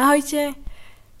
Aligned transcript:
Ahojte, 0.00 0.56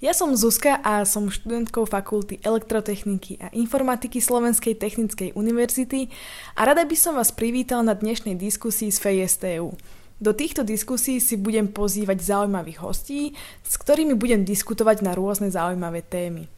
ja 0.00 0.16
som 0.16 0.32
Zuzka 0.32 0.80
a 0.80 1.04
som 1.04 1.28
študentkou 1.28 1.84
Fakulty 1.84 2.40
elektrotechniky 2.40 3.36
a 3.36 3.52
informatiky 3.52 4.24
Slovenskej 4.24 4.72
technickej 4.72 5.36
univerzity 5.36 6.08
a 6.56 6.64
rada 6.64 6.88
by 6.88 6.96
som 6.96 7.12
vás 7.12 7.28
privítal 7.28 7.84
na 7.84 7.92
dnešnej 7.92 8.40
diskusii 8.40 8.88
z 8.88 8.96
FESTU. 8.96 9.76
Do 10.16 10.32
týchto 10.32 10.64
diskusí 10.64 11.20
si 11.20 11.36
budem 11.36 11.68
pozývať 11.68 12.24
zaujímavých 12.24 12.80
hostí, 12.80 13.36
s 13.60 13.76
ktorými 13.76 14.16
budem 14.16 14.48
diskutovať 14.48 15.04
na 15.04 15.12
rôzne 15.12 15.52
zaujímavé 15.52 16.00
témy. 16.00 16.48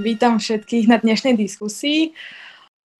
Vítam 0.00 0.40
všetkých 0.40 0.88
na 0.88 0.96
dnešnej 1.04 1.36
diskusii. 1.36 2.16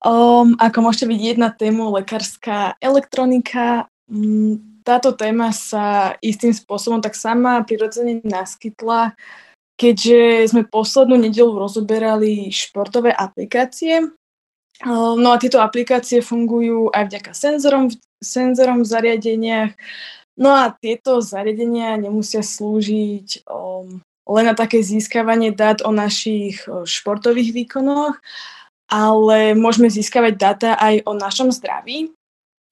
Um, 0.06 0.54
ako 0.62 0.86
môžete 0.86 1.10
vidieť 1.10 1.36
na 1.42 1.50
tému 1.50 1.90
lekárska 1.90 2.78
elektronika, 2.78 3.90
um, 4.06 4.54
táto 4.86 5.10
téma 5.10 5.50
sa 5.50 6.14
istým 6.22 6.54
spôsobom 6.54 7.02
tak 7.02 7.18
sama 7.18 7.66
prirodzene 7.66 8.22
naskytla, 8.22 9.18
keďže 9.74 10.54
sme 10.54 10.62
poslednú 10.62 11.18
nedelu 11.18 11.50
rozoberali 11.50 12.54
športové 12.54 13.10
aplikácie. 13.10 14.14
Um, 14.86 15.18
no 15.18 15.34
a 15.34 15.42
tieto 15.42 15.58
aplikácie 15.58 16.22
fungujú 16.22 16.86
aj 16.94 17.10
vďaka 17.10 17.32
senzorom, 17.34 17.90
senzorom 18.22 18.86
v 18.86 18.90
zariadeniach. 18.94 19.74
No 20.38 20.54
a 20.54 20.70
tieto 20.70 21.18
zariadenia 21.18 21.98
nemusia 21.98 22.46
slúžiť 22.46 23.42
um, 23.50 23.98
len 24.30 24.44
na 24.46 24.54
také 24.54 24.86
získavanie 24.86 25.50
dát 25.50 25.82
o 25.82 25.90
našich 25.90 26.62
športových 26.62 27.50
výkonoch, 27.50 28.22
ale 28.86 29.52
môžeme 29.58 29.90
získavať 29.90 30.34
dáta 30.38 30.70
aj 30.78 31.02
o 31.06 31.12
našom 31.14 31.50
zdraví. 31.50 32.14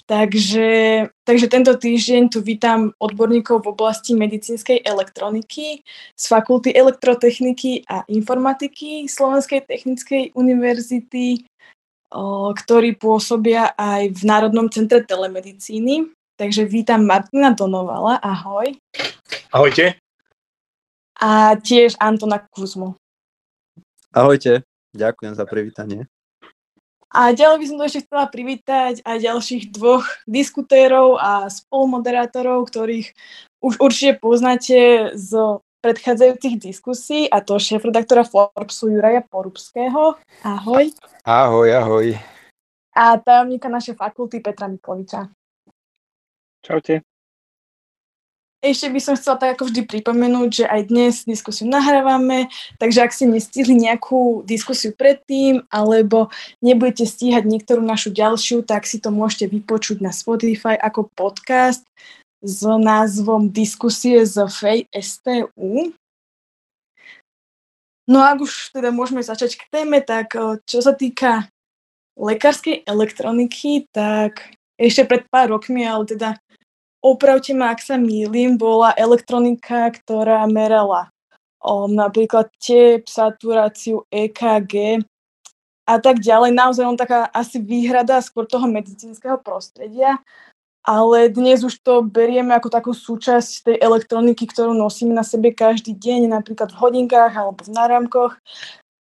Takže, 0.04 1.08
takže 1.24 1.46
tento 1.48 1.72
týždeň 1.72 2.28
tu 2.28 2.44
vítam 2.44 2.92
odborníkov 3.00 3.64
v 3.64 3.72
oblasti 3.72 4.12
medicínskej 4.12 4.84
elektroniky 4.84 5.80
z 6.12 6.24
Fakulty 6.28 6.76
elektrotechniky 6.76 7.88
a 7.88 8.04
informatiky 8.12 9.08
Slovenskej 9.08 9.64
technickej 9.64 10.36
univerzity, 10.36 11.48
ktorí 12.52 13.00
pôsobia 13.00 13.72
aj 13.80 14.12
v 14.12 14.22
Národnom 14.28 14.68
centre 14.68 15.00
telemedicíny. 15.00 16.12
Takže 16.36 16.68
vítam 16.68 17.08
Martina 17.08 17.56
Donovala, 17.56 18.20
ahoj. 18.20 18.76
Ahojte. 19.56 19.96
A 21.16 21.56
tiež 21.56 21.96
Antona 21.96 22.44
Kuzmu. 22.52 22.92
Ahojte. 24.12 24.68
Ďakujem 24.94 25.34
za 25.34 25.44
privítanie. 25.44 26.06
A 27.14 27.30
ďalej 27.30 27.58
by 27.62 27.66
som 27.70 27.76
to 27.78 27.86
ešte 27.86 28.02
chcela 28.10 28.26
privítať 28.26 28.98
aj 29.06 29.18
ďalších 29.22 29.70
dvoch 29.70 30.02
diskutérov 30.26 31.14
a 31.18 31.46
spolumoderátorov, 31.46 32.66
ktorých 32.66 33.14
už 33.62 33.78
určite 33.78 34.18
poznáte 34.18 35.10
z 35.14 35.62
predchádzajúcich 35.78 36.54
diskusí, 36.58 37.30
a 37.30 37.38
to 37.44 37.60
šéf-redaktora 37.60 38.26
Forbesu 38.26 38.90
Juraja 38.90 39.22
Porubského. 39.22 40.18
Ahoj. 40.42 40.90
Ahoj, 41.22 41.68
ahoj. 41.70 42.06
A 42.96 43.20
tajomníka 43.20 43.70
našej 43.70 43.94
fakulty 43.94 44.42
Petra 44.42 44.66
Mikloviča. 44.66 45.30
Čaute. 46.64 47.04
Ešte 48.64 48.88
by 48.88 48.96
som 48.96 49.12
chcela 49.12 49.36
tak 49.36 49.60
ako 49.60 49.68
vždy 49.68 49.84
pripomenúť, 49.84 50.48
že 50.48 50.64
aj 50.64 50.88
dnes 50.88 51.28
diskusiu 51.28 51.68
nahrávame, 51.68 52.48
takže 52.80 53.04
ak 53.04 53.12
si 53.12 53.28
nestihli 53.28 53.76
nejakú 53.76 54.40
diskusiu 54.48 54.96
predtým, 54.96 55.68
alebo 55.68 56.32
nebudete 56.64 57.04
stíhať 57.04 57.44
niektorú 57.44 57.84
našu 57.84 58.08
ďalšiu, 58.08 58.64
tak 58.64 58.88
si 58.88 59.04
to 59.04 59.12
môžete 59.12 59.52
vypočuť 59.52 60.00
na 60.00 60.16
Spotify 60.16 60.80
ako 60.80 61.12
podcast 61.12 61.84
s 62.40 62.64
názvom 62.64 63.52
Diskusie 63.52 64.24
z 64.24 64.48
FEJ 64.48 64.88
STU. 64.96 65.92
No 68.08 68.24
a 68.24 68.32
ak 68.32 68.48
už 68.48 68.72
teda 68.72 68.88
môžeme 68.96 69.20
začať 69.20 69.60
k 69.60 69.68
téme, 69.68 70.00
tak 70.00 70.32
čo 70.64 70.80
sa 70.80 70.96
týka 70.96 71.52
lekárskej 72.16 72.88
elektroniky, 72.88 73.92
tak 73.92 74.56
ešte 74.80 75.04
pred 75.04 75.28
pár 75.28 75.52
rokmi, 75.52 75.84
ale 75.84 76.08
teda 76.08 76.40
opravte 77.04 77.52
ma, 77.52 77.76
ak 77.76 77.84
sa 77.84 78.00
mýlim, 78.00 78.56
bola 78.56 78.96
elektronika, 78.96 79.92
ktorá 79.92 80.40
merala 80.48 81.12
um, 81.60 81.92
napríklad 81.92 82.48
tep, 82.56 83.04
saturáciu, 83.04 84.08
EKG 84.08 85.04
a 85.84 86.00
tak 86.00 86.24
ďalej. 86.24 86.56
Naozaj 86.56 86.84
len 86.88 86.96
taká 86.96 87.28
asi 87.28 87.60
výhrada 87.60 88.24
skôr 88.24 88.48
toho 88.48 88.64
medicínskeho 88.64 89.36
prostredia, 89.44 90.16
ale 90.84 91.32
dnes 91.32 91.64
už 91.64 91.80
to 91.80 92.04
berieme 92.04 92.52
ako 92.52 92.68
takú 92.68 92.92
súčasť 92.92 93.72
tej 93.72 93.76
elektroniky, 93.80 94.44
ktorú 94.48 94.76
nosíme 94.76 95.12
na 95.12 95.24
sebe 95.24 95.52
každý 95.52 95.96
deň, 95.96 96.28
napríklad 96.28 96.72
v 96.72 96.80
hodinkách 96.80 97.32
alebo 97.32 97.60
v 97.64 97.72
náramkoch. 97.72 98.32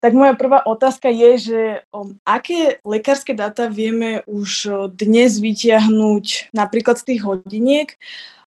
Tak 0.07 0.15
moja 0.15 0.39
prvá 0.39 0.63
otázka 0.63 1.11
je, 1.11 1.51
že 1.51 1.61
um, 1.91 2.15
aké 2.23 2.79
lekárske 2.87 3.35
dáta 3.35 3.67
vieme 3.67 4.23
už 4.31 4.51
uh, 4.71 4.87
dnes 4.87 5.43
vytiahnuť 5.43 6.55
napríklad 6.55 6.95
z 7.03 7.11
tých 7.11 7.27
hodiniek 7.27 7.91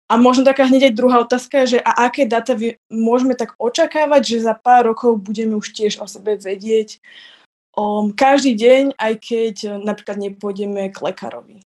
a 0.07 0.15
možno 0.23 0.47
taká 0.47 0.71
hneď 0.71 0.87
aj 0.87 0.95
druhá 0.95 1.19
otázka, 1.19 1.67
že 1.67 1.83
a 1.83 2.07
aké 2.07 2.31
dáta 2.31 2.55
môžeme 2.87 3.35
tak 3.35 3.59
očakávať, 3.59 4.39
že 4.39 4.47
za 4.47 4.55
pár 4.55 4.95
rokov 4.95 5.19
budeme 5.19 5.59
už 5.59 5.75
tiež 5.75 5.99
o 5.99 6.07
sebe 6.07 6.39
vedieť 6.39 7.03
um, 7.75 8.15
každý 8.15 8.55
deň, 8.55 8.95
aj 8.95 9.15
keď 9.19 9.55
uh, 9.67 9.71
napríklad 9.83 10.15
nepôjdeme 10.15 10.95
k 10.95 10.99
lekárovi. 11.11 11.67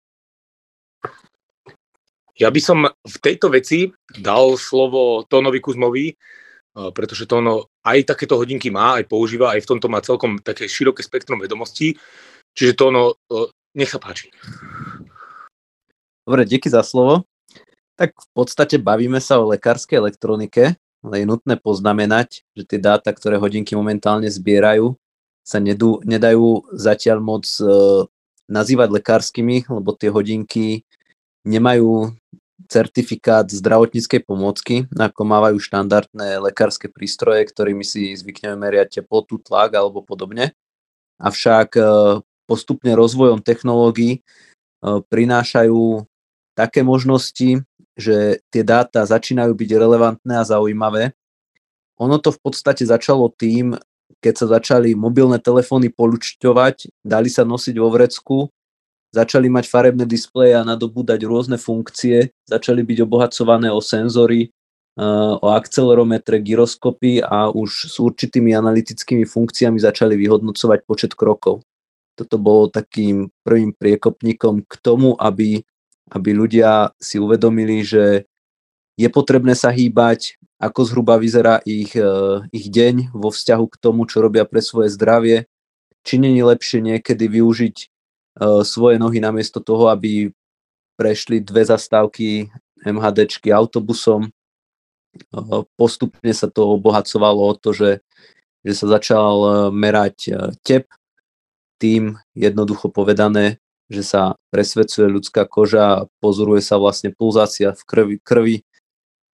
Ja 2.39 2.47
by 2.47 2.61
som 2.63 2.87
v 2.87 3.17
tejto 3.19 3.51
veci 3.51 3.91
dal 4.15 4.55
slovo 4.55 5.27
Tónovi 5.27 5.59
Kuzmovi, 5.59 6.15
pretože 6.73 7.29
to 7.29 7.37
ono 7.37 7.69
aj 7.85 8.17
takéto 8.17 8.35
hodinky 8.35 8.73
má, 8.73 8.97
aj 8.97 9.05
používa, 9.05 9.53
aj 9.53 9.61
v 9.61 9.69
tomto 9.69 9.87
má 9.87 10.01
celkom 10.01 10.41
také 10.41 10.65
široké 10.65 11.05
spektrum 11.05 11.37
vedomostí, 11.37 11.93
čiže 12.57 12.73
to 12.73 12.83
ono, 12.89 13.03
nech 13.77 13.93
sa 13.93 14.01
páči. 14.01 14.33
Dobre, 16.25 16.47
díky 16.49 16.71
za 16.71 16.81
slovo. 16.81 17.27
Tak 17.93 18.15
v 18.17 18.27
podstate 18.33 18.81
bavíme 18.81 19.21
sa 19.21 19.37
o 19.37 19.53
lekárskej 19.53 20.01
elektronike, 20.01 20.81
ale 21.03 21.15
je 21.21 21.29
nutné 21.29 21.59
poznamenať, 21.59 22.47
že 22.55 22.63
tie 22.65 22.79
dáta, 22.81 23.13
ktoré 23.13 23.37
hodinky 23.37 23.77
momentálne 23.77 24.31
zbierajú, 24.31 24.97
sa 25.43 25.59
nedú, 25.59 25.99
nedajú 26.07 26.63
zatiaľ 26.71 27.19
moc 27.19 27.43
e, 27.59 27.67
nazývať 28.47 28.87
lekárskymi, 28.87 29.67
lebo 29.67 29.91
tie 29.93 30.07
hodinky 30.07 30.87
nemajú 31.43 32.15
certifikát 32.67 33.47
zdravotníckej 33.49 34.23
pomôcky, 34.23 34.87
ako 34.91 35.21
mávajú 35.23 35.57
štandardné 35.59 36.39
lekárske 36.43 36.87
prístroje, 36.91 37.47
ktorými 37.47 37.85
si 37.85 38.15
zvykneme 38.15 38.57
meriať 38.59 39.01
teplotu, 39.01 39.39
tlak 39.39 39.75
alebo 39.75 40.03
podobne. 40.03 40.55
Avšak 41.21 41.69
e, 41.77 41.83
postupne 42.49 42.91
rozvojom 42.97 43.39
technológií 43.43 44.19
e, 44.19 44.21
prinášajú 44.83 46.03
také 46.53 46.85
možnosti, 46.85 47.63
že 47.93 48.41
tie 48.49 48.63
dáta 48.65 49.05
začínajú 49.05 49.53
byť 49.53 49.69
relevantné 49.77 50.33
a 50.37 50.47
zaujímavé. 50.47 51.13
Ono 52.01 52.17
to 52.17 52.33
v 52.33 52.39
podstate 52.41 52.83
začalo 52.83 53.29
tým, 53.29 53.77
keď 54.17 54.33
sa 54.33 54.47
začali 54.59 54.97
mobilné 54.97 55.37
telefóny 55.37 55.93
polučťovať, 55.93 57.05
dali 57.05 57.29
sa 57.29 57.45
nosiť 57.45 57.75
vo 57.77 57.89
vrecku 57.93 58.37
začali 59.13 59.45
mať 59.45 59.69
farebné 59.69 60.09
displeje 60.09 60.57
a 60.57 60.65
nadobúdať 60.65 61.21
rôzne 61.29 61.61
funkcie, 61.61 62.33
začali 62.49 62.81
byť 62.81 62.97
obohacované 63.05 63.69
o 63.69 63.77
senzory, 63.77 64.49
eh, 64.49 65.33
o 65.37 65.47
akcelerometre, 65.53 66.41
gyroskopy 66.41 67.21
a 67.21 67.53
už 67.53 67.93
s 67.93 67.95
určitými 68.01 68.57
analytickými 68.57 69.29
funkciami 69.29 69.77
začali 69.77 70.17
vyhodnocovať 70.17 70.79
počet 70.89 71.13
krokov. 71.13 71.61
Toto 72.17 72.41
bolo 72.41 72.69
takým 72.73 73.29
prvým 73.45 73.73
priekopníkom 73.77 74.65
k 74.65 74.73
tomu, 74.81 75.13
aby, 75.21 75.61
aby 76.09 76.29
ľudia 76.33 76.93
si 76.97 77.21
uvedomili, 77.21 77.85
že 77.85 78.25
je 78.97 79.09
potrebné 79.09 79.57
sa 79.57 79.73
hýbať, 79.73 80.37
ako 80.61 80.85
zhruba 80.85 81.17
vyzerá 81.21 81.61
ich, 81.69 81.93
eh, 81.93 82.41
ich 82.49 82.65
deň 82.73 83.13
vo 83.13 83.29
vzťahu 83.29 83.65
k 83.69 83.77
tomu, 83.77 84.09
čo 84.09 84.25
robia 84.25 84.41
pre 84.49 84.61
svoje 84.65 84.89
zdravie, 84.89 85.45
či 86.01 86.17
není 86.17 86.41
lepšie 86.41 86.81
niekedy 86.81 87.29
využiť 87.29 87.92
E, 87.92 87.92
svoje 88.65 88.97
nohy 88.97 89.21
namiesto 89.21 89.61
toho, 89.61 89.93
aby 89.93 90.33
prešli 90.97 91.41
dve 91.41 91.65
zastávky 91.65 92.49
MHDčky 92.85 93.49
autobusom. 93.49 94.29
E, 94.29 94.31
postupne 95.77 96.31
sa 96.33 96.49
to 96.49 96.77
obohacovalo 96.77 97.41
o 97.49 97.53
to, 97.57 97.73
že, 97.73 97.91
že 98.65 98.73
sa 98.73 98.99
začal 98.99 99.35
e, 99.37 99.49
merať 99.73 100.17
tep, 100.61 100.89
tým 101.81 102.17
jednoducho 102.37 102.89
povedané, 102.89 103.59
že 103.91 104.05
sa 104.05 104.39
presvedcuje 104.53 105.09
ľudská 105.09 105.43
koža 105.49 106.07
pozoruje 106.23 106.63
sa 106.63 106.79
vlastne 106.79 107.11
pulzácia 107.11 107.75
v 107.75 107.81
krvi, 107.83 108.15
krvi 108.23 108.57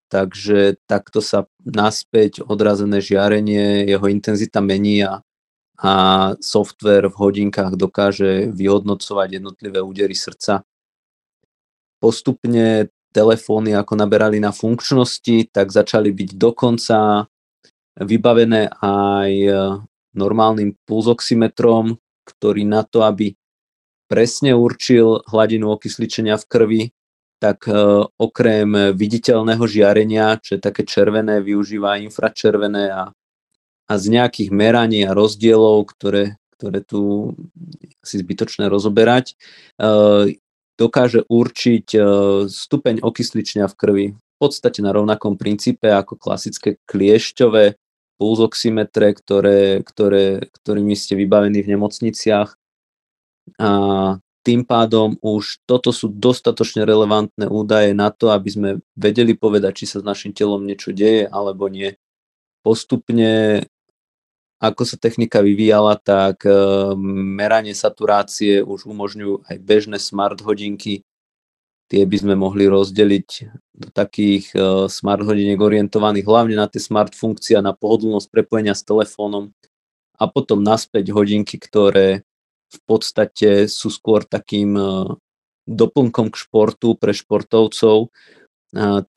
takže 0.10 0.82
takto 0.90 1.22
sa 1.22 1.46
naspäť 1.62 2.42
odrazené 2.42 3.00
žiarenie, 3.00 3.86
jeho 3.86 4.10
intenzita 4.10 4.60
mení 4.60 5.06
a 5.06 5.22
a 5.80 5.94
software 6.44 7.08
v 7.08 7.16
hodinkách 7.16 7.80
dokáže 7.80 8.52
vyhodnocovať 8.52 9.40
jednotlivé 9.40 9.80
údery 9.80 10.12
srdca. 10.12 10.68
postupne 12.00 12.88
telefóny 13.12 13.76
ako 13.76 14.00
naberali 14.00 14.40
na 14.40 14.56
funkčnosti, 14.56 15.52
tak 15.52 15.74
začali 15.74 16.14
byť 16.14 16.30
dokonca 16.38 17.28
vybavené 18.00 18.72
aj 18.80 19.32
e, 19.34 19.52
normálnym 20.16 20.78
pulzoximetrom, 20.88 22.00
ktorý 22.24 22.64
na 22.64 22.86
to, 22.88 23.04
aby 23.04 23.36
presne 24.08 24.56
určil 24.56 25.26
hladinu 25.28 25.74
okysličenia 25.76 26.40
v 26.40 26.46
krvi, 26.48 26.82
tak 27.42 27.68
e, 27.68 27.76
okrem 28.08 28.96
viditeľného 28.96 29.66
žiarenia, 29.68 30.40
čo 30.40 30.56
je 30.56 30.62
také 30.64 30.86
červené, 30.88 31.44
využíva 31.44 32.00
infračervené 32.00 32.94
a, 32.94 33.12
a 33.90 33.94
z 33.98 34.06
nejakých 34.14 34.54
meraní 34.54 35.02
a 35.02 35.18
rozdielov, 35.18 35.90
ktoré, 35.90 36.38
ktoré 36.56 36.86
tu 36.86 37.34
asi 38.06 38.22
zbytočné 38.22 38.70
rozoberať, 38.70 39.34
e, 39.82 40.38
dokáže 40.78 41.26
určiť 41.26 41.88
e, 41.98 42.00
stupeň 42.46 43.02
okysličňa 43.02 43.66
v 43.66 43.76
krvi. 43.76 44.08
V 44.14 44.38
podstate 44.38 44.86
na 44.86 44.94
rovnakom 44.94 45.36
princípe 45.36 45.90
ako 45.90 46.16
klasické 46.16 46.78
kliešťové 46.88 47.76
pulzoximetre, 48.22 49.16
ktoré, 49.18 49.82
ktoré, 49.84 50.48
ktorými 50.62 50.94
ste 50.94 51.18
vybavení 51.18 51.66
v 51.66 51.72
nemocniciach. 51.76 52.56
A 53.58 53.70
tým 54.46 54.64
pádom 54.64 55.20
už 55.20 55.60
toto 55.68 55.92
sú 55.92 56.12
dostatočne 56.12 56.88
relevantné 56.88 57.48
údaje 57.52 57.92
na 57.92 58.08
to, 58.12 58.32
aby 58.32 58.50
sme 58.52 58.70
vedeli 58.96 59.36
povedať, 59.36 59.84
či 59.84 59.86
sa 59.90 59.98
s 60.00 60.08
našim 60.08 60.32
telom 60.32 60.64
niečo 60.64 60.96
deje 60.96 61.28
alebo 61.28 61.68
nie. 61.68 61.96
Postupne 62.64 63.64
ako 64.60 64.84
sa 64.84 65.00
technika 65.00 65.40
vyvíjala, 65.40 65.96
tak 65.96 66.44
eh, 66.44 66.54
meranie 67.40 67.72
saturácie 67.72 68.60
už 68.60 68.92
umožňujú 68.92 69.48
aj 69.48 69.58
bežné 69.64 69.98
smart 69.98 70.44
hodinky. 70.44 71.08
Tie 71.90 72.06
by 72.06 72.18
sme 72.22 72.36
mohli 72.38 72.70
rozdeliť 72.70 73.30
do 73.72 73.88
takých 73.90 74.52
eh, 74.54 74.62
smart 74.92 75.24
hodiniek 75.24 75.58
orientovaných 75.58 76.28
hlavne 76.28 76.56
na 76.60 76.68
tie 76.68 76.84
smart 76.84 77.16
funkcie 77.16 77.56
a 77.56 77.64
na 77.64 77.72
pohodlnosť 77.72 78.28
prepojenia 78.28 78.76
s 78.76 78.84
telefónom. 78.84 79.56
A 80.20 80.28
potom 80.28 80.60
naspäť 80.60 81.16
hodinky, 81.16 81.56
ktoré 81.56 82.28
v 82.70 82.80
podstate 82.84 83.72
sú 83.72 83.88
skôr 83.88 84.28
takým 84.28 84.76
eh, 84.76 85.16
doplnkom 85.72 86.36
k 86.36 86.36
športu 86.36 87.00
pre 87.00 87.16
športovcov. 87.16 88.12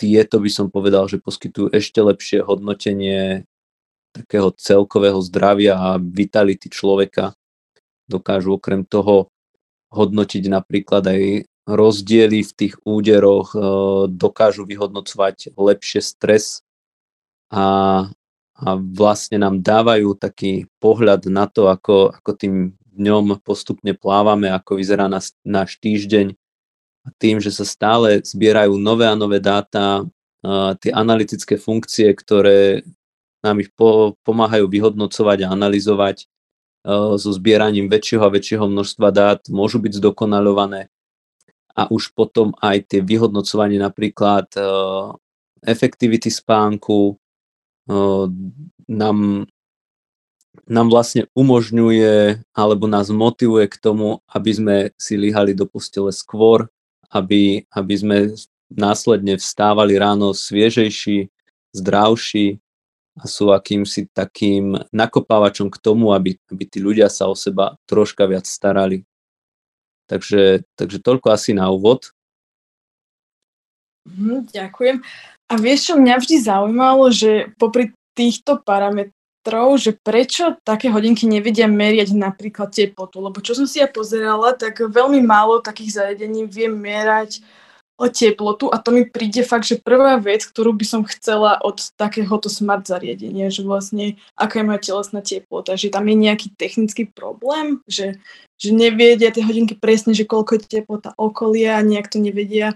Tieto 0.00 0.36
by 0.40 0.50
som 0.52 0.72
povedal, 0.72 1.12
že 1.12 1.20
poskytujú 1.20 1.72
ešte 1.76 2.00
lepšie 2.00 2.40
hodnotenie 2.40 3.44
takého 4.12 4.52
celkového 4.54 5.18
zdravia 5.24 5.74
a 5.74 5.88
vitality 5.96 6.68
človeka. 6.68 7.32
Dokážu 8.06 8.60
okrem 8.60 8.84
toho 8.84 9.32
hodnotiť 9.92 10.44
napríklad 10.48 11.04
aj 11.08 11.22
rozdiely 11.68 12.42
v 12.42 12.52
tých 12.52 12.74
úderoch, 12.82 13.54
e, 13.54 13.58
dokážu 14.10 14.66
vyhodnocovať 14.66 15.54
lepšie 15.54 16.00
stres 16.02 16.60
a, 17.52 18.08
a 18.58 18.68
vlastne 18.80 19.38
nám 19.38 19.62
dávajú 19.62 20.18
taký 20.18 20.66
pohľad 20.82 21.28
na 21.30 21.46
to, 21.46 21.70
ako, 21.70 22.10
ako 22.12 22.30
tým 22.34 22.54
dňom 22.92 23.40
postupne 23.40 23.94
plávame, 23.94 24.52
ako 24.52 24.76
vyzerá 24.76 25.06
náš, 25.08 25.32
náš 25.46 25.78
týždeň. 25.80 26.34
A 27.02 27.08
tým, 27.18 27.42
že 27.42 27.50
sa 27.50 27.66
stále 27.66 28.22
zbierajú 28.22 28.78
nové 28.78 29.10
a 29.10 29.18
nové 29.18 29.42
dáta, 29.42 30.06
tie 30.78 30.90
analytické 30.90 31.54
funkcie, 31.54 32.10
ktoré 32.14 32.82
nám 33.42 33.60
ich 33.60 33.70
po, 33.74 34.14
pomáhajú 34.22 34.70
vyhodnocovať 34.70 35.46
a 35.46 35.52
analyzovať 35.52 36.26
uh, 36.86 37.18
so 37.18 37.30
zbieraním 37.34 37.90
väčšieho 37.90 38.22
a 38.22 38.32
väčšieho 38.32 38.66
množstva 38.70 39.08
dát, 39.10 39.40
môžu 39.50 39.82
byť 39.82 39.98
zdokonalované 39.98 40.88
a 41.72 41.88
už 41.88 42.12
potom 42.12 42.52
aj 42.60 42.84
tie 42.88 43.00
vyhodnocovanie 43.00 43.80
napríklad 43.80 44.46
uh, 44.60 45.16
efektivity 45.64 46.28
spánku 46.28 47.16
uh, 47.16 48.26
nám, 48.88 49.48
nám 50.68 50.86
vlastne 50.92 51.26
umožňuje 51.32 52.44
alebo 52.52 52.84
nás 52.84 53.08
motivuje 53.08 53.66
k 53.72 53.76
tomu, 53.80 54.20
aby 54.28 54.50
sme 54.52 54.76
si 55.00 55.16
líhali 55.16 55.56
do 55.56 55.64
postele 55.64 56.12
skôr, 56.12 56.68
aby, 57.08 57.64
aby 57.72 57.94
sme 57.96 58.16
následne 58.72 59.36
vstávali 59.36 59.96
ráno 59.96 60.32
sviežejší, 60.32 61.28
zdravší, 61.72 62.60
a 63.12 63.24
sú 63.28 63.52
akýmsi 63.52 64.08
takým 64.08 64.76
nakopávačom 64.88 65.68
k 65.68 65.76
tomu, 65.80 66.16
aby, 66.16 66.40
aby 66.48 66.64
tí 66.64 66.80
ľudia 66.80 67.12
sa 67.12 67.28
o 67.28 67.36
seba 67.36 67.76
troška 67.84 68.24
viac 68.24 68.48
starali. 68.48 69.04
Takže, 70.08 70.64
takže 70.76 70.98
toľko 71.00 71.32
asi 71.32 71.52
na 71.52 71.68
úvod. 71.68 72.12
Mm, 74.08 74.48
ďakujem. 74.50 74.96
A 75.48 75.54
vieš, 75.60 75.92
čo 75.92 75.94
mňa 76.00 76.14
vždy 76.18 76.36
zaujímalo, 76.42 77.12
že 77.12 77.52
popri 77.60 77.92
týchto 78.16 78.60
parametrov, 78.64 79.76
že 79.76 79.94
prečo 80.00 80.56
také 80.64 80.88
hodinky 80.88 81.28
nevedia 81.28 81.68
meriať 81.68 82.16
napríklad 82.16 82.72
teplotu? 82.72 83.20
Lebo 83.20 83.38
čo 83.44 83.52
som 83.52 83.68
si 83.68 83.78
ja 83.78 83.86
pozerala, 83.86 84.56
tak 84.56 84.80
veľmi 84.80 85.20
málo 85.20 85.60
takých 85.60 86.00
zariadení 86.00 86.48
vie 86.48 86.66
merať 86.72 87.44
o 87.44 87.62
teplotu 88.10 88.66
a 88.72 88.80
to 88.82 88.90
mi 88.90 89.06
príde 89.06 89.44
fakt, 89.46 89.68
že 89.68 89.78
prvá 89.78 90.18
vec, 90.18 90.42
ktorú 90.42 90.74
by 90.74 90.86
som 90.86 91.02
chcela 91.06 91.60
od 91.62 91.78
takéhoto 91.94 92.50
smart 92.50 92.88
zariadenia, 92.88 93.52
že 93.52 93.62
vlastne 93.62 94.18
aká 94.34 94.62
je 94.62 94.66
moja 94.66 94.80
telesná 94.80 95.20
teplota, 95.22 95.78
že 95.78 95.92
tam 95.92 96.08
je 96.10 96.16
nejaký 96.16 96.54
technický 96.58 97.06
problém, 97.06 97.78
že, 97.86 98.18
že 98.58 98.70
nevedia 98.74 99.30
tie 99.30 99.46
hodinky 99.46 99.78
presne, 99.78 100.16
že 100.16 100.26
koľko 100.26 100.58
je 100.58 100.80
teplota 100.80 101.14
okolia 101.14 101.78
a 101.78 101.86
nejak 101.86 102.10
to 102.10 102.18
nevedia. 102.18 102.74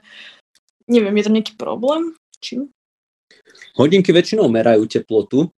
Neviem, 0.87 1.17
je 1.19 1.25
tam 1.27 1.35
nejaký 1.35 1.55
problém? 1.59 2.15
Či? 2.39 2.71
Hodinky 3.75 4.15
väčšinou 4.15 4.47
merajú 4.47 4.87
teplotu, 4.87 5.51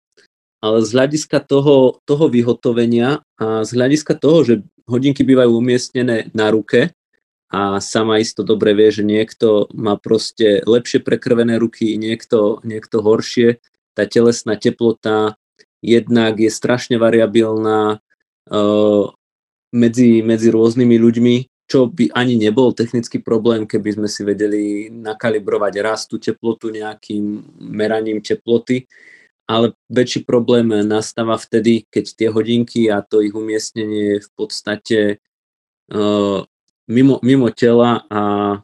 ale 0.64 0.82
z 0.82 0.90
hľadiska 0.96 1.44
toho, 1.44 2.02
toho 2.08 2.26
vyhotovenia 2.32 3.22
a 3.38 3.62
z 3.62 3.72
hľadiska 3.78 4.18
toho, 4.18 4.42
že 4.42 4.54
hodinky 4.90 5.22
bývajú 5.22 5.52
umiestnené 5.54 6.32
na 6.34 6.50
ruke, 6.50 6.97
a 7.48 7.80
sama 7.80 8.20
isto 8.20 8.44
dobre 8.44 8.76
vie, 8.76 8.92
že 8.92 9.04
niekto 9.08 9.72
má 9.72 9.96
proste 9.96 10.60
lepšie 10.68 11.00
prekrvené 11.00 11.56
ruky, 11.56 11.96
niekto, 11.96 12.60
niekto 12.68 13.00
horšie. 13.00 13.64
Tá 13.96 14.04
telesná 14.04 14.60
teplota 14.60 15.40
jednak 15.80 16.36
je 16.44 16.52
strašne 16.52 17.00
variabilná 17.00 18.04
uh, 18.52 19.06
medzi, 19.72 20.20
medzi 20.28 20.52
rôznymi 20.52 20.96
ľuďmi, 21.00 21.36
čo 21.72 21.88
by 21.88 22.12
ani 22.12 22.36
nebol 22.36 22.76
technický 22.76 23.24
problém, 23.24 23.64
keby 23.64 23.96
sme 23.96 24.08
si 24.12 24.28
vedeli 24.28 24.92
nakalibrovať 24.92 25.74
rast 25.80 26.12
tú 26.12 26.20
teplotu 26.20 26.68
nejakým 26.68 27.48
meraním 27.64 28.20
teploty. 28.20 28.88
Ale 29.48 29.72
väčší 29.88 30.28
problém 30.28 30.68
nastáva 30.84 31.40
vtedy, 31.40 31.88
keď 31.88 32.06
tie 32.12 32.28
hodinky 32.28 32.92
a 32.92 33.00
to 33.00 33.24
ich 33.24 33.32
umiestnenie 33.32 34.20
v 34.20 34.30
podstate 34.36 35.24
uh, 35.96 36.44
mimo, 36.88 37.20
mimo 37.22 37.52
tela 37.52 38.08
a 38.08 38.22
e, 38.56 38.58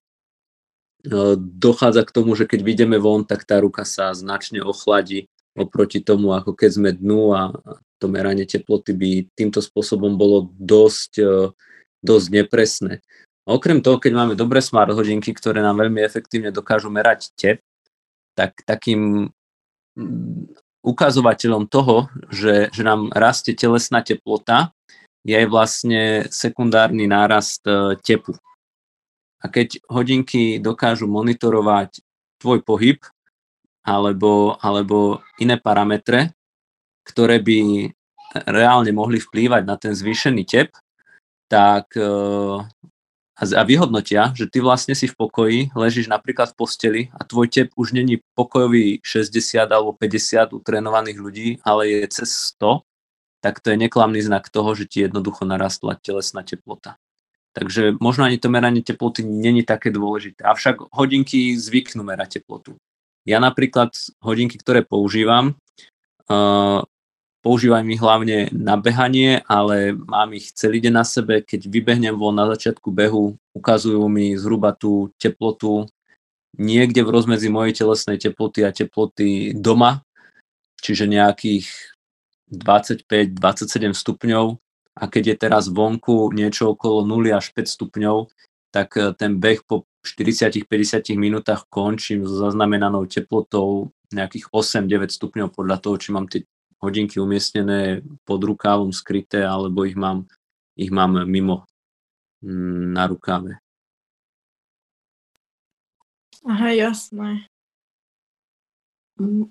dochádza 1.38 2.08
k 2.08 2.16
tomu, 2.16 2.34
že 2.34 2.48
keď 2.48 2.60
vidíme 2.64 2.98
von, 2.98 3.28
tak 3.28 3.44
tá 3.44 3.60
ruka 3.60 3.84
sa 3.84 4.16
značne 4.16 4.64
ochladí 4.64 5.28
oproti 5.54 6.02
tomu, 6.02 6.34
ako 6.34 6.58
keď 6.58 6.70
sme 6.74 6.90
dnu 6.98 7.36
a 7.38 7.54
to 8.02 8.10
meranie 8.10 8.50
teploty 8.50 8.92
by 8.92 9.12
týmto 9.38 9.62
spôsobom 9.62 10.18
bolo 10.18 10.50
dosť, 10.58 11.12
e, 11.22 11.54
dosť 12.02 12.28
nepresné. 12.34 12.94
Okrem 13.44 13.84
toho, 13.84 14.00
keď 14.00 14.12
máme 14.16 14.34
dobré 14.40 14.64
smart 14.64 14.96
hodinky, 14.96 15.36
ktoré 15.36 15.60
nám 15.60 15.84
veľmi 15.84 16.00
efektívne 16.00 16.50
dokážu 16.50 16.88
merať 16.88 17.30
tep, 17.36 17.60
tak 18.34 18.56
takým 18.64 19.30
ukazovateľom 20.84 21.70
toho, 21.70 22.08
že, 22.34 22.72
že 22.74 22.84
nám 22.84 23.12
rastie 23.14 23.54
telesná 23.54 24.04
teplota, 24.04 24.74
je 25.24 25.40
vlastne 25.48 26.28
sekundárny 26.28 27.08
nárast 27.08 27.64
e, 27.64 27.96
tepu. 28.04 28.36
A 29.44 29.48
keď 29.48 29.80
hodinky 29.92 30.60
dokážu 30.60 31.08
monitorovať 31.08 32.04
tvoj 32.40 32.60
pohyb 32.64 33.00
alebo, 33.84 34.56
alebo 34.60 35.24
iné 35.40 35.60
parametre, 35.60 36.36
ktoré 37.04 37.40
by 37.40 37.92
reálne 38.48 38.92
mohli 38.96 39.20
vplývať 39.20 39.64
na 39.64 39.76
ten 39.76 39.96
zvýšený 39.96 40.44
tep, 40.48 40.72
tak 41.52 41.92
e, 41.96 42.08
a 43.34 43.64
vyhodnotia, 43.66 44.32
že 44.38 44.46
ty 44.48 44.62
vlastne 44.62 44.94
si 44.94 45.10
v 45.10 45.18
pokoji, 45.18 45.60
ležíš 45.74 46.08
napríklad 46.08 46.54
v 46.54 46.58
posteli 46.58 47.02
a 47.18 47.26
tvoj 47.26 47.50
tep 47.50 47.70
už 47.76 47.98
není 47.98 48.22
pokojový 48.38 49.02
60 49.04 49.68
alebo 49.68 49.92
50 49.98 50.54
utrénovaných 50.54 51.18
ľudí, 51.20 51.50
ale 51.66 51.90
je 51.90 52.00
cez 52.14 52.56
100, 52.56 52.86
tak 53.44 53.60
to 53.60 53.76
je 53.76 53.78
neklamný 53.78 54.24
znak 54.24 54.48
toho, 54.48 54.72
že 54.72 54.88
ti 54.88 55.04
jednoducho 55.04 55.44
narastla 55.44 56.00
telesná 56.00 56.48
teplota. 56.48 56.96
Takže 57.52 58.00
možno 58.00 58.24
ani 58.24 58.40
to 58.40 58.48
meranie 58.48 58.80
teploty 58.80 59.22
není 59.22 59.68
také 59.68 59.92
dôležité. 59.92 60.48
Avšak 60.48 60.90
hodinky 60.96 61.54
zvyknú 61.60 62.02
merať 62.02 62.40
teplotu. 62.40 62.80
Ja 63.28 63.44
napríklad 63.44 63.94
hodinky, 64.24 64.58
ktoré 64.58 64.82
používam, 64.82 65.60
uh, 66.32 66.82
používam 67.44 67.84
ich 67.92 68.02
hlavne 68.02 68.48
na 68.56 68.80
behanie, 68.80 69.44
ale 69.46 69.92
mám 69.94 70.34
ich 70.34 70.56
celý 70.56 70.80
deň 70.80 70.94
na 70.96 71.06
sebe. 71.06 71.44
Keď 71.44 71.68
vybehnem 71.68 72.16
von 72.16 72.34
na 72.34 72.48
začiatku 72.48 72.90
behu, 72.90 73.36
ukazujú 73.54 74.02
mi 74.08 74.34
zhruba 74.40 74.74
tú 74.74 75.14
teplotu 75.22 75.86
niekde 76.58 77.06
v 77.06 77.12
rozmedzi 77.12 77.52
mojej 77.54 77.86
telesnej 77.86 78.18
teploty 78.18 78.66
a 78.66 78.74
teploty 78.74 79.54
doma, 79.54 80.02
čiže 80.82 81.06
nejakých 81.06 81.93
25-27 82.54 83.98
stupňov 83.98 84.46
a 84.94 85.04
keď 85.10 85.24
je 85.34 85.36
teraz 85.36 85.74
vonku 85.74 86.30
niečo 86.32 86.78
okolo 86.78 87.02
0 87.02 87.34
až 87.34 87.50
5 87.52 87.66
stupňov, 87.66 88.30
tak 88.70 88.98
eh, 88.98 89.14
ten 89.18 89.42
beh 89.42 89.66
po 89.66 89.90
40-50 90.04 91.16
minútach 91.16 91.64
končím 91.72 92.28
so 92.28 92.36
zaznamenanou 92.36 93.08
teplotou 93.08 93.96
nejakých 94.12 94.52
8-9 94.52 95.10
stupňov 95.10 95.48
podľa 95.56 95.78
toho, 95.80 95.96
či 95.96 96.10
mám 96.12 96.28
tie 96.28 96.44
hodinky 96.84 97.18
umiestnené 97.24 98.04
pod 98.28 98.44
rukávom 98.44 98.92
skryté, 98.92 99.48
alebo 99.48 99.88
ich 99.88 99.96
mám, 99.96 100.28
ich 100.76 100.92
mám 100.92 101.24
mimo 101.24 101.64
mm, 102.44 102.92
na 102.92 103.08
rukáve. 103.08 103.64
Aha, 106.44 106.76
jasné. 106.76 107.48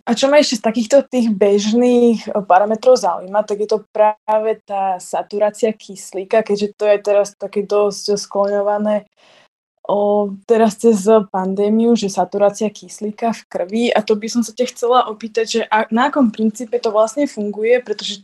A 0.03 0.11
čo 0.19 0.27
ma 0.27 0.43
ešte 0.43 0.59
z 0.59 0.67
takýchto 0.67 1.07
tých 1.07 1.31
bežných 1.31 2.27
parametrov 2.51 2.99
zaujíma, 2.99 3.47
tak 3.47 3.63
je 3.63 3.69
to 3.71 3.79
práve 3.95 4.59
tá 4.67 4.99
saturácia 4.99 5.71
kyslíka, 5.71 6.43
keďže 6.43 6.75
to 6.75 6.85
je 6.91 6.99
teraz 6.99 7.39
také 7.39 7.63
dosť 7.63 8.19
skloňované 8.19 9.07
o, 9.87 10.31
teraz 10.47 10.79
cez 10.79 11.07
pandémiu, 11.31 11.95
že 11.99 12.11
saturácia 12.11 12.71
kyslíka 12.71 13.35
v 13.35 13.43
krvi 13.51 13.85
a 13.91 14.03
to 14.03 14.15
by 14.15 14.27
som 14.31 14.43
sa 14.43 14.55
ťa 14.55 14.67
chcela 14.75 15.07
opýtať, 15.11 15.47
že 15.47 15.61
a, 15.67 15.87
na 15.91 16.11
akom 16.11 16.31
princípe 16.31 16.79
to 16.79 16.95
vlastne 16.95 17.27
funguje, 17.27 17.83
pretože 17.83 18.23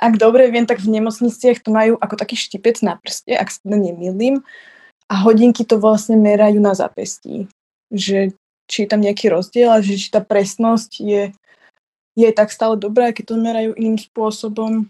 ak 0.00 0.18
dobre 0.18 0.50
viem, 0.50 0.66
tak 0.66 0.82
v 0.82 0.98
nemocniciach 0.98 1.62
to 1.62 1.70
majú 1.70 1.94
ako 2.00 2.14
taký 2.18 2.34
štipec 2.34 2.82
na 2.82 2.98
prste, 2.98 3.32
ak 3.32 3.48
sa 3.48 3.62
nemýlim, 3.62 4.42
a 5.06 5.14
hodinky 5.20 5.62
to 5.62 5.78
vlastne 5.78 6.18
merajú 6.18 6.58
na 6.58 6.74
zapestí. 6.74 7.46
Že 7.92 8.34
či 8.66 8.84
je 8.84 8.88
tam 8.88 9.00
nejaký 9.02 9.32
rozdiel 9.32 9.70
a 9.70 9.84
že 9.84 9.98
či 9.98 10.08
tá 10.08 10.24
presnosť 10.24 11.02
je, 11.02 11.22
je 12.16 12.28
tak 12.32 12.52
stále 12.52 12.78
dobrá, 12.78 13.10
keď 13.12 13.34
to 13.34 13.36
merajú 13.36 13.70
iným 13.76 13.98
spôsobom. 13.98 14.88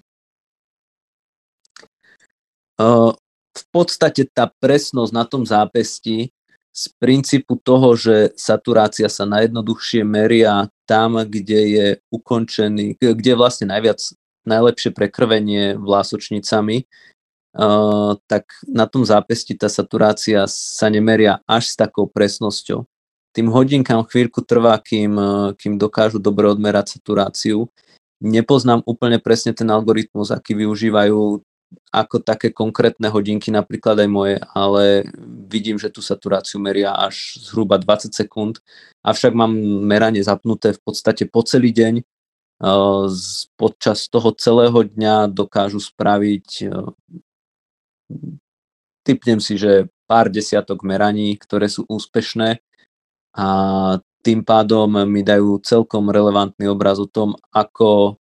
Uh, 2.81 3.13
v 3.53 3.65
podstate 3.69 4.25
tá 4.33 4.49
presnosť 4.49 5.13
na 5.13 5.25
tom 5.29 5.45
zápesti 5.45 6.33
z 6.73 6.85
princípu 6.97 7.61
toho, 7.61 7.93
že 7.93 8.33
saturácia 8.33 9.05
sa 9.13 9.29
najjednoduchšie 9.29 10.09
meria 10.09 10.73
tam, 10.89 11.21
kde 11.21 11.61
je 11.69 11.87
ukončený, 12.09 12.97
kde 12.97 13.31
je 13.37 13.39
vlastne 13.39 13.69
najviac, 13.69 14.01
najlepšie 14.49 14.91
prekrvenie 14.97 15.77
vlásočnicami, 15.77 16.89
uh, 17.61 18.17
tak 18.25 18.49
na 18.65 18.89
tom 18.89 19.05
zápesti 19.05 19.53
tá 19.53 19.69
saturácia 19.69 20.49
sa 20.49 20.89
nemeria 20.89 21.45
až 21.45 21.71
s 21.71 21.75
takou 21.77 22.09
presnosťou. 22.09 22.89
Tým 23.33 23.49
hodinkám 23.49 24.05
chvíľku 24.07 24.45
trvá, 24.45 24.77
kým, 24.77 25.17
kým 25.57 25.81
dokážu 25.81 26.21
dobre 26.21 26.53
odmerať 26.53 27.01
saturáciu. 27.01 27.73
Nepoznám 28.21 28.85
úplne 28.85 29.17
presne 29.19 29.57
ten 29.57 29.67
algoritmus, 29.73 30.31
aký 30.31 30.55
využívajú 30.55 31.41
ako 31.89 32.21
také 32.21 32.53
konkrétne 32.53 33.09
hodinky, 33.09 33.49
napríklad 33.49 33.97
aj 34.05 34.09
moje, 34.13 34.37
ale 34.53 35.09
vidím, 35.49 35.81
že 35.81 35.89
tú 35.89 36.05
saturáciu 36.05 36.61
meria 36.61 36.93
až 36.93 37.41
zhruba 37.41 37.81
20 37.81 38.13
sekúnd, 38.13 38.61
avšak 39.01 39.33
mám 39.33 39.57
meranie 39.89 40.21
zapnuté 40.21 40.77
v 40.77 40.81
podstate 40.85 41.25
po 41.25 41.41
celý 41.41 41.73
deň. 41.73 42.05
Počas 43.57 44.13
toho 44.13 44.37
celého 44.37 44.85
dňa 44.85 45.33
dokážu 45.33 45.81
spraviť, 45.81 46.69
typnem 49.03 49.41
si, 49.41 49.57
že 49.57 49.89
pár 50.05 50.29
desiatok 50.29 50.85
meraní, 50.85 51.41
ktoré 51.41 51.73
sú 51.73 51.89
úspešné 51.89 52.61
a 53.37 53.47
tým 54.23 54.47
pádom 54.47 55.03
mi 55.09 55.27
dajú 55.27 55.59
celkom 55.65 56.13
relevantný 56.13 56.71
obraz 56.71 57.03
o 57.03 57.11
tom, 57.11 57.35
ako 57.51 58.21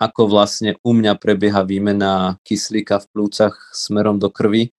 ako 0.00 0.32
vlastne 0.32 0.80
u 0.80 0.96
mňa 0.96 1.20
prebieha 1.20 1.60
výmena 1.60 2.40
kyslíka 2.40 3.04
v 3.04 3.06
plúcach 3.12 3.52
smerom 3.76 4.16
do 4.16 4.32
krvi. 4.32 4.72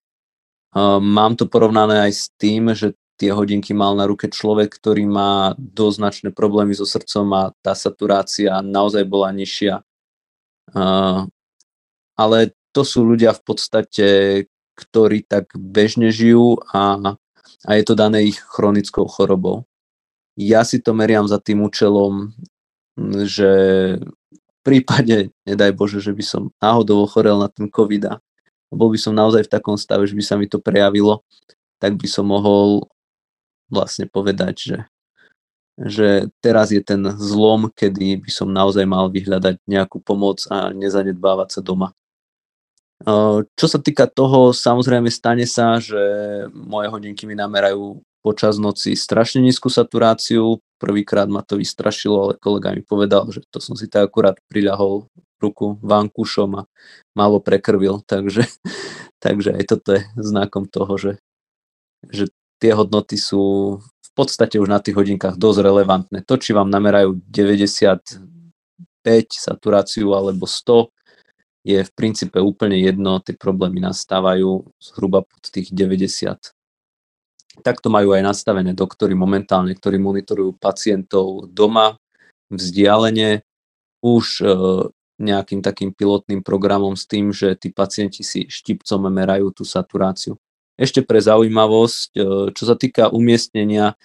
Mám 0.98 1.38
to 1.38 1.46
porovnané 1.46 2.10
aj 2.10 2.12
s 2.18 2.24
tým, 2.42 2.74
že 2.74 2.98
tie 3.22 3.30
hodinky 3.30 3.70
mal 3.78 3.94
na 3.94 4.10
ruke 4.10 4.26
človek, 4.26 4.74
ktorý 4.82 5.06
má 5.06 5.54
dosť 5.62 5.96
značné 6.02 6.30
problémy 6.34 6.74
so 6.74 6.90
srdcom 6.90 7.30
a 7.38 7.44
tá 7.62 7.78
saturácia 7.78 8.66
naozaj 8.66 9.06
bola 9.06 9.30
nižšia. 9.30 9.86
Ale 12.18 12.38
to 12.74 12.82
sú 12.82 13.06
ľudia 13.06 13.38
v 13.38 13.42
podstate, 13.46 14.08
ktorí 14.74 15.22
tak 15.30 15.54
bežne 15.54 16.10
žijú 16.10 16.66
a, 16.74 17.14
a 17.66 17.78
je 17.78 17.84
to 17.86 17.94
dané 17.94 18.26
ich 18.26 18.42
chronickou 18.42 19.06
chorobou. 19.06 19.66
Ja 20.40 20.66
si 20.66 20.82
to 20.82 20.96
meriam 20.96 21.28
za 21.28 21.38
tým 21.38 21.62
účelom, 21.62 22.34
že 23.28 23.52
prípade, 24.62 25.34
nedaj 25.46 25.74
Bože, 25.74 26.00
že 26.02 26.14
by 26.14 26.24
som 26.26 26.54
náhodou 26.62 27.06
ochorel 27.06 27.38
na 27.42 27.50
ten 27.50 27.66
COVID 27.70 28.04
a 28.14 28.14
bol 28.72 28.94
by 28.94 29.00
som 29.02 29.12
naozaj 29.12 29.50
v 29.50 29.54
takom 29.54 29.76
stave, 29.76 30.06
že 30.08 30.16
by 30.16 30.24
sa 30.24 30.36
mi 30.40 30.48
to 30.48 30.62
prejavilo, 30.62 31.26
tak 31.82 31.98
by 31.98 32.08
som 32.08 32.30
mohol 32.30 32.88
vlastne 33.68 34.08
povedať, 34.08 34.56
že, 34.56 34.78
že 35.76 36.10
teraz 36.40 36.72
je 36.72 36.80
ten 36.80 37.02
zlom, 37.20 37.68
kedy 37.74 38.22
by 38.22 38.32
som 38.32 38.48
naozaj 38.48 38.86
mal 38.88 39.12
vyhľadať 39.12 39.60
nejakú 39.68 40.00
pomoc 40.00 40.46
a 40.48 40.72
nezanedbávať 40.72 41.60
sa 41.60 41.62
doma. 41.66 41.92
Čo 43.58 43.66
sa 43.66 43.80
týka 43.82 44.06
toho, 44.06 44.54
samozrejme 44.54 45.10
stane 45.10 45.50
sa, 45.50 45.82
že 45.82 46.00
moje 46.54 46.88
hodinky 46.92 47.26
mi 47.26 47.34
namerajú 47.34 48.02
počas 48.22 48.62
noci 48.62 48.94
strašne 48.94 49.42
nízku 49.42 49.70
saturáciu, 49.70 50.62
Prvýkrát 50.82 51.30
ma 51.30 51.46
to 51.46 51.62
vystrašilo, 51.62 52.18
ale 52.18 52.34
kolega 52.42 52.74
mi 52.74 52.82
povedal, 52.82 53.30
že 53.30 53.46
to 53.54 53.62
som 53.62 53.78
si 53.78 53.86
tak 53.86 54.10
akurát 54.10 54.42
priľahol 54.50 55.06
ruku 55.38 55.78
vankúšom 55.86 56.58
a 56.58 56.66
málo 57.14 57.38
prekrvil, 57.38 58.02
takže, 58.10 58.50
takže 59.22 59.62
aj 59.62 59.64
toto 59.70 59.94
je 59.94 60.02
znakom 60.18 60.66
toho, 60.66 60.98
že, 60.98 61.12
že 62.10 62.34
tie 62.58 62.74
hodnoty 62.74 63.14
sú 63.14 63.78
v 63.78 64.12
podstate 64.18 64.58
už 64.58 64.74
na 64.74 64.82
tých 64.82 64.98
hodinkách 64.98 65.38
dosť 65.38 65.60
relevantné. 65.62 66.26
To, 66.26 66.34
či 66.42 66.58
vám 66.58 66.74
namerajú 66.74 67.14
95 67.30 68.18
saturáciu 69.30 70.18
alebo 70.18 70.50
100, 70.50 70.90
je 71.62 71.80
v 71.86 71.92
princípe 71.94 72.42
úplne 72.42 72.82
jedno, 72.82 73.22
tie 73.22 73.38
problémy 73.38 73.82
nastávajú 73.86 74.66
zhruba 74.82 75.22
pod 75.22 75.44
tých 75.50 75.70
90 75.70 76.54
Takto 77.60 77.92
majú 77.92 78.16
aj 78.16 78.24
nastavené 78.24 78.72
doktory 78.72 79.12
momentálne, 79.12 79.76
ktorí 79.76 80.00
monitorujú 80.00 80.56
pacientov 80.56 81.52
doma, 81.52 82.00
vzdialene, 82.48 83.44
už 84.00 84.26
e, 84.40 84.46
nejakým 85.20 85.60
takým 85.60 85.92
pilotným 85.92 86.48
programom 86.48 86.96
s 86.96 87.04
tým, 87.04 87.36
že 87.36 87.54
tí 87.60 87.70
pacienti 87.70 88.24
si 88.24 88.48
štipcom 88.48 89.04
merajú 89.12 89.52
tú 89.52 89.68
saturáciu. 89.68 90.40
Ešte 90.80 91.04
pre 91.04 91.20
zaujímavosť, 91.20 92.10
e, 92.16 92.20
čo 92.56 92.64
sa 92.64 92.80
týka 92.80 93.12
umiestnenia, 93.12 94.00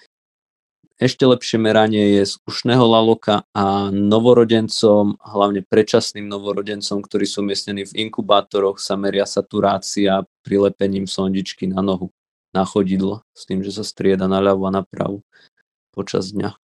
ešte 0.97 1.29
lepšie 1.29 1.61
meranie 1.61 2.17
je 2.17 2.23
z 2.25 2.33
ušného 2.49 2.81
laloka 2.81 3.45
a 3.53 3.93
novorodencom, 3.93 5.21
hlavne 5.21 5.61
predčasným 5.61 6.25
novorodencom, 6.25 7.05
ktorí 7.05 7.29
sú 7.29 7.45
umiestnení 7.45 7.85
v 7.85 8.09
inkubátoroch, 8.09 8.81
sa 8.81 8.97
meria 8.97 9.29
saturácia 9.29 10.25
prilepením 10.41 11.05
sondičky 11.05 11.69
na 11.69 11.85
nohu 11.85 12.09
na 12.57 12.65
chodidlo 12.65 13.21
s 13.37 13.45
tým, 13.45 13.61
že 13.61 13.69
sa 13.69 13.85
strieda 13.85 14.25
na 14.25 14.41
ľavo 14.41 14.65
a 14.65 14.73
na 14.73 14.81
pravu 14.81 15.21
počas 15.93 16.33
dňa. 16.33 16.57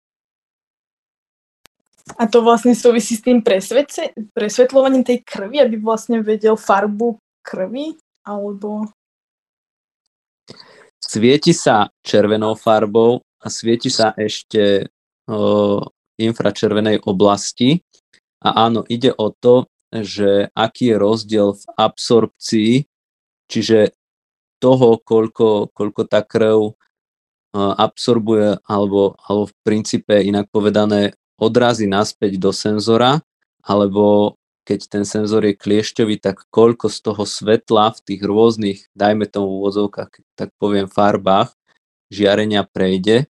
A 2.18 2.26
to 2.26 2.42
vlastne 2.42 2.74
súvisí 2.74 3.18
s 3.18 3.22
tým 3.22 3.42
presvedce, 3.42 4.14
presvetľovaním 4.34 5.06
tej 5.06 5.22
krvi, 5.22 5.62
aby 5.62 5.78
vlastne 5.78 6.22
vedel 6.22 6.58
farbu 6.58 7.18
krvi, 7.42 7.98
alebo... 8.26 8.86
Svieti 10.98 11.54
sa 11.54 11.90
červenou 12.02 12.54
farbou 12.54 13.22
a 13.40 13.46
svieti 13.48 13.88
sa 13.88 14.12
ešte 14.14 14.92
o, 15.26 15.80
infračervenej 16.20 17.04
oblasti. 17.08 17.80
A 18.44 18.68
áno, 18.68 18.84
ide 18.88 19.12
o 19.16 19.32
to, 19.32 19.68
že 19.90 20.52
aký 20.54 20.94
je 20.94 20.96
rozdiel 20.96 21.48
v 21.56 21.64
absorpcii, 21.76 22.72
čiže 23.50 23.96
toho, 24.60 25.00
koľko, 25.00 25.72
koľko 25.72 26.02
tá 26.06 26.20
krv 26.20 26.76
absorbuje 27.56 28.62
alebo, 28.70 29.18
alebo 29.26 29.50
v 29.50 29.54
princípe 29.66 30.14
inak 30.22 30.46
povedané 30.54 31.18
odrazí 31.34 31.90
naspäť 31.90 32.38
do 32.38 32.54
senzora, 32.54 33.18
alebo 33.64 34.36
keď 34.62 34.86
ten 34.86 35.04
senzor 35.08 35.42
je 35.42 35.58
kliešťový, 35.58 36.22
tak 36.22 36.46
koľko 36.52 36.86
z 36.86 36.98
toho 37.02 37.24
svetla 37.26 37.90
v 37.96 38.00
tých 38.06 38.22
rôznych, 38.22 38.78
dajme 38.94 39.26
tomu 39.26 39.50
v 39.50 39.56
úvodzovkách, 39.64 40.10
tak 40.38 40.54
poviem 40.62 40.86
farbách, 40.86 41.50
žiarenia 42.12 42.62
prejde 42.62 43.26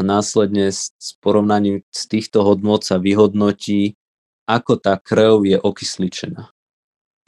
a 0.00 0.02
následne 0.02 0.72
s, 0.72 0.96
porovnaním 1.20 1.84
z 1.92 2.02
týchto 2.08 2.40
hodnot 2.40 2.88
sa 2.88 2.96
vyhodnotí, 2.96 4.00
ako 4.48 4.80
tá 4.80 4.96
krv 4.96 5.44
je 5.44 5.60
okysličená. 5.60 6.48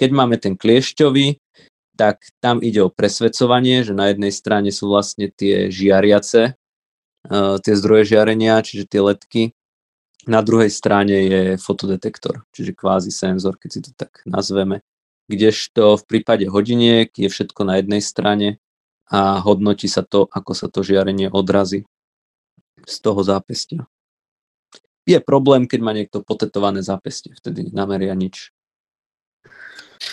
Keď 0.01 0.11
máme 0.11 0.41
ten 0.41 0.57
kliešťový, 0.57 1.37
tak 2.01 2.25
tam 2.41 2.65
ide 2.65 2.81
o 2.81 2.89
presvedcovanie, 2.89 3.85
že 3.85 3.93
na 3.93 4.09
jednej 4.09 4.33
strane 4.33 4.73
sú 4.73 4.89
vlastne 4.89 5.29
tie 5.29 5.69
žiariace, 5.69 6.57
uh, 6.57 7.61
tie 7.61 7.75
zdroje 7.77 8.17
žiarenia, 8.17 8.65
čiže 8.65 8.89
tie 8.89 9.05
letky, 9.05 9.43
na 10.25 10.41
druhej 10.41 10.73
strane 10.73 11.29
je 11.29 11.43
fotodetektor, 11.61 12.47
čiže 12.57 12.73
kvázi 12.73 13.13
senzor, 13.13 13.61
keď 13.61 13.69
si 13.69 13.81
to 13.85 13.91
tak 13.93 14.25
nazveme. 14.25 14.81
Kdežto 15.29 16.01
v 16.01 16.05
prípade 16.09 16.49
hodiniek 16.49 17.13
je 17.13 17.29
všetko 17.29 17.69
na 17.69 17.85
jednej 17.85 18.01
strane 18.01 18.63
a 19.13 19.45
hodnotí 19.45 19.93
sa 19.93 20.01
to, 20.01 20.25
ako 20.33 20.57
sa 20.57 20.73
to 20.73 20.81
žiarenie 20.81 21.29
odrazí 21.29 21.85
z 22.87 22.97
toho 23.01 23.21
zápestia. 23.23 23.87
Je 25.03 25.19
problém, 25.19 25.67
keď 25.67 25.81
má 25.83 25.91
niekto 25.91 26.23
potetované 26.23 26.83
zápestie, 26.83 27.35
vtedy 27.35 27.75
nameria 27.75 28.15
nič. 28.15 28.55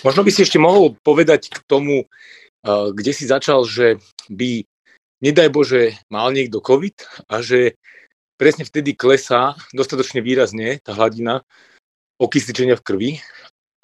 Možno 0.02 0.26
by 0.26 0.30
si 0.34 0.46
ešte 0.46 0.62
mohol 0.62 0.98
povedať 1.02 1.50
k 1.50 1.60
tomu, 1.66 2.10
kde 2.66 3.12
si 3.14 3.30
začal, 3.30 3.66
že 3.66 4.02
by, 4.30 4.66
nedaj 5.22 5.50
Bože, 5.54 5.98
mal 6.10 6.34
niekto 6.34 6.62
COVID 6.62 7.26
a 7.30 7.42
že 7.46 7.78
presne 8.40 8.66
vtedy 8.66 8.98
klesá 8.98 9.54
dostatočne 9.76 10.26
výrazne 10.26 10.82
tá 10.82 10.96
hladina 10.98 11.46
okysličenia 12.20 12.76
v 12.76 12.86
krvi, 12.86 13.12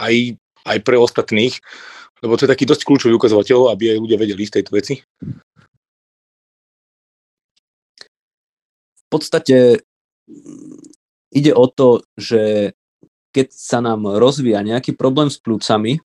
aj, 0.01 0.35
aj 0.67 0.77
pre 0.83 0.97
ostatných, 0.99 1.55
lebo 2.23 2.35
to 2.35 2.47
je 2.47 2.51
taký 2.51 2.65
dosť 2.67 2.83
kľúčový 2.83 3.13
ukazovateľ, 3.15 3.71
aby 3.71 3.95
aj 3.95 4.01
ľudia 4.01 4.17
vedeli 4.19 4.43
v 4.47 4.55
tejto 4.59 4.71
veci. 4.75 4.99
V 9.05 9.07
podstate 9.13 9.85
ide 11.31 11.51
o 11.53 11.65
to, 11.69 12.01
že 12.17 12.73
keď 13.35 13.47
sa 13.51 13.83
nám 13.83 14.07
rozvíja 14.15 14.63
nejaký 14.63 14.95
problém 14.95 15.27
s 15.27 15.37
plúcami 15.37 15.99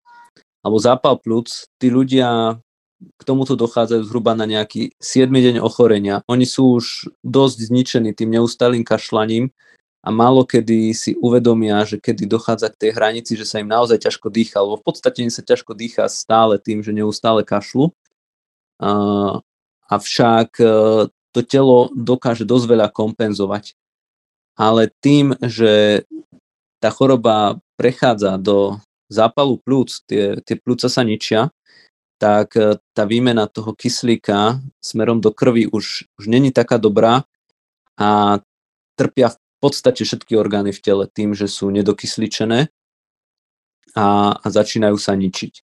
alebo 0.63 0.79
zápal 0.79 1.19
plúc, 1.19 1.67
tí 1.79 1.91
ľudia 1.91 2.59
k 2.97 3.23
tomuto 3.29 3.55
dochádzajú 3.59 4.03
zhruba 4.09 4.33
na 4.33 4.49
nejaký 4.49 4.97
7 4.97 5.29
deň 5.29 5.57
ochorenia. 5.61 6.25
Oni 6.33 6.49
sú 6.49 6.81
už 6.81 7.13
dosť 7.21 7.69
zničení 7.69 8.17
tým 8.17 8.33
neustálým 8.33 8.83
kašlaním 8.83 9.53
a 10.01 10.09
málo 10.09 10.47
kedy 10.47 10.95
si 10.97 11.13
uvedomia, 11.19 11.85
že 11.85 12.01
kedy 12.01 12.25
dochádza 12.31 12.73
k 12.73 12.89
tej 12.89 12.91
hranici, 12.97 13.37
že 13.37 13.45
sa 13.45 13.61
im 13.61 13.69
naozaj 13.69 14.01
ťažko 14.01 14.31
dýcha, 14.33 14.63
lebo 14.63 14.81
v 14.81 14.87
podstate 14.87 15.27
im 15.27 15.33
sa 15.35 15.45
ťažko 15.45 15.77
dýcha 15.77 16.09
stále 16.09 16.57
tým, 16.57 16.81
že 16.81 16.95
neustále 16.95 17.45
kašlu. 17.45 17.93
Avšak 19.87 20.51
uh, 20.63 21.11
to 21.37 21.45
telo 21.45 21.93
dokáže 21.93 22.49
dosť 22.49 22.65
veľa 22.65 22.89
kompenzovať. 22.89 23.77
Ale 24.57 24.89
tým, 25.05 25.37
že 25.45 26.05
tá 26.81 26.89
choroba 26.89 27.61
prechádza 27.77 28.41
do 28.41 28.81
zápalu 29.13 29.61
plúc, 29.61 30.01
tie, 30.09 30.41
tie 30.41 30.57
plúca 30.57 30.89
sa 30.89 31.05
ničia, 31.05 31.53
tak 32.17 32.57
e, 32.57 32.81
tá 32.97 33.05
výmena 33.05 33.45
toho 33.45 33.77
kyslíka 33.77 34.65
smerom 34.81 35.21
do 35.21 35.29
krvi 35.29 35.69
už, 35.69 36.09
už 36.17 36.25
není 36.25 36.49
taká 36.49 36.81
dobrá 36.81 37.29
a 38.01 38.41
trpia 38.97 39.37
v 39.37 39.39
podstate 39.61 40.09
všetky 40.09 40.41
orgány 40.41 40.73
v 40.73 40.81
tele 40.81 41.05
tým, 41.05 41.37
že 41.37 41.53
sú 41.53 41.69
nedokysličené 41.69 42.73
a, 43.93 44.07
a 44.41 44.47
začínajú 44.49 44.97
sa 44.97 45.13
ničiť. 45.13 45.66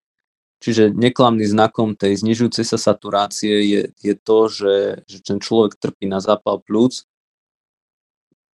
Čiže 0.60 0.92
neklamný 0.92 1.48
znakom 1.48 1.96
tej 1.96 2.20
znižujúcej 2.20 2.68
sa 2.68 2.76
saturácie 2.76 3.64
je, 3.64 3.82
je 3.96 4.16
to, 4.20 4.52
že, 4.52 4.76
že 5.08 5.18
ten 5.24 5.40
človek 5.40 5.80
trpí 5.80 6.04
na 6.04 6.20
zápal 6.20 6.60
plúc 6.60 7.08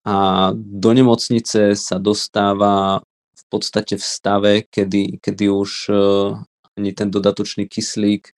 a 0.06 0.54
do 0.54 0.94
nemocnice 0.94 1.74
sa 1.74 1.98
dostáva 1.98 3.02
v 3.34 3.44
podstate 3.50 3.98
v 3.98 4.06
stave, 4.06 4.54
kedy, 4.70 5.18
kedy 5.18 5.50
už 5.50 5.72
uh, 5.90 6.38
ani 6.78 6.94
ten 6.94 7.10
dodatočný 7.10 7.66
kyslík 7.66 8.30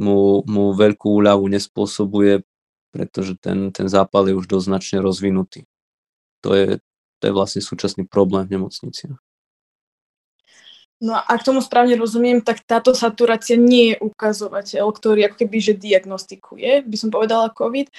mu, 0.00 0.40
mu 0.48 0.72
veľkú 0.72 1.20
úľavu 1.20 1.44
nespôsobuje, 1.52 2.40
pretože 2.88 3.36
ten, 3.36 3.68
ten 3.68 3.84
zápal 3.84 4.32
je 4.32 4.34
už 4.34 4.48
dosť 4.48 4.64
značne 4.64 4.98
rozvinutý. 5.04 5.68
To 6.40 6.56
je, 6.56 6.80
to 7.20 7.22
je 7.28 7.36
vlastne 7.36 7.60
súčasný 7.60 8.08
problém 8.08 8.48
v 8.48 8.56
nemocniciach. 8.56 9.20
No 11.04 11.12
a 11.12 11.20
ak 11.20 11.44
tomu 11.44 11.60
správne 11.60 12.00
rozumiem, 12.00 12.40
tak 12.40 12.64
táto 12.64 12.96
saturácia 12.96 13.60
nie 13.60 13.92
je 13.92 14.00
ukazovateľ, 14.00 14.88
ktorý 14.88 15.28
ako 15.28 15.36
keby 15.44 15.56
že 15.60 15.76
diagnostikuje, 15.76 16.80
by 16.80 16.96
som 16.96 17.12
povedala 17.12 17.52
COVID, 17.52 17.92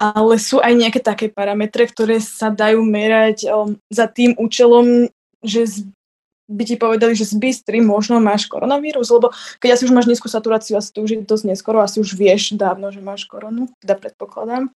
ale 0.00 0.34
sú 0.40 0.56
aj 0.56 0.72
nejaké 0.72 1.04
také 1.04 1.28
parametre, 1.28 1.84
ktoré 1.84 2.16
sa 2.24 2.48
dajú 2.48 2.80
merať 2.80 3.50
um, 3.52 3.76
za 3.92 4.08
tým 4.08 4.32
účelom, 4.40 5.12
že 5.44 5.68
by 6.48 6.64
ti 6.64 6.80
povedali, 6.80 7.12
že 7.12 7.28
z 7.28 7.36
bystry 7.36 7.84
možno 7.84 8.16
máš 8.24 8.48
koronavírus, 8.48 9.12
lebo 9.12 9.28
keď 9.60 9.76
asi 9.76 9.84
už 9.84 9.92
máš 9.92 10.08
nízku 10.08 10.32
saturáciu, 10.32 10.80
asi 10.80 10.88
to 10.96 11.04
už 11.04 11.10
je 11.12 11.18
dosť 11.20 11.44
neskoro, 11.52 11.84
asi 11.84 12.00
už 12.00 12.16
vieš 12.16 12.56
dávno, 12.56 12.88
že 12.88 13.04
máš 13.04 13.28
koronu, 13.28 13.68
teda 13.84 14.00
predpokladám. 14.00 14.72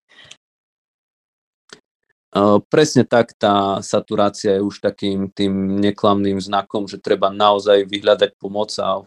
Uh, 2.30 2.62
presne 2.70 3.02
tak, 3.02 3.34
tá 3.34 3.82
saturácia 3.82 4.54
je 4.54 4.62
už 4.62 4.78
takým 4.78 5.34
tým 5.34 5.82
neklamným 5.82 6.38
znakom, 6.38 6.86
že 6.86 7.02
treba 7.02 7.26
naozaj 7.26 7.90
vyhľadať 7.90 8.38
pomoc 8.38 8.70
a, 8.78 9.02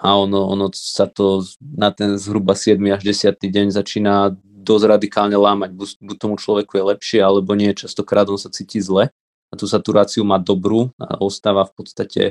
a 0.00 0.08
ono, 0.16 0.48
ono 0.48 0.72
sa 0.72 1.04
to 1.04 1.44
na 1.60 1.92
ten 1.92 2.16
zhruba 2.16 2.56
7 2.56 2.80
až 2.88 3.04
10 3.04 3.36
deň 3.36 3.66
začína 3.76 4.32
dosť 4.62 4.84
radikálne 4.96 5.36
lámať. 5.36 5.70
Buď, 5.74 5.88
buď 6.00 6.16
tomu 6.16 6.34
človeku 6.38 6.72
je 6.78 6.84
lepšie, 6.94 7.20
alebo 7.20 7.52
nie. 7.58 7.74
Častokrát 7.74 8.30
on 8.30 8.38
sa 8.38 8.48
cíti 8.48 8.78
zle 8.78 9.10
a 9.50 9.54
tú 9.58 9.66
saturáciu 9.68 10.24
má 10.24 10.40
dobrú 10.40 10.94
a 10.96 11.20
ostáva 11.20 11.68
v 11.68 11.72
podstate 11.76 12.22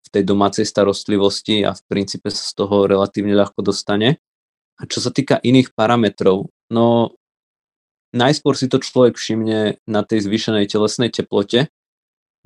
v 0.00 0.08
tej 0.10 0.26
domácej 0.26 0.66
starostlivosti 0.66 1.62
a 1.62 1.76
v 1.76 1.82
princípe 1.86 2.32
sa 2.32 2.42
z 2.42 2.52
toho 2.56 2.88
relatívne 2.88 3.36
ľahko 3.36 3.62
dostane. 3.62 4.18
A 4.80 4.88
čo 4.88 4.98
sa 4.98 5.12
týka 5.12 5.38
iných 5.44 5.76
parametrov, 5.76 6.48
no 6.72 7.14
najskôr 8.12 8.54
si 8.58 8.66
to 8.66 8.82
človek 8.82 9.16
všimne 9.16 9.78
na 9.86 10.00
tej 10.02 10.26
zvýšenej 10.26 10.66
telesnej 10.70 11.10
teplote, 11.10 11.70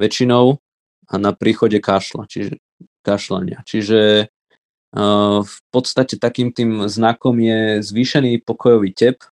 väčšinou 0.00 0.59
a 1.09 1.14
na 1.20 1.31
príchode 1.37 1.79
kašla, 1.79 2.27
čiže 2.29 2.61
kašľania. 3.05 3.62
Čiže 3.68 4.29
v 5.44 5.59
podstate 5.74 6.16
takým 6.22 6.55
tým 6.55 6.87
znakom 6.87 7.35
je 7.42 7.83
zvýšený 7.83 8.46
pokojový 8.46 8.94
tep, 8.94 9.27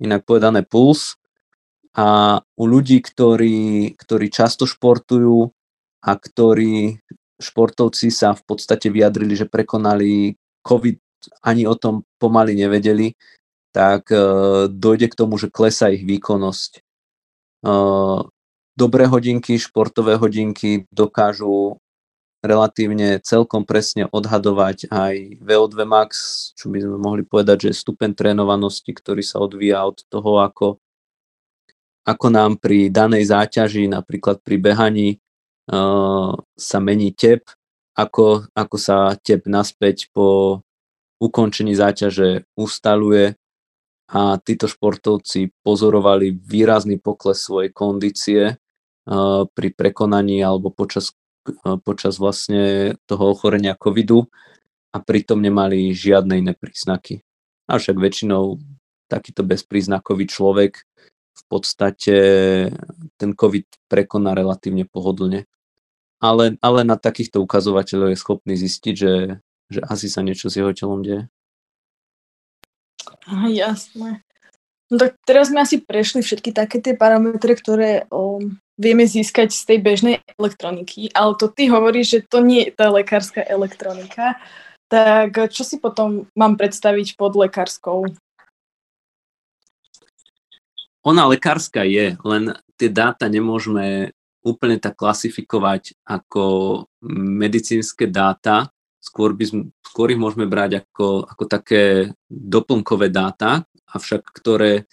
inak 0.00 0.24
povedané 0.24 0.64
puls. 0.64 1.20
A 1.92 2.38
u 2.56 2.64
ľudí, 2.70 3.02
ktorí, 3.02 3.92
ktorí 3.98 4.26
často 4.30 4.64
športujú 4.64 5.50
a 6.00 6.10
ktorí 6.16 7.02
športovci 7.42 8.08
sa 8.08 8.32
v 8.32 8.42
podstate 8.46 8.88
vyjadrili, 8.88 9.34
že 9.36 9.50
prekonali 9.50 10.38
COVID, 10.64 10.96
ani 11.44 11.68
o 11.68 11.74
tom 11.76 12.06
pomaly 12.16 12.56
nevedeli, 12.56 13.12
tak 13.70 14.10
dojde 14.70 15.06
k 15.10 15.18
tomu, 15.18 15.38
že 15.38 15.52
klesá 15.52 15.90
ich 15.94 16.02
výkonnosť. 16.02 16.82
Dobré 18.74 19.04
hodinky, 19.06 19.60
športové 19.60 20.16
hodinky 20.16 20.88
dokážu 20.90 21.78
relatívne 22.40 23.20
celkom 23.20 23.68
presne 23.68 24.08
odhadovať 24.08 24.88
aj 24.88 25.44
VO2 25.44 25.76
max, 25.84 26.10
čo 26.56 26.72
by 26.72 26.80
sme 26.80 26.96
mohli 26.96 27.22
povedať, 27.22 27.68
že 27.68 27.70
je 27.72 27.80
stupeň 27.84 28.16
trénovanosti, 28.16 28.90
ktorý 28.96 29.20
sa 29.20 29.44
odvíja 29.44 29.84
od 29.84 30.00
toho, 30.08 30.40
ako, 30.40 30.80
ako 32.08 32.26
nám 32.32 32.56
pri 32.56 32.88
danej 32.88 33.28
záťaži, 33.28 33.92
napríklad 33.92 34.40
pri 34.40 34.56
behaní, 34.56 35.08
uh, 35.68 36.32
sa 36.56 36.78
mení 36.80 37.12
tep, 37.12 37.44
ako, 37.92 38.48
ako 38.56 38.76
sa 38.80 39.12
tep 39.20 39.44
naspäť 39.44 40.08
po 40.16 40.60
ukončení 41.20 41.76
záťaže 41.76 42.48
ustaluje 42.56 43.36
a 44.10 44.42
títo 44.42 44.66
športovci 44.66 45.54
pozorovali 45.62 46.34
výrazný 46.34 46.98
pokles 46.98 47.46
svojej 47.46 47.70
kondície 47.70 48.42
uh, 48.54 49.46
pri 49.46 49.68
prekonaní 49.70 50.42
alebo 50.42 50.74
počas 50.74 51.14
počas 51.84 52.20
vlastne 52.20 52.94
toho 53.08 53.32
ochorenia 53.32 53.76
covidu 53.76 54.28
a 54.90 54.98
pritom 55.00 55.40
nemali 55.40 55.94
žiadne 55.94 56.40
iné 56.40 56.52
príznaky. 56.52 57.22
Avšak 57.70 57.96
väčšinou 57.96 58.58
takýto 59.06 59.46
bezpríznakový 59.46 60.26
človek 60.26 60.72
v 61.30 61.42
podstate 61.46 62.16
ten 63.16 63.30
covid 63.34 63.66
prekoná 63.86 64.34
relatívne 64.34 64.86
pohodlne. 64.86 65.46
Ale, 66.20 66.60
ale 66.60 66.80
na 66.84 67.00
takýchto 67.00 67.40
ukazovateľov 67.40 68.12
je 68.12 68.18
schopný 68.18 68.54
zistiť, 68.58 68.94
že, 68.94 69.14
že 69.72 69.80
asi 69.88 70.12
sa 70.12 70.20
niečo 70.20 70.52
s 70.52 70.60
jeho 70.60 70.70
telom 70.76 71.00
deje. 71.00 71.32
Aha, 73.28 73.48
jasné. 73.52 74.24
No 74.90 74.98
tak 74.98 75.14
teraz 75.22 75.52
sme 75.52 75.62
asi 75.62 75.78
prešli 75.78 76.24
všetky 76.24 76.50
také 76.50 76.82
tie 76.82 76.98
parametre, 76.98 77.54
ktoré 77.54 78.10
um, 78.10 78.58
vieme 78.74 79.06
získať 79.06 79.54
z 79.54 79.62
tej 79.68 79.78
bežnej 79.78 80.16
elektroniky, 80.34 81.14
ale 81.14 81.38
to 81.38 81.46
ty 81.46 81.70
hovoríš, 81.70 82.06
že 82.10 82.20
to 82.26 82.42
nie 82.42 82.66
je 82.66 82.72
tá 82.74 82.90
lekárska 82.90 83.44
elektronika. 83.44 84.40
Tak 84.90 85.54
čo 85.54 85.62
si 85.62 85.78
potom 85.78 86.26
mám 86.34 86.58
predstaviť 86.58 87.14
pod 87.14 87.38
lekárskou? 87.38 88.10
Ona 91.06 91.22
lekárska 91.30 91.86
je, 91.86 92.18
len 92.26 92.58
tie 92.74 92.90
dáta 92.90 93.30
nemôžeme 93.30 94.10
úplne 94.42 94.80
tak 94.80 94.98
klasifikovať 94.98 95.94
ako 96.02 96.42
medicínske 97.40 98.10
dáta, 98.10 98.74
skôr, 99.00 99.32
by 99.32 99.44
sme, 99.48 99.60
skôr 99.80 100.12
ich 100.12 100.20
môžeme 100.20 100.44
brať 100.44 100.84
ako, 100.84 101.24
ako 101.26 101.44
také 101.48 102.12
doplnkové 102.28 103.08
dáta, 103.08 103.64
avšak 103.90 104.30
ktoré, 104.30 104.86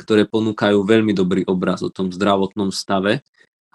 ktoré 0.00 0.26
ponúkajú 0.26 0.82
veľmi 0.82 1.12
dobrý 1.14 1.46
obraz 1.46 1.84
o 1.84 1.92
tom 1.92 2.10
zdravotnom 2.10 2.74
stave 2.74 3.22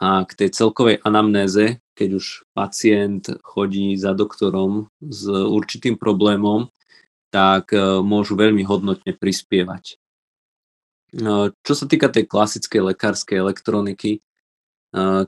a 0.02 0.26
k 0.26 0.32
tej 0.36 0.50
celkovej 0.52 1.00
anamnéze, 1.06 1.80
keď 1.94 2.10
už 2.18 2.48
pacient 2.56 3.24
chodí 3.44 3.96
za 3.96 4.16
doktorom 4.16 4.88
s 5.04 5.28
určitým 5.30 6.00
problémom, 6.00 6.72
tak 7.30 7.76
e, 7.76 8.02
môžu 8.02 8.40
veľmi 8.40 8.64
hodnotne 8.66 9.14
prispievať. 9.14 9.84
E, 9.94 9.96
čo 11.52 11.74
sa 11.76 11.86
týka 11.86 12.08
tej 12.08 12.26
klasickej 12.26 12.96
lekárskej 12.96 13.38
elektroniky, 13.38 14.24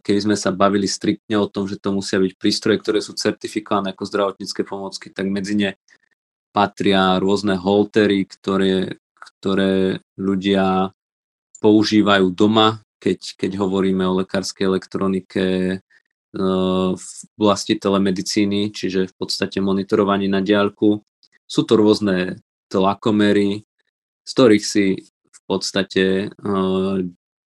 keby 0.01 0.19
sme 0.25 0.35
sa 0.37 0.49
bavili 0.49 0.89
striktne 0.89 1.37
o 1.37 1.45
tom, 1.45 1.69
že 1.69 1.77
to 1.77 1.93
musia 1.93 2.17
byť 2.17 2.33
prístroje, 2.37 2.81
ktoré 2.81 2.99
sú 2.99 3.13
certifikované 3.13 3.93
ako 3.93 4.09
zdravotnícke 4.09 4.65
pomocky, 4.65 5.13
tak 5.13 5.29
medzi 5.29 5.53
ne 5.53 5.71
patria 6.51 7.21
rôzne 7.21 7.55
holtery, 7.55 8.25
ktoré, 8.27 8.99
ktoré 9.39 10.01
ľudia 10.17 10.91
používajú 11.61 12.33
doma, 12.33 12.81
keď, 12.97 13.37
keď 13.37 13.51
hovoríme 13.61 14.01
o 14.05 14.17
lekárskej 14.21 14.65
elektronike 14.65 15.43
e, 15.45 15.75
v 16.93 17.07
oblasti 17.37 17.77
telemedicíny, 17.77 18.73
čiže 18.73 19.09
v 19.09 19.15
podstate 19.15 19.61
monitorovaní 19.61 20.25
na 20.25 20.41
diaľku. 20.41 21.05
Sú 21.45 21.61
to 21.65 21.77
rôzne 21.77 22.41
tlakomery, 22.69 23.65
z 24.25 24.31
ktorých 24.33 24.65
si 24.65 24.85
v 25.07 25.39
podstate 25.45 26.03
e, 26.25 26.49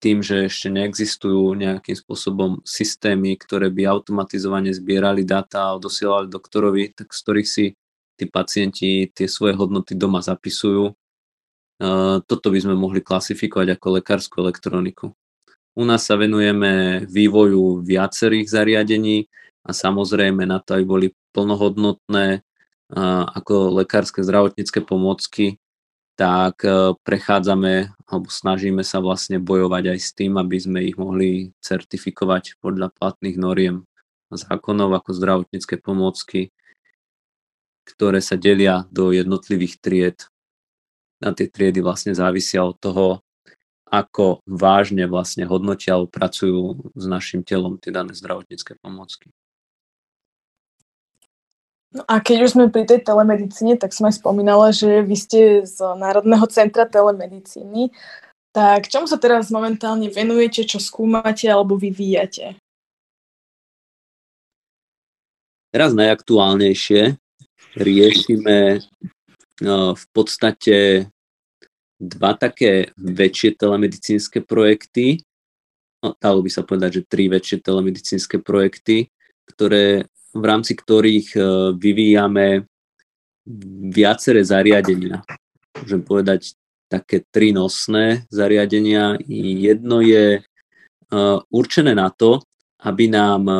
tým, 0.06 0.22
že 0.22 0.46
ešte 0.46 0.70
neexistujú 0.70 1.58
nejakým 1.58 1.98
spôsobom 1.98 2.62
systémy, 2.62 3.34
ktoré 3.42 3.74
by 3.74 3.90
automatizovane 3.90 4.70
zbierali 4.70 5.26
dáta 5.26 5.74
a 5.74 5.82
dosielali 5.82 6.30
doktorovi, 6.30 6.94
tak 6.94 7.10
z 7.10 7.20
ktorých 7.26 7.50
si 7.50 7.74
tí 8.14 8.30
pacienti 8.30 9.10
tie 9.10 9.26
svoje 9.26 9.58
hodnoty 9.58 9.98
doma 9.98 10.22
zapisujú. 10.22 10.94
Toto 12.22 12.48
by 12.54 12.60
sme 12.62 12.78
mohli 12.78 13.02
klasifikovať 13.02 13.76
ako 13.76 13.88
lekárskú 13.98 14.46
elektroniku. 14.46 15.10
U 15.74 15.84
nás 15.84 16.06
sa 16.06 16.16
venujeme 16.16 17.04
vývoju 17.10 17.82
viacerých 17.82 18.46
zariadení 18.46 19.26
a 19.66 19.74
samozrejme 19.74 20.46
na 20.46 20.62
to, 20.62 20.78
aby 20.78 20.86
boli 20.86 21.08
plnohodnotné 21.34 22.46
ako 23.34 23.82
lekárske 23.82 24.22
zdravotnícke 24.22 24.86
pomôcky, 24.86 25.58
tak 26.16 26.64
e, 26.64 26.96
prechádzame 27.04 27.92
alebo 28.08 28.28
snažíme 28.32 28.82
sa 28.88 29.04
vlastne 29.04 29.38
bojovať 29.38 29.96
aj 29.96 30.00
s 30.00 30.10
tým, 30.16 30.40
aby 30.40 30.58
sme 30.58 30.80
ich 30.88 30.96
mohli 30.96 31.52
certifikovať 31.60 32.58
podľa 32.64 32.96
platných 32.96 33.36
noriem 33.36 33.84
a 34.32 34.36
zákonov 34.40 34.96
ako 34.96 35.10
zdravotnícke 35.12 35.76
pomôcky, 35.84 36.56
ktoré 37.86 38.24
sa 38.24 38.40
delia 38.40 38.88
do 38.90 39.12
jednotlivých 39.12 39.76
tried. 39.84 40.18
A 41.24 41.32
tie 41.32 41.48
triedy 41.48 41.80
vlastne 41.80 42.12
závisia 42.12 42.64
od 42.64 42.76
toho, 42.80 43.24
ako 43.86 44.44
vážne 44.50 45.06
vlastne 45.06 45.46
hodnotia 45.46 45.96
alebo 45.96 46.12
pracujú 46.12 46.92
s 46.98 47.06
našim 47.06 47.46
telom 47.46 47.78
tie 47.78 47.94
dané 47.94 48.12
zdravotnícke 48.18 48.76
pomôcky. 48.82 49.32
No 51.96 52.04
a 52.12 52.20
keď 52.20 52.44
už 52.44 52.54
sme 52.60 52.68
pri 52.68 52.84
tej 52.84 53.08
telemedicíne, 53.08 53.80
tak 53.80 53.96
som 53.96 54.12
aj 54.12 54.20
spomínala, 54.20 54.76
že 54.76 55.00
vy 55.00 55.16
ste 55.16 55.40
z 55.64 55.80
Národného 55.80 56.44
centra 56.52 56.84
telemedicíny. 56.84 57.96
Tak 58.52 58.92
čomu 58.92 59.08
sa 59.08 59.16
teraz 59.16 59.48
momentálne 59.48 60.12
venujete, 60.12 60.68
čo 60.68 60.84
skúmate 60.84 61.48
alebo 61.48 61.80
vyvíjate? 61.80 62.60
Teraz 65.72 65.96
najaktuálnejšie 65.96 67.16
riešime 67.80 68.84
no, 69.64 69.96
v 69.96 70.06
podstate 70.12 71.08
dva 71.96 72.36
také 72.36 72.92
väčšie 73.00 73.56
telemedicínske 73.56 74.44
projekty, 74.44 75.24
no, 76.04 76.16
dalo 76.20 76.44
by 76.44 76.52
sa 76.52 76.64
povedať, 76.68 77.00
že 77.00 77.08
tri 77.08 77.32
väčšie 77.32 77.64
telemedicínske 77.64 78.44
projekty, 78.44 79.12
ktoré 79.48 80.12
v 80.36 80.44
rámci 80.44 80.76
ktorých 80.76 81.28
e, 81.34 81.40
vyvíjame 81.80 82.68
viaceré 83.96 84.44
zariadenia. 84.44 85.24
Môžem 85.80 86.04
povedať 86.04 86.60
také 86.92 87.24
tri 87.32 87.56
nosné 87.56 88.28
zariadenia. 88.28 89.16
Jedno 89.28 90.04
je 90.04 90.26
e, 90.38 90.42
určené 91.50 91.96
na 91.96 92.12
to, 92.12 92.44
aby 92.84 93.08
nám 93.08 93.44
e, 93.48 93.56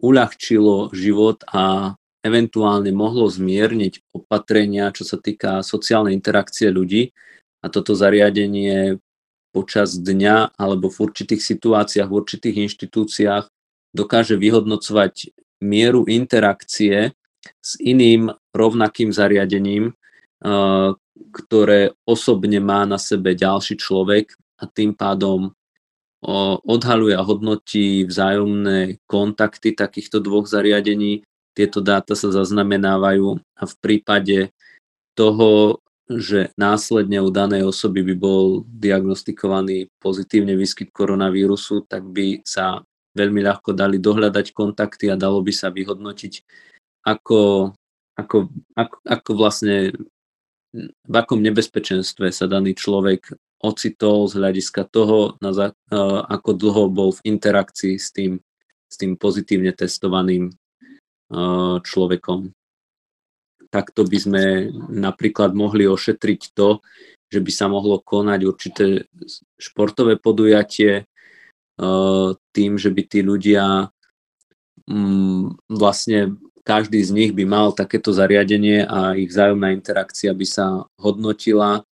uľahčilo 0.00 0.90
život 0.96 1.44
a 1.52 1.94
eventuálne 2.24 2.88
mohlo 2.96 3.28
zmierniť 3.28 4.16
opatrenia, 4.16 4.88
čo 4.96 5.04
sa 5.04 5.20
týka 5.20 5.60
sociálnej 5.60 6.16
interakcie 6.16 6.72
ľudí. 6.72 7.12
A 7.60 7.68
toto 7.68 7.92
zariadenie 7.92 9.00
počas 9.52 9.96
dňa 10.00 10.56
alebo 10.56 10.88
v 10.88 10.98
určitých 11.08 11.40
situáciách, 11.44 12.08
v 12.08 12.18
určitých 12.18 12.56
inštitúciách 12.68 13.44
dokáže 13.94 14.34
vyhodnocovať 14.34 15.43
mieru 15.64 16.04
interakcie 16.04 17.16
s 17.64 17.80
iným 17.80 18.28
rovnakým 18.52 19.08
zariadením, 19.08 19.90
eh, 19.90 20.90
ktoré 21.32 21.96
osobne 22.04 22.60
má 22.60 22.84
na 22.84 23.00
sebe 23.00 23.32
ďalší 23.32 23.80
človek 23.80 24.36
a 24.60 24.68
tým 24.68 24.92
pádom 24.92 25.56
odhaluje 26.64 27.12
a 27.12 27.22
hodnotí 27.22 28.08
vzájomné 28.08 28.96
kontakty 29.04 29.76
takýchto 29.76 30.24
dvoch 30.24 30.48
zariadení. 30.48 31.20
Tieto 31.52 31.84
dáta 31.84 32.16
sa 32.16 32.32
zaznamenávajú 32.32 33.38
a 33.38 33.62
v 33.68 33.74
prípade 33.78 34.38
toho, 35.14 35.78
že 36.08 36.52
následne 36.56 37.20
u 37.22 37.30
danej 37.32 37.68
osoby 37.68 38.04
by 38.12 38.14
bol 38.16 38.64
diagnostikovaný 38.68 39.88
pozitívne 40.00 40.56
výskyt 40.56 40.92
koronavírusu, 40.92 41.86
tak 41.88 42.04
by 42.04 42.44
sa 42.44 42.82
veľmi 43.14 43.40
ľahko 43.46 43.72
dali 43.72 44.02
dohľadať 44.02 44.50
kontakty 44.50 45.08
a 45.08 45.16
dalo 45.16 45.40
by 45.40 45.54
sa 45.54 45.70
vyhodnotiť, 45.70 46.42
ako, 47.06 47.70
ako, 48.18 48.36
ako, 48.74 48.96
ako 49.06 49.30
vlastne 49.38 49.94
v 50.82 51.14
akom 51.14 51.38
nebezpečenstve 51.38 52.34
sa 52.34 52.50
daný 52.50 52.74
človek 52.74 53.30
ocitol 53.62 54.26
z 54.26 54.36
hľadiska 54.42 54.90
toho, 54.90 55.38
na, 55.38 55.54
ako 56.26 56.50
dlho 56.52 56.84
bol 56.90 57.14
v 57.14 57.24
interakcii 57.32 57.96
s 57.96 58.10
tým, 58.10 58.42
s 58.90 58.94
tým 58.98 59.14
pozitívne 59.16 59.70
testovaným 59.70 60.50
človekom. 61.80 62.52
Takto 63.70 64.06
by 64.06 64.18
sme 64.20 64.42
napríklad 64.92 65.56
mohli 65.56 65.88
ošetriť 65.88 66.54
to, 66.54 66.78
že 67.32 67.40
by 67.42 67.50
sa 67.50 67.66
mohlo 67.66 67.98
konať 67.98 68.40
určité 68.46 69.08
športové 69.58 70.20
podujatie, 70.20 71.08
tým, 72.54 72.78
že 72.78 72.90
by 72.90 73.02
tí 73.06 73.20
ľudia 73.26 73.90
mm, 74.86 75.70
vlastne 75.70 76.38
každý 76.64 77.04
z 77.04 77.10
nich 77.12 77.30
by 77.36 77.44
mal 77.44 77.76
takéto 77.76 78.14
zariadenie 78.14 78.88
a 78.88 79.12
ich 79.18 79.28
vzájomná 79.28 79.74
interakcia 79.74 80.32
by 80.32 80.46
sa 80.48 80.66
hodnotila 80.96 81.84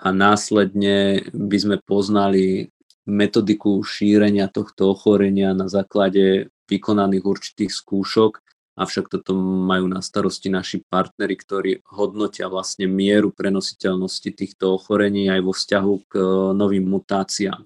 a 0.00 0.08
následne 0.10 1.28
by 1.30 1.56
sme 1.60 1.76
poznali 1.84 2.72
metodiku 3.06 3.80
šírenia 3.84 4.50
tohto 4.50 4.96
ochorenia 4.96 5.52
na 5.52 5.70
základe 5.70 6.50
vykonaných 6.70 7.24
určitých 7.26 7.72
skúšok, 7.74 8.38
avšak 8.78 9.10
toto 9.10 9.34
majú 9.36 9.90
na 9.90 10.00
starosti 10.00 10.48
naši 10.48 10.80
partnery, 10.86 11.34
ktorí 11.34 11.70
hodnotia 11.90 12.46
vlastne 12.46 12.86
mieru 12.86 13.34
prenositeľnosti 13.34 14.30
týchto 14.32 14.78
ochorení 14.78 15.26
aj 15.28 15.40
vo 15.42 15.52
vzťahu 15.52 15.94
k 16.06 16.12
e, 16.16 16.22
novým 16.54 16.86
mutáciám. 16.86 17.60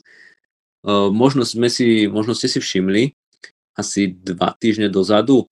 Možno, 0.88 1.48
sme 1.48 1.72
si, 1.72 2.04
možno 2.06 2.36
ste 2.36 2.46
si 2.46 2.60
všimli, 2.60 3.16
asi 3.74 4.12
dva 4.12 4.52
týždne 4.54 4.92
dozadu 4.92 5.48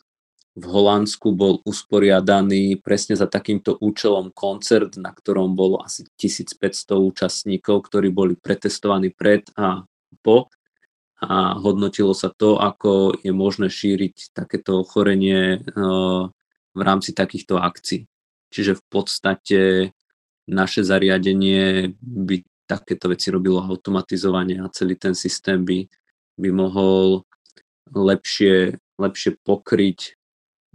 v 0.52 0.64
Holandsku 0.68 1.32
bol 1.32 1.64
usporiadaný 1.64 2.76
presne 2.84 3.16
za 3.16 3.24
takýmto 3.24 3.80
účelom 3.80 4.36
koncert, 4.36 5.00
na 5.00 5.08
ktorom 5.16 5.56
bolo 5.56 5.80
asi 5.80 6.04
1500 6.20 6.92
účastníkov, 7.00 7.88
ktorí 7.88 8.12
boli 8.12 8.36
pretestovaní 8.36 9.08
pred 9.08 9.48
a 9.56 9.80
po 10.20 10.52
a 11.22 11.54
hodnotilo 11.54 12.12
sa 12.18 12.34
to, 12.34 12.58
ako 12.58 13.14
je 13.22 13.30
možné 13.30 13.70
šíriť 13.70 14.34
takéto 14.34 14.82
ochorenie 14.82 15.62
v 16.74 16.80
rámci 16.82 17.14
takýchto 17.14 17.62
akcií. 17.62 18.10
Čiže 18.50 18.82
v 18.82 18.84
podstate 18.90 19.60
naše 20.50 20.82
zariadenie 20.82 21.94
by 22.02 22.42
takéto 22.78 23.10
veci 23.10 23.28
robilo 23.28 23.60
automatizovanie 23.60 24.62
a 24.62 24.72
celý 24.72 24.96
ten 24.96 25.12
systém 25.12 25.60
by, 25.64 25.84
by 26.38 26.48
mohol 26.54 27.26
lepšie, 27.92 28.78
lepšie 28.96 29.36
pokryť 29.44 29.98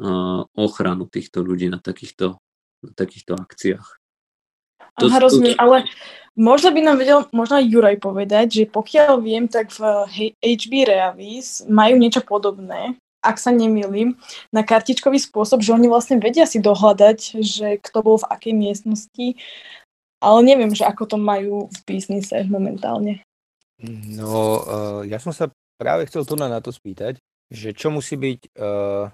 uh, 0.03 0.45
ochranu 0.53 1.09
týchto 1.09 1.41
ľudí 1.41 1.71
na 1.71 1.81
takýchto, 1.81 2.37
na 2.85 2.91
takýchto 2.93 3.33
akciách. 3.33 3.87
To, 4.97 5.05
Aha, 5.09 5.21
rozumiem, 5.21 5.57
ale 5.61 5.85
Možno 6.37 6.69
by 6.69 6.85
nám 6.85 7.01
vedel 7.01 7.25
možno 7.33 7.57
aj 7.57 7.65
Juraj 7.65 7.97
povedať, 7.97 8.61
že 8.61 8.63
pokiaľ 8.69 9.25
viem, 9.25 9.49
tak 9.49 9.73
v 9.73 10.05
HB 10.37 10.85
Reavis 10.85 11.65
majú 11.65 11.97
niečo 11.97 12.21
podobné, 12.21 12.93
ak 13.25 13.41
sa 13.41 13.49
nemýlim, 13.49 14.13
na 14.53 14.61
kartičkový 14.61 15.17
spôsob, 15.17 15.65
že 15.65 15.73
oni 15.73 15.89
vlastne 15.89 16.21
vedia 16.21 16.45
si 16.45 16.61
dohľadať, 16.61 17.41
že 17.41 17.81
kto 17.81 17.97
bol 18.05 18.21
v 18.21 18.29
akej 18.29 18.53
miestnosti, 18.53 19.27
ale 20.17 20.39
neviem, 20.41 20.73
že 20.73 20.85
ako 20.85 21.03
to 21.05 21.17
majú 21.17 21.69
v 21.69 21.79
biznise 21.85 22.45
momentálne. 22.49 23.21
No, 24.17 24.61
uh, 24.65 25.01
ja 25.05 25.21
som 25.21 25.29
sa 25.29 25.53
práve 25.77 26.09
chcel 26.09 26.25
tu 26.25 26.33
na 26.33 26.49
to 26.57 26.73
spýtať, 26.73 27.21
že 27.53 27.71
čo 27.71 27.93
musí 27.93 28.17
byť 28.17 28.39
uh, 28.57 29.13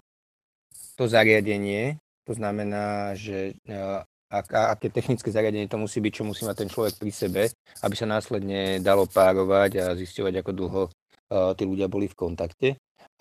to 0.96 1.04
zariadenie, 1.06 2.00
to 2.24 2.32
znamená, 2.34 3.12
že 3.20 3.60
uh, 3.68 4.02
a, 4.32 4.40
aké 4.74 4.90
technické 4.90 5.30
zariadenie 5.30 5.70
to 5.70 5.78
musí 5.78 6.00
byť, 6.00 6.14
čo 6.16 6.24
musí 6.24 6.48
mať 6.48 6.66
ten 6.66 6.70
človek 6.72 6.96
pri 6.98 7.12
sebe, 7.12 7.44
aby 7.84 7.96
sa 8.00 8.08
následne 8.10 8.80
dalo 8.80 9.06
párovať 9.06 9.72
a 9.84 9.86
zistovať, 9.94 10.42
ako 10.42 10.52
dlho 10.56 10.84
uh, 10.88 11.52
tí 11.54 11.64
ľudia 11.68 11.92
boli 11.92 12.08
v 12.08 12.18
kontakte. 12.18 12.70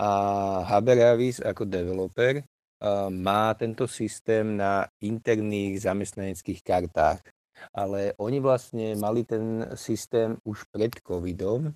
A 0.01 0.09
Haberavis 0.64 1.42
ako 1.42 1.68
developer 1.68 2.40
uh, 2.40 3.11
má 3.12 3.53
tento 3.59 3.85
systém 3.85 4.57
na 4.57 4.88
interných 5.03 5.85
zamestnaneckých 5.85 6.62
kartách. 6.64 7.21
Ale 7.70 8.18
oni 8.18 8.42
vlastne 8.42 8.98
mali 8.98 9.22
ten 9.22 9.70
systém 9.79 10.35
už 10.42 10.66
pred 10.75 10.98
covidom 11.07 11.70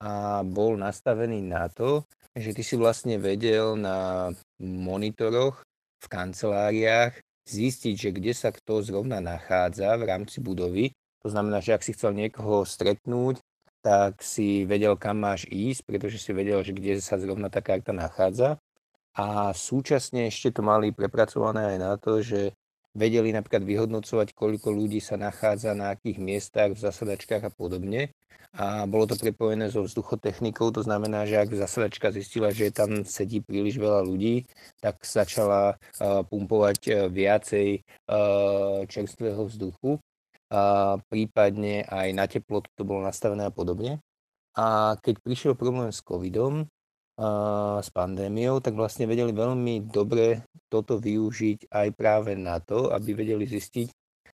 a 0.00 0.44
bol 0.44 0.76
nastavený 0.76 1.40
na 1.44 1.72
to, 1.72 2.04
že 2.36 2.52
ty 2.52 2.62
si 2.62 2.76
vlastne 2.76 3.16
vedel 3.16 3.74
na 3.76 4.30
monitoroch 4.60 5.64
v 6.00 6.06
kanceláriách 6.08 7.18
zistiť, 7.44 7.94
že 7.98 8.10
kde 8.14 8.32
sa 8.32 8.54
kto 8.54 8.84
zrovna 8.84 9.18
nachádza 9.18 9.98
v 9.98 10.06
rámci 10.06 10.38
budovy. 10.38 10.94
To 11.20 11.28
znamená, 11.28 11.60
že 11.60 11.76
ak 11.76 11.84
si 11.84 11.92
chcel 11.92 12.16
niekoho 12.16 12.64
stretnúť, 12.64 13.42
tak 13.80 14.20
si 14.20 14.64
vedel, 14.68 14.96
kam 14.96 15.24
máš 15.24 15.48
ísť, 15.48 15.84
pretože 15.84 16.20
si 16.20 16.30
vedel, 16.36 16.60
že 16.64 16.76
kde 16.76 17.00
sa 17.00 17.16
zrovna 17.16 17.48
tá 17.48 17.64
karta 17.64 17.92
nachádza. 17.92 18.60
A 19.16 19.50
súčasne 19.50 20.30
ešte 20.30 20.54
to 20.54 20.62
mali 20.62 20.94
prepracované 20.94 21.76
aj 21.76 21.78
na 21.80 21.92
to, 21.98 22.22
že 22.22 22.54
vedeli 22.96 23.30
napríklad 23.30 23.62
vyhodnocovať, 23.62 24.34
koľko 24.34 24.74
ľudí 24.74 24.98
sa 24.98 25.14
nachádza 25.18 25.74
na 25.78 25.94
akých 25.94 26.18
miestach, 26.18 26.74
v 26.74 26.82
zasadačkách 26.82 27.46
a 27.46 27.52
podobne 27.52 28.10
a 28.50 28.82
bolo 28.86 29.06
to 29.06 29.14
prepojené 29.14 29.70
so 29.70 29.86
vzduchotechnikou, 29.86 30.74
to 30.74 30.82
znamená, 30.82 31.22
že 31.22 31.38
ak 31.38 31.54
zasadačka 31.54 32.10
zistila, 32.10 32.50
že 32.50 32.74
tam 32.74 33.06
sedí 33.06 33.38
príliš 33.38 33.78
veľa 33.78 34.02
ľudí, 34.02 34.50
tak 34.82 34.98
začala 35.06 35.78
uh, 35.78 36.26
pumpovať 36.26 36.78
uh, 36.90 36.94
viacej 37.06 37.86
uh, 38.10 38.82
čerstvého 38.90 39.46
vzduchu, 39.46 40.02
a 40.50 40.98
prípadne 41.06 41.86
aj 41.86 42.08
na 42.10 42.26
teplotu 42.26 42.66
to 42.74 42.82
bolo 42.82 43.06
nastavené 43.06 43.46
a 43.46 43.54
podobne. 43.54 44.02
A 44.58 44.98
keď 44.98 45.22
prišiel 45.22 45.54
problém 45.54 45.94
s 45.94 46.02
covidom, 46.02 46.66
s 47.80 47.88
pandémiou, 47.92 48.64
tak 48.64 48.72
vlastne 48.72 49.04
vedeli 49.04 49.36
veľmi 49.36 49.92
dobre 49.92 50.48
toto 50.72 50.96
využiť 50.96 51.68
aj 51.68 51.88
práve 51.92 52.32
na 52.32 52.56
to, 52.64 52.88
aby 52.88 53.12
vedeli 53.12 53.44
zistiť, 53.44 53.88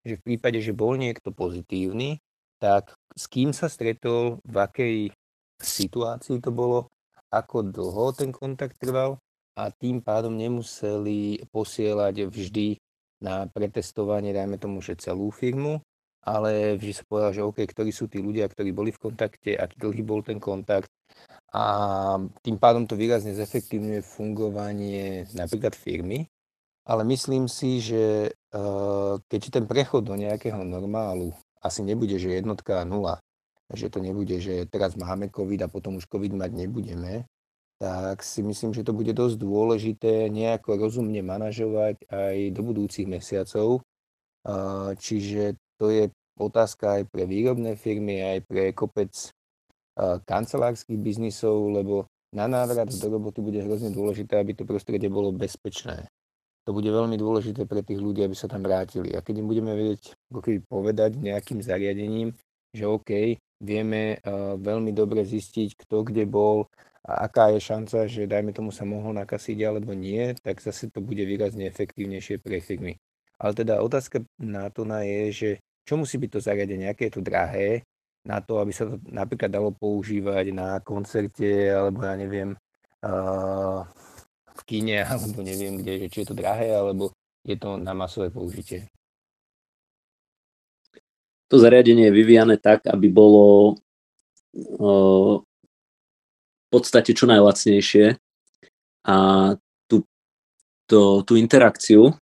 že 0.05 0.21
v 0.21 0.25
prípade, 0.25 0.61
že 0.61 0.77
bol 0.77 1.01
niekto 1.01 1.33
pozitívny, 1.33 2.21
tak 2.61 2.93
s 3.17 3.25
kým 3.25 3.57
sa 3.57 3.73
stretol, 3.73 4.45
v 4.45 4.57
akej 4.61 4.97
situácii 5.57 6.45
to 6.45 6.53
bolo, 6.53 6.93
ako 7.33 7.65
dlho 7.65 8.13
ten 8.13 8.31
kontakt 8.31 8.77
trval 8.77 9.17
a 9.57 9.73
tým 9.73 10.05
pádom 10.05 10.37
nemuseli 10.37 11.47
posielať 11.49 12.29
vždy 12.29 12.77
na 13.25 13.49
pretestovanie, 13.49 14.37
dajme 14.37 14.61
tomu, 14.61 14.85
že 14.85 15.01
celú 15.01 15.33
firmu, 15.33 15.81
ale 16.25 16.81
vždy 16.81 16.93
sa 16.97 17.05
povedal, 17.05 17.31
že 17.37 17.45
OK, 17.45 17.61
ktorí 17.69 17.93
sú 17.93 18.09
tí 18.09 18.19
ľudia, 18.19 18.49
ktorí 18.49 18.73
boli 18.73 18.91
v 18.91 19.01
kontakte, 19.01 19.53
aký 19.55 19.77
dlhý 19.77 20.03
bol 20.03 20.25
ten 20.25 20.41
kontakt 20.41 20.89
a 21.55 21.65
tým 22.43 22.59
pádom 22.59 22.83
to 22.89 22.99
výrazne 22.99 23.31
zefektívňuje 23.31 24.03
fungovanie 24.03 25.31
napríklad 25.39 25.77
firmy, 25.79 26.27
ale 26.83 27.07
myslím 27.07 27.47
si, 27.47 27.79
že 27.79 28.35
uh, 28.35 29.15
keďže 29.31 29.63
ten 29.63 29.65
prechod 29.65 30.03
do 30.03 30.19
nejakého 30.19 30.67
normálu 30.67 31.31
asi 31.63 31.81
nebude, 31.87 32.19
že 32.19 32.43
jednotka 32.43 32.83
a 32.83 32.89
nula. 32.89 33.23
Že 33.73 33.89
to 33.89 33.99
nebude, 34.05 34.37
že 34.37 34.69
teraz 34.69 34.93
máme 34.99 35.33
COVID 35.33 35.65
a 35.65 35.73
potom 35.73 35.97
už 35.97 36.05
COVID 36.11 36.37
mať 36.37 36.53
nebudeme. 36.53 37.25
Tak 37.81 38.21
si 38.21 38.45
myslím, 38.45 38.77
že 38.77 38.85
to 38.85 38.93
bude 38.93 39.17
dosť 39.17 39.41
dôležité 39.41 40.29
nejako 40.29 40.77
rozumne 40.77 41.25
manažovať 41.25 42.05
aj 42.13 42.37
do 42.53 42.61
budúcich 42.61 43.09
mesiacov. 43.09 43.81
Čiže 45.01 45.57
to 45.85 45.93
je 45.93 46.09
otázka 46.41 46.97
aj 47.01 47.03
pre 47.13 47.29
výrobné 47.29 47.77
firmy, 47.77 48.25
aj 48.25 48.39
pre 48.49 48.73
kopec 48.73 49.13
kancelárskych 50.25 50.97
biznisov, 50.97 51.69
lebo 51.69 52.09
na 52.33 52.49
návrat 52.49 52.89
do 52.89 53.07
roboty 53.13 53.45
bude 53.45 53.61
hrozne 53.61 53.93
dôležité, 53.93 54.41
aby 54.41 54.57
to 54.57 54.65
prostredie 54.65 55.13
bolo 55.13 55.29
bezpečné 55.31 56.09
to 56.65 56.73
bude 56.73 56.89
veľmi 56.89 57.21
dôležité 57.21 57.69
pre 57.69 57.85
tých 57.85 58.01
ľudí, 58.01 58.25
aby 58.25 58.33
sa 58.33 58.49
tam 58.49 58.65
vrátili. 58.65 59.13
A 59.13 59.21
keď 59.21 59.45
im 59.45 59.49
budeme 59.53 59.77
vedieť 59.77 60.17
povedať 60.65 61.21
nejakým 61.21 61.61
zariadením, 61.61 62.33
že 62.73 62.89
OK, 62.89 63.37
vieme 63.61 64.19
veľmi 64.59 64.91
dobre 64.97 65.23
zistiť, 65.29 65.77
kto 65.85 66.09
kde 66.09 66.25
bol 66.25 66.67
a 67.05 67.29
aká 67.29 67.53
je 67.53 67.61
šanca, 67.61 68.09
že 68.09 68.25
dajme 68.25 68.57
tomu 68.57 68.73
sa 68.73 68.89
mohol 68.89 69.13
nakasiť 69.13 69.61
alebo 69.61 69.93
nie, 69.93 70.33
tak 70.41 70.65
zase 70.65 70.89
to 70.89 71.05
bude 71.05 71.21
výrazne 71.21 71.69
efektívnejšie 71.69 72.41
pre 72.41 72.65
firmy. 72.65 72.97
Ale 73.37 73.53
teda 73.53 73.85
otázka 73.85 74.25
na 74.41 74.73
to 74.73 74.89
je, 74.89 75.23
že 75.31 75.51
čo 75.85 76.01
musí 76.01 76.17
byť 76.17 76.31
to 76.33 76.41
zariadenie, 76.41 76.89
aké 76.89 77.13
je 77.13 77.21
to 77.21 77.23
drahé, 77.23 77.85
na 78.25 78.41
to, 78.41 78.57
aby 78.57 78.73
sa 78.73 78.89
to 78.89 78.97
napríklad 79.05 79.53
dalo 79.53 79.71
používať 79.77 80.49
na 80.51 80.81
koncerte, 80.81 81.69
alebo 81.69 82.09
ja 82.09 82.17
neviem, 82.17 82.57
uh, 83.05 83.85
v 84.55 84.63
kine 84.65 85.05
alebo 85.13 85.45
neviem 85.45 85.79
kde, 85.79 86.07
že 86.07 86.11
či 86.11 86.19
je 86.25 86.29
to 86.33 86.37
drahé 86.37 86.73
alebo 86.73 87.13
je 87.45 87.57
to 87.61 87.77
na 87.77 87.93
masové 87.93 88.33
použitie. 88.33 88.89
To 91.53 91.61
zariadenie 91.61 92.09
je 92.09 92.17
vyvíjane 92.17 92.57
tak, 92.57 92.89
aby 92.89 93.13
bolo 93.13 93.77
uh, 94.57 95.37
v 96.65 96.69
podstate 96.73 97.13
čo 97.13 97.29
najlacnejšie 97.29 98.17
a 99.05 99.17
tú, 99.85 100.09
to, 100.89 101.21
tú 101.29 101.37
interakciu, 101.37 102.17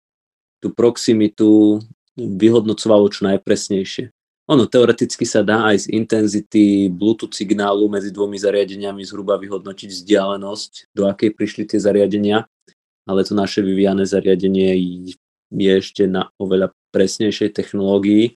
tú 0.57 0.67
proximitu 0.73 1.77
vyhodnocovalo 2.17 3.07
čo 3.07 3.27
najpresnejšie. 3.27 4.11
Ono 4.51 4.67
teoreticky 4.67 5.23
sa 5.23 5.45
dá 5.45 5.71
aj 5.71 5.87
z 5.87 5.95
intenzity 5.95 6.91
Bluetooth 6.91 7.31
signálu 7.31 7.87
medzi 7.87 8.11
dvomi 8.11 8.35
zariadeniami 8.35 8.99
zhruba 9.07 9.39
vyhodnotiť 9.39 9.87
vzdialenosť, 9.87 10.91
do 10.91 11.07
akej 11.07 11.31
prišli 11.31 11.63
tie 11.71 11.79
zariadenia, 11.79 12.43
ale 13.07 13.23
to 13.23 13.31
naše 13.31 13.63
vyvíjane 13.63 14.03
zariadenie 14.03 14.75
je 15.51 15.71
ešte 15.71 16.03
na 16.03 16.27
oveľa 16.35 16.75
presnejšej 16.91 17.55
technológii. 17.55 18.35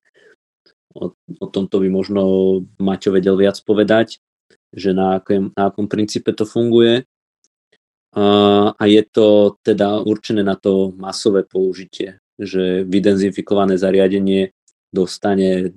O, 0.96 1.12
o 1.16 1.46
tomto 1.52 1.84
by 1.84 1.92
možno 1.92 2.22
Maťo 2.80 3.12
vedel 3.12 3.36
viac 3.36 3.60
povedať, 3.68 4.24
že 4.72 4.96
na 4.96 5.20
akom, 5.20 5.52
na 5.52 5.68
akom 5.68 5.92
princípe 5.92 6.32
to 6.32 6.48
funguje. 6.48 7.04
A, 8.16 8.24
a 8.72 8.84
je 8.88 9.04
to 9.04 9.60
teda 9.60 10.00
určené 10.00 10.40
na 10.48 10.56
to 10.56 10.96
masové 10.96 11.44
použitie, 11.44 12.24
že 12.40 12.84
vydenzifikované 12.84 13.80
zariadenie 13.80 14.52
dostane 14.92 15.72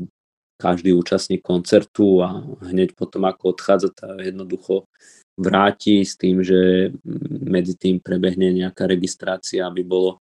každý 0.59 0.91
účastník 0.91 1.43
koncertu 1.43 2.19
a 2.19 2.43
hneď 2.67 2.99
potom 2.99 3.27
ako 3.31 3.55
odchádza, 3.55 3.95
tá 3.95 4.11
jednoducho 4.19 4.91
vráti 5.39 6.03
s 6.03 6.19
tým, 6.19 6.43
že 6.43 6.91
medzi 7.47 7.79
tým 7.79 8.03
prebehne 8.03 8.51
nejaká 8.51 8.91
registrácia, 8.91 9.63
aby 9.63 9.87
bolo 9.87 10.19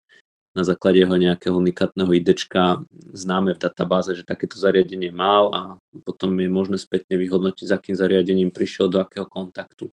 na 0.54 0.65
základe 0.65 1.02
jeho 1.02 1.13
nejakého 1.13 1.54
unikátneho 1.54 2.10
IDčka 2.10 2.82
známe 3.13 3.54
v 3.54 3.62
databáze, 3.62 4.17
že 4.17 4.26
takéto 4.26 4.58
zariadenie 4.58 5.13
mal 5.13 5.54
a 5.54 5.62
potom 6.02 6.34
je 6.38 6.50
možné 6.50 6.82
spätne 6.82 7.13
vyhodnotiť, 7.13 7.65
s 7.69 7.76
akým 7.78 7.93
zariadením 7.93 8.50
prišiel 8.50 8.89
do 8.89 8.97
akého 8.97 9.30
kontaktu. 9.30 9.93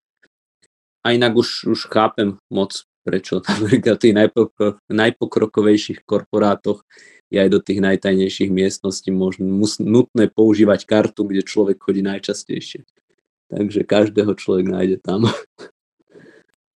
A 1.07 1.15
inak 1.15 1.39
už, 1.39 1.71
už 1.71 1.87
chápem 1.87 2.35
moc, 2.51 2.83
prečo 3.07 3.41
napríklad 3.49 3.97
v 3.99 4.03
tých 4.03 4.15
najpokrokovejších 4.89 6.05
korporátoch 6.05 6.85
je 7.29 7.39
aj 7.41 7.51
do 7.53 7.61
tých 7.61 7.85
najtajnejších 7.85 8.49
miestností 8.49 9.13
možno 9.13 9.45
mus, 9.45 9.77
nutné 9.77 10.33
používať 10.33 10.89
kartu, 10.89 11.29
kde 11.29 11.45
človek 11.45 11.77
chodí 11.77 12.01
najčastejšie. 12.01 12.89
Takže 13.49 13.85
každého 13.85 14.33
človek 14.37 14.65
nájde 14.69 14.97
tam. 15.01 15.29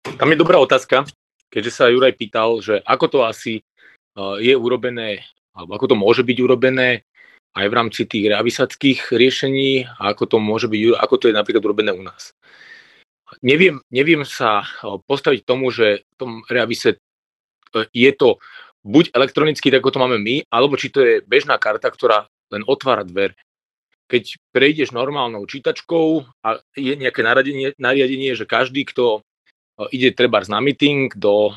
Tam 0.03 0.29
je 0.29 0.37
dobrá 0.37 0.59
otázka, 0.59 1.07
keďže 1.47 1.71
sa 1.73 1.87
Juraj 1.87 2.19
pýtal, 2.19 2.59
že 2.59 2.83
ako 2.83 3.07
to 3.07 3.19
asi 3.23 3.63
uh, 4.19 4.35
je 4.35 4.51
urobené, 4.51 5.23
alebo 5.55 5.79
ako 5.79 5.95
to 5.95 5.97
môže 5.97 6.23
byť 6.27 6.39
urobené 6.43 7.07
aj 7.55 7.67
v 7.71 7.77
rámci 7.77 8.03
tých 8.11 8.33
reavisackých 8.35 9.15
riešení 9.15 9.87
a 9.87 10.11
ako 10.11 10.25
to 10.27 10.37
môže 10.43 10.67
byť, 10.67 10.99
ako 10.99 11.15
to 11.23 11.25
je 11.31 11.35
napríklad 11.39 11.63
urobené 11.63 11.95
u 11.95 12.03
nás. 12.03 12.35
Neviem, 13.41 13.81
neviem 13.89 14.29
sa 14.29 14.69
postaviť 15.09 15.49
tomu, 15.49 15.73
že 15.73 16.05
v 16.05 16.15
tom 16.21 16.31
reavise 16.53 17.01
uh, 17.73 17.89
je 17.97 18.11
to 18.13 18.37
buď 18.85 19.17
elektronicky, 19.17 19.73
tak 19.73 19.81
ako 19.81 19.97
to 19.97 20.03
máme 20.05 20.19
my, 20.21 20.45
alebo 20.53 20.77
či 20.77 20.93
to 20.93 21.01
je 21.01 21.15
bežná 21.25 21.57
karta, 21.57 21.89
ktorá 21.89 22.29
len 22.53 22.67
otvára 22.69 23.07
dvere. 23.09 23.39
keď 24.13 24.37
prejdeš 24.53 24.93
normálnou 24.93 25.49
čítačkou 25.49 26.29
a 26.45 26.61
je 26.77 26.93
nejaké 27.01 27.25
nariadenie, 27.25 27.73
nariadenie 27.81 28.37
že 28.37 28.45
každý, 28.45 28.85
kto 28.85 29.25
ide 29.89 30.13
treba 30.13 30.45
na 30.53 30.61
meeting 30.61 31.09
do 31.17 31.57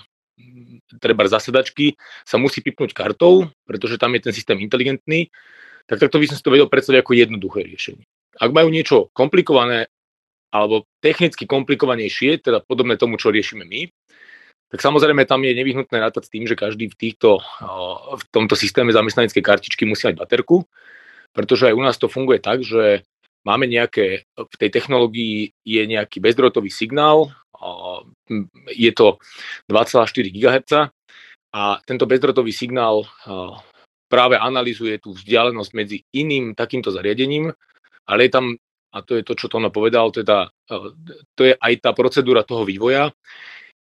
treba 1.04 1.28
zasedačky, 1.28 2.00
sa 2.24 2.40
musí 2.40 2.64
pipnúť 2.64 2.96
kartou, 2.96 3.52
pretože 3.68 4.00
tam 4.00 4.16
je 4.16 4.32
ten 4.32 4.34
systém 4.36 4.56
inteligentný, 4.64 5.28
tak 5.84 6.00
takto 6.00 6.16
by 6.16 6.32
som 6.32 6.40
si 6.40 6.44
to 6.48 6.56
vedel 6.56 6.72
predstaviť 6.72 7.04
ako 7.04 7.12
jednoduché 7.12 7.68
riešenie. 7.68 8.08
Ak 8.40 8.56
majú 8.56 8.72
niečo 8.72 9.12
komplikované 9.12 9.92
alebo 10.56 10.88
technicky 11.04 11.44
komplikovanejšie, 11.44 12.40
teda 12.40 12.64
podobné 12.64 12.96
tomu, 12.96 13.20
čo 13.20 13.36
riešime 13.36 13.68
my, 13.68 13.92
tak 14.72 14.80
samozrejme 14.80 15.28
tam 15.28 15.44
je 15.44 15.52
nevyhnutné 15.52 16.00
rátať 16.00 16.28
s 16.28 16.32
tým, 16.32 16.48
že 16.48 16.56
každý 16.56 16.88
v, 16.88 16.96
týchto, 16.96 17.44
v 18.16 18.24
tomto 18.32 18.56
systéme 18.56 18.96
zamestnaneckej 18.96 19.44
kartičky 19.44 19.84
musí 19.84 20.08
mať 20.08 20.16
baterku, 20.16 20.64
pretože 21.36 21.68
aj 21.68 21.76
u 21.76 21.82
nás 21.84 22.00
to 22.00 22.08
funguje 22.08 22.40
tak, 22.40 22.64
že 22.64 23.04
máme 23.44 23.68
nejaké, 23.68 24.24
v 24.36 24.56
tej 24.56 24.70
technológii 24.72 25.52
je 25.68 25.84
nejaký 25.86 26.24
bezdrotový 26.24 26.72
signál, 26.72 27.36
je 28.72 28.92
to 28.96 29.20
2,4 29.70 30.34
GHz 30.34 30.72
a 31.56 31.62
tento 31.84 32.06
bezdrotový 32.08 32.52
signál 32.52 33.06
práve 34.10 34.36
analizuje 34.40 34.98
tú 35.00 35.14
vzdialenosť 35.14 35.72
medzi 35.76 35.98
iným 36.14 36.58
takýmto 36.58 36.90
zariadením, 36.90 37.54
ale 38.06 38.28
je 38.28 38.32
tam, 38.32 38.46
a 38.96 39.04
to 39.04 39.20
je 39.20 39.28
to, 39.28 39.36
čo 39.36 39.52
Tono 39.52 39.68
povedal, 39.76 40.08
teda, 40.16 40.48
to 41.36 41.42
je 41.44 41.52
aj 41.60 41.74
tá 41.84 41.92
procedúra 41.92 42.48
toho 42.48 42.64
vývoja, 42.64 43.12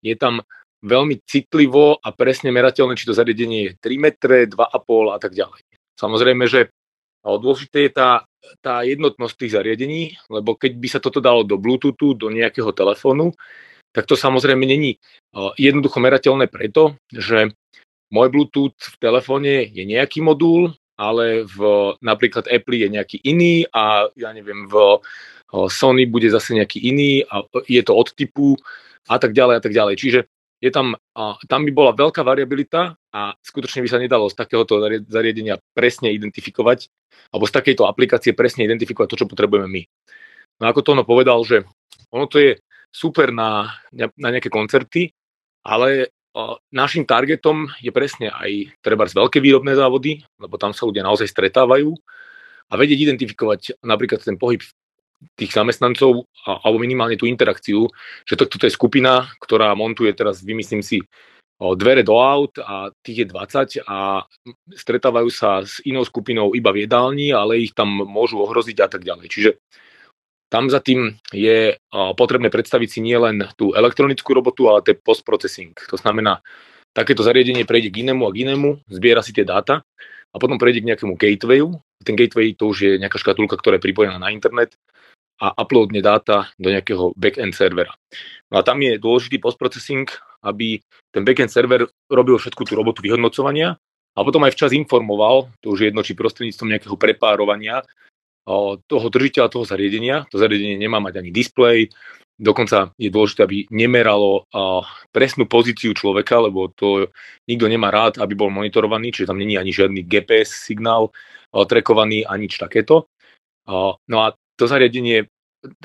je 0.02 0.18
tam 0.18 0.42
veľmi 0.82 1.22
citlivo 1.22 1.96
a 2.02 2.10
presne 2.10 2.50
merateľné, 2.50 2.98
či 2.98 3.06
to 3.06 3.14
zariadenie 3.14 3.70
je 3.70 3.78
3 3.78 3.94
metre, 3.96 4.50
2,5 4.50 5.14
a 5.14 5.18
tak 5.22 5.32
ďalej. 5.32 5.62
Samozrejme, 5.94 6.44
že 6.50 6.74
dôležité 7.24 7.88
je 7.88 7.92
tá, 7.94 8.10
tá 8.60 8.82
jednotnosť 8.84 9.34
tých 9.38 9.54
zariadení, 9.54 10.02
lebo 10.28 10.58
keď 10.58 10.76
by 10.76 10.88
sa 10.90 11.00
toto 11.00 11.22
dalo 11.22 11.46
do 11.46 11.56
Bluetoothu, 11.56 12.18
do 12.18 12.28
nejakého 12.28 12.74
telefónu, 12.74 13.32
tak 13.94 14.10
to 14.10 14.18
samozrejme 14.18 14.66
není 14.66 14.98
jednoducho 15.54 16.02
merateľné 16.02 16.50
preto, 16.50 16.98
že 17.14 17.54
môj 18.10 18.28
Bluetooth 18.28 18.76
v 18.76 18.96
telefóne 18.98 19.70
je 19.70 19.86
nejaký 19.86 20.20
modul, 20.20 20.74
ale 20.94 21.42
v 21.46 21.58
napríklad 21.98 22.46
Apple 22.46 22.78
je 22.78 22.88
nejaký 22.88 23.18
iný 23.26 23.66
a 23.74 24.06
ja 24.14 24.30
neviem, 24.30 24.66
v 24.70 25.02
Sony 25.70 26.06
bude 26.06 26.26
zase 26.30 26.54
nejaký 26.54 26.82
iný 26.82 27.22
a 27.26 27.46
je 27.66 27.82
to 27.82 27.94
od 27.94 28.10
typu 28.14 28.58
a 29.06 29.18
tak 29.18 29.34
ďalej 29.36 29.54
a 29.58 29.62
tak 29.62 29.72
ďalej. 29.74 29.94
Čiže 30.00 30.20
je 30.64 30.70
tam, 30.72 30.96
tam 31.44 31.60
by 31.68 31.70
bola 31.76 31.92
veľká 31.92 32.24
variabilita 32.24 32.96
a 33.12 33.36
skutočne 33.44 33.84
by 33.84 33.88
sa 33.90 34.00
nedalo 34.00 34.32
z 34.32 34.38
takéhoto 34.38 34.80
zariadenia 35.12 35.60
presne 35.76 36.08
identifikovať 36.14 36.88
alebo 37.36 37.44
z 37.44 37.52
takejto 37.52 37.84
aplikácie 37.84 38.32
presne 38.32 38.64
identifikovať 38.64 39.08
to, 39.12 39.20
čo 39.20 39.30
potrebujeme 39.30 39.68
my. 39.68 39.82
No 40.62 40.72
ako 40.72 40.80
to 40.80 40.92
ono 40.96 41.04
povedal, 41.04 41.44
že 41.44 41.68
ono 42.08 42.24
to 42.30 42.40
je 42.40 42.56
super 42.88 43.34
na, 43.34 43.76
na 43.92 44.28
nejaké 44.32 44.48
koncerty, 44.48 45.10
ale 45.66 46.13
našim 46.74 47.06
targetom 47.06 47.70
je 47.78 47.94
presne 47.94 48.26
aj 48.34 48.74
treba 48.82 49.06
veľké 49.06 49.38
výrobné 49.38 49.78
závody, 49.78 50.26
lebo 50.42 50.58
tam 50.58 50.74
sa 50.74 50.82
ľudia 50.82 51.06
naozaj 51.06 51.30
stretávajú 51.30 51.94
a 52.68 52.72
vedieť 52.74 53.06
identifikovať 53.06 53.78
napríklad 53.86 54.18
ten 54.18 54.34
pohyb 54.34 54.58
tých 55.38 55.54
zamestnancov 55.54 56.26
alebo 56.44 56.82
minimálne 56.82 57.14
tú 57.14 57.24
interakciu, 57.24 57.86
že 58.26 58.34
to, 58.34 58.50
toto 58.50 58.66
je 58.66 58.74
skupina, 58.74 59.30
ktorá 59.40 59.72
montuje 59.78 60.10
teraz, 60.12 60.42
vymyslím 60.42 60.82
si, 60.82 61.00
dvere 61.54 62.02
do 62.02 62.18
aut 62.18 62.58
a 62.60 62.90
tých 63.00 63.24
je 63.24 63.26
20 63.30 63.86
a 63.86 64.26
stretávajú 64.74 65.30
sa 65.30 65.62
s 65.62 65.78
inou 65.86 66.02
skupinou 66.02 66.50
iba 66.52 66.74
v 66.74 66.84
jedálni, 66.84 67.30
ale 67.30 67.62
ich 67.62 67.72
tam 67.72 67.88
môžu 68.04 68.42
ohroziť 68.42 68.76
a 68.82 68.88
tak 68.90 69.06
ďalej. 69.06 69.26
Čiže 69.30 69.50
tam 70.54 70.70
za 70.70 70.78
tým 70.78 71.18
je 71.34 71.74
potrebné 71.90 72.46
predstaviť 72.46 72.86
si 72.86 73.02
nielen 73.02 73.42
tú 73.58 73.74
elektronickú 73.74 74.30
robotu, 74.30 74.70
ale 74.70 74.86
ten 74.86 74.94
post-processing. 74.94 75.74
To 75.90 75.98
znamená, 75.98 76.38
takéto 76.94 77.26
zariadenie 77.26 77.66
prejde 77.66 77.90
k 77.90 78.06
inému 78.06 78.22
a 78.22 78.30
k 78.30 78.46
inému, 78.46 78.86
zbiera 78.86 79.18
si 79.18 79.34
tie 79.34 79.42
dáta 79.42 79.82
a 80.30 80.36
potom 80.38 80.54
prejde 80.54 80.86
k 80.86 80.94
nejakému 80.94 81.18
gatewayu. 81.18 81.74
Ten 82.06 82.14
gateway 82.14 82.54
to 82.54 82.70
už 82.70 82.78
je 82.86 82.92
nejaká 83.02 83.18
škatulka, 83.18 83.58
ktorá 83.58 83.82
je 83.82 83.86
pripojená 83.90 84.14
na 84.14 84.30
internet 84.30 84.78
a 85.42 85.50
uploadne 85.58 85.98
dáta 85.98 86.54
do 86.54 86.70
nejakého 86.70 87.18
back-end 87.18 87.58
servera. 87.58 87.90
No 88.54 88.58
a 88.58 88.62
tam 88.62 88.78
je 88.78 88.94
dôležitý 89.02 89.42
postprocessing, 89.42 90.06
aby 90.46 90.78
ten 91.10 91.26
back-end 91.26 91.50
server 91.50 91.90
robil 92.06 92.38
všetku 92.38 92.62
tú 92.62 92.78
robotu 92.78 93.02
vyhodnocovania 93.02 93.74
a 94.14 94.20
potom 94.22 94.46
aj 94.46 94.54
včas 94.54 94.70
informoval, 94.70 95.50
to 95.58 95.74
už 95.74 95.82
je 95.82 95.86
jedno, 95.90 96.06
či 96.06 96.14
prostredníctvom 96.14 96.70
nejakého 96.70 96.94
prepárovania 96.94 97.82
toho 98.44 99.06
držiteľa 99.08 99.48
toho 99.48 99.64
zariadenia. 99.64 100.28
To 100.28 100.36
zariadenie 100.36 100.76
nemá 100.76 101.00
mať 101.00 101.24
ani 101.24 101.32
displej, 101.32 101.88
dokonca 102.34 102.92
je 102.98 103.08
dôležité, 103.08 103.40
aby 103.46 103.64
nemeralo 103.70 104.44
presnú 105.14 105.48
pozíciu 105.48 105.94
človeka, 105.94 106.44
lebo 106.44 106.68
to 106.74 107.08
nikto 107.48 107.66
nemá 107.70 107.88
rád, 107.94 108.18
aby 108.20 108.34
bol 108.36 108.50
monitorovaný, 108.52 109.14
čiže 109.14 109.30
tam 109.30 109.38
není 109.38 109.54
ani 109.56 109.70
žiadny 109.72 110.04
GPS 110.04 110.66
signál 110.66 111.14
trekovaný 111.54 112.26
a 112.26 112.34
nič 112.34 112.58
takéto. 112.58 113.06
No 114.10 114.16
a 114.20 114.34
to 114.58 114.66
zariadenie, 114.66 115.30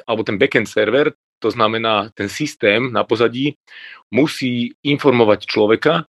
alebo 0.10 0.26
ten 0.26 0.42
backend 0.42 0.68
server, 0.68 1.14
to 1.40 1.48
znamená 1.48 2.12
ten 2.12 2.28
systém 2.28 2.92
na 2.92 3.08
pozadí, 3.08 3.56
musí 4.12 4.76
informovať 4.84 5.48
človeka 5.48 6.04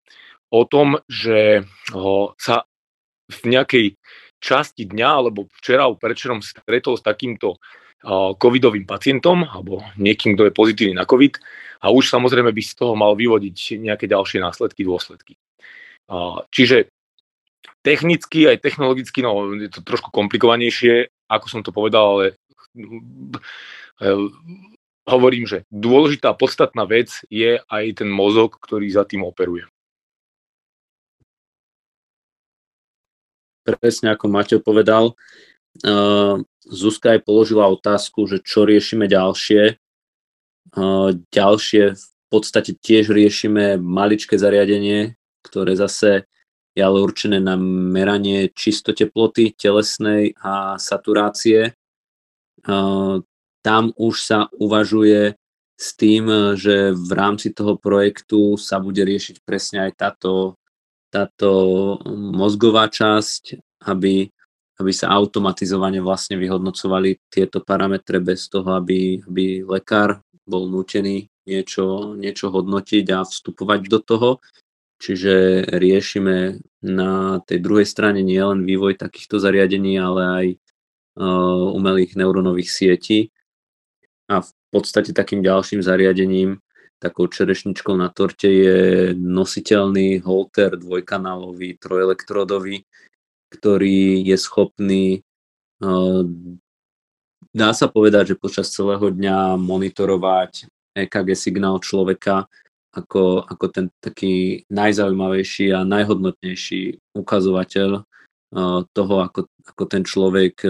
o 0.48 0.64
tom, 0.64 0.96
že 1.04 1.68
sa 2.40 2.64
v 3.28 3.38
nejakej 3.44 3.86
časti 4.38 4.86
dňa 4.86 5.10
alebo 5.22 5.50
včera 5.58 5.90
predčerom 5.90 6.40
stretol 6.42 6.98
s 6.98 7.02
takýmto 7.02 7.58
covidovým 8.38 8.86
pacientom 8.86 9.42
alebo 9.42 9.82
niekým, 9.98 10.38
kto 10.38 10.46
je 10.46 10.54
pozitívny 10.54 10.94
na 10.94 11.02
covid 11.02 11.34
a 11.82 11.90
už 11.90 12.06
samozrejme 12.06 12.54
by 12.54 12.62
z 12.62 12.72
toho 12.78 12.94
mal 12.94 13.18
vyvodiť 13.18 13.82
nejaké 13.82 14.06
ďalšie 14.06 14.38
následky, 14.38 14.86
dôsledky. 14.86 15.34
Čiže 16.54 16.94
technicky 17.82 18.46
aj 18.46 18.62
technologicky, 18.62 19.18
no 19.22 19.54
je 19.58 19.70
to 19.70 19.82
trošku 19.82 20.14
komplikovanejšie, 20.14 21.10
ako 21.26 21.46
som 21.50 21.60
to 21.66 21.74
povedal, 21.74 22.18
ale 22.18 22.24
e, 22.30 24.08
hovorím, 25.08 25.44
že 25.46 25.64
dôležitá 25.70 26.32
podstatná 26.34 26.84
vec 26.88 27.22
je 27.28 27.60
aj 27.60 27.84
ten 28.02 28.10
mozog, 28.10 28.56
ktorý 28.60 28.88
za 28.88 29.04
tým 29.04 29.24
operuje. 29.24 29.66
Presne 33.76 34.16
ako 34.16 34.32
Maťo 34.32 34.58
povedal, 34.64 35.12
uh, 35.84 36.40
Zuzka 36.64 37.12
aj 37.12 37.28
položila 37.28 37.68
otázku, 37.68 38.24
že 38.24 38.40
čo 38.40 38.64
riešime 38.64 39.04
ďalšie. 39.04 39.76
Uh, 40.72 41.12
ďalšie 41.28 41.92
v 41.92 42.26
podstate 42.32 42.76
tiež 42.76 43.12
riešime 43.12 43.76
maličké 43.76 44.40
zariadenie, 44.40 45.16
ktoré 45.44 45.76
zase 45.76 46.28
je 46.76 46.82
ale 46.84 47.02
určené 47.02 47.40
na 47.40 47.56
meranie 47.58 48.52
čistoteploty 48.52 49.56
telesnej 49.56 50.36
a 50.38 50.78
saturácie 50.78 51.74
tam 53.62 53.92
už 53.96 54.14
sa 54.22 54.38
uvažuje 54.56 55.34
s 55.78 55.88
tým, 55.94 56.56
že 56.58 56.90
v 56.90 57.10
rámci 57.14 57.54
toho 57.54 57.78
projektu 57.78 58.58
sa 58.58 58.82
bude 58.82 59.04
riešiť 59.04 59.46
presne 59.46 59.86
aj 59.86 59.92
táto, 59.94 60.58
táto 61.08 61.48
mozgová 62.12 62.88
časť, 62.88 63.56
aby, 63.88 64.28
aby 64.80 64.92
sa 64.92 65.12
automatizovane 65.12 66.00
vlastne 66.04 66.36
vyhodnocovali 66.36 67.28
tieto 67.32 67.64
parametre 67.64 68.20
bez 68.20 68.46
toho, 68.52 68.76
aby, 68.76 69.24
aby 69.24 69.64
lekár 69.64 70.20
bol 70.48 70.68
nútený 70.68 71.28
niečo, 71.48 72.16
niečo 72.16 72.52
hodnotiť 72.52 73.04
a 73.12 73.24
vstupovať 73.24 73.80
do 73.88 73.98
toho. 74.00 74.30
Čiže 74.98 75.64
riešime 75.78 76.58
na 76.82 77.38
tej 77.46 77.58
druhej 77.62 77.86
strane 77.86 78.20
nielen 78.20 78.66
vývoj 78.66 78.98
takýchto 78.98 79.38
zariadení, 79.38 79.96
ale 79.96 80.22
aj 80.26 80.46
Uh, 81.18 81.74
umelých 81.74 82.14
neurónových 82.14 82.70
sietí. 82.70 83.34
A 84.30 84.38
v 84.38 84.50
podstate 84.70 85.10
takým 85.10 85.42
ďalším 85.42 85.82
zariadením, 85.82 86.62
takou 86.98 87.30
čerešničkou 87.30 87.94
na 87.94 88.10
torte 88.10 88.50
je 88.50 88.78
nositeľný 89.14 90.22
holter 90.22 90.74
dvojkanálový, 90.74 91.78
trojelektrodový, 91.78 92.82
ktorý 93.54 94.22
je 94.26 94.36
schopný 94.36 95.04
uh, 95.82 96.26
dá 97.54 97.70
sa 97.72 97.88
povedať, 97.88 98.34
že 98.34 98.40
počas 98.40 98.70
celého 98.72 99.10
dňa 99.10 99.56
monitorovať 99.58 100.68
EKG 100.94 101.28
signál 101.34 101.80
človeka 101.80 102.46
ako, 102.92 103.44
ako 103.44 103.66
ten 103.68 103.86
taký 104.00 104.64
najzaujímavejší 104.72 105.76
a 105.76 105.86
najhodnotnejší 105.86 107.14
ukazovateľ 107.14 108.02
toho, 108.96 109.14
ako, 109.28 109.44
ako 109.44 109.82
ten 109.84 110.02
človek 110.08 110.64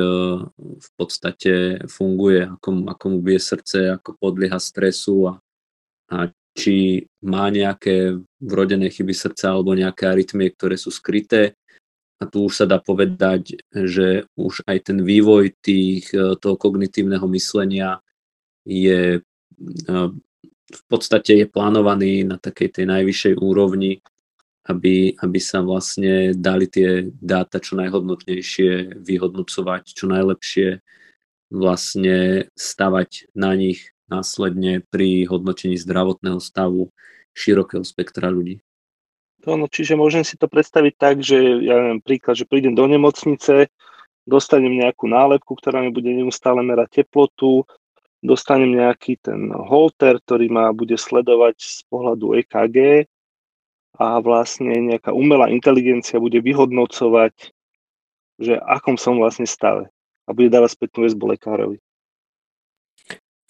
v 0.59 0.89
podstate 0.99 1.87
funguje, 1.87 2.51
ako, 2.59 2.91
ako 2.91 3.05
mu 3.07 3.19
bije 3.23 3.39
srdce, 3.39 3.79
ako 3.95 4.19
podlieha 4.19 4.59
stresu 4.59 5.31
a, 5.31 5.33
a 6.09 6.33
či 6.59 7.07
má 7.23 7.47
nejaké 7.55 8.19
vrodené 8.43 8.91
chyby 8.91 9.15
srdca 9.15 9.55
alebo 9.55 9.79
nejaké 9.79 10.11
arytmie, 10.11 10.51
ktoré 10.51 10.75
sú 10.75 10.91
skryté. 10.91 11.55
A 12.19 12.27
tu 12.27 12.51
už 12.51 12.65
sa 12.65 12.67
dá 12.67 12.83
povedať, 12.83 13.63
že 13.71 14.27
už 14.35 14.67
aj 14.67 14.91
ten 14.91 14.99
vývoj 15.07 15.55
tých, 15.63 16.11
e, 16.11 16.35
toho 16.35 16.59
kognitívneho 16.59 17.23
myslenia 17.31 18.03
je 18.67 19.23
e, 19.23 20.01
v 20.69 20.83
podstate 20.91 21.39
je 21.39 21.47
plánovaný 21.47 22.27
na 22.27 22.37
takej 22.37 22.75
tej 22.75 22.85
najvyššej 22.91 23.35
úrovni, 23.39 24.03
aby, 24.69 25.17
aby 25.17 25.39
sa 25.41 25.65
vlastne 25.65 26.37
dali 26.37 26.69
tie 26.69 27.09
dáta 27.09 27.57
čo 27.57 27.79
najhodnotnejšie 27.81 29.01
vyhodnocovať, 29.01 29.83
čo 29.97 30.05
najlepšie 30.11 30.69
vlastne 31.49 32.51
stavať 32.53 33.33
na 33.33 33.57
nich 33.57 33.97
následne 34.09 34.83
pri 34.89 35.29
hodnotení 35.29 35.77
zdravotného 35.77 36.41
stavu 36.41 36.91
širokého 37.37 37.85
spektra 37.85 38.33
ľudí. 38.33 38.59
To, 39.47 39.55
no, 39.55 39.71
čiže 39.71 39.95
môžem 39.95 40.27
si 40.27 40.35
to 40.35 40.51
predstaviť 40.51 40.95
tak, 40.99 41.23
že 41.23 41.39
ja 41.63 41.79
neviem, 41.79 42.03
príklad, 42.03 42.35
že 42.35 42.49
prídem 42.49 42.75
do 42.75 42.83
nemocnice, 42.91 43.71
dostanem 44.27 44.75
nejakú 44.75 45.07
nálepku, 45.07 45.55
ktorá 45.55 45.81
mi 45.81 45.95
bude 45.95 46.11
neustále 46.11 46.59
merať 46.61 47.05
teplotu, 47.05 47.63
dostanem 48.19 48.75
nejaký 48.75 49.23
ten 49.23 49.55
holter, 49.55 50.19
ktorý 50.19 50.51
ma 50.51 50.75
bude 50.75 50.99
sledovať 50.99 51.57
z 51.63 51.81
pohľadu 51.87 52.35
EKG 52.43 53.07
a 53.99 54.19
vlastne 54.19 54.75
nejaká 54.75 55.15
umelá 55.15 55.51
inteligencia 55.55 56.19
bude 56.19 56.43
vyhodnocovať, 56.43 57.55
že 58.43 58.55
akom 58.59 58.99
som 58.99 59.19
vlastne 59.23 59.47
stave 59.47 59.91
a 60.27 60.31
bude 60.35 60.51
dávať 60.51 60.77
spätnú 60.77 61.07
väzbu 61.07 61.25
lekárovi. 61.39 61.79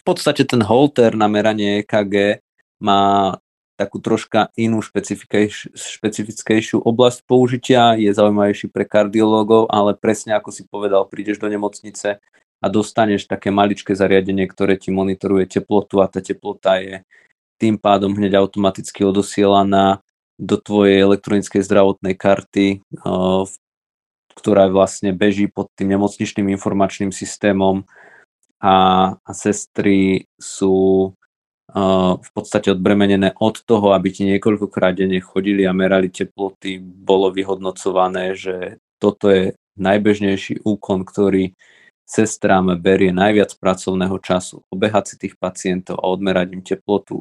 Podstate 0.08 0.48
ten 0.48 0.64
holter 0.64 1.12
na 1.12 1.28
meranie 1.28 1.84
EKG 1.84 2.40
má 2.80 3.36
takú 3.76 4.00
troška 4.00 4.48
inú 4.56 4.80
špecifickejšiu 4.80 6.80
oblasť 6.80 7.28
použitia, 7.28 7.92
je 8.00 8.08
zaujímavejší 8.16 8.72
pre 8.72 8.88
kardiológov, 8.88 9.68
ale 9.68 9.92
presne 9.92 10.32
ako 10.32 10.48
si 10.48 10.64
povedal, 10.64 11.04
prídeš 11.04 11.36
do 11.36 11.52
nemocnice 11.52 12.24
a 12.56 12.66
dostaneš 12.72 13.28
také 13.28 13.52
maličké 13.52 13.92
zariadenie, 13.92 14.48
ktoré 14.48 14.80
ti 14.80 14.88
monitoruje 14.88 15.44
teplotu 15.44 16.00
a 16.00 16.08
tá 16.08 16.24
teplota 16.24 16.80
je 16.80 17.04
tým 17.60 17.76
pádom 17.76 18.16
hneď 18.16 18.40
automaticky 18.40 19.04
odosielaná 19.04 20.00
do 20.40 20.56
tvojej 20.56 21.04
elektronickej 21.04 21.60
zdravotnej 21.68 22.16
karty, 22.16 22.80
ktorá 24.32 24.72
vlastne 24.72 25.12
beží 25.12 25.52
pod 25.52 25.68
tým 25.76 26.00
nemocničným 26.00 26.48
informačným 26.56 27.12
systémom 27.12 27.84
a, 28.58 28.76
a 29.14 29.30
sestry 29.34 30.26
sú 30.38 31.12
v 32.18 32.30
podstate 32.32 32.72
odbremenené 32.72 33.36
od 33.44 33.60
toho, 33.60 33.92
aby 33.92 34.08
ti 34.08 34.24
niekoľkokrát 34.24 34.96
denne 34.96 35.20
chodili 35.20 35.68
a 35.68 35.76
merali 35.76 36.08
teploty, 36.08 36.80
bolo 36.80 37.28
vyhodnocované, 37.28 38.32
že 38.32 38.80
toto 38.96 39.28
je 39.28 39.52
najbežnejší 39.76 40.64
úkon, 40.64 41.04
ktorý 41.04 41.52
sestrám 42.08 42.72
berie 42.80 43.12
najviac 43.12 43.52
pracovného 43.60 44.16
času. 44.16 44.64
Obehať 44.72 45.04
si 45.12 45.14
tých 45.28 45.36
pacientov 45.36 46.00
a 46.00 46.08
odmerať 46.08 46.56
im 46.56 46.64
teplotu 46.64 47.20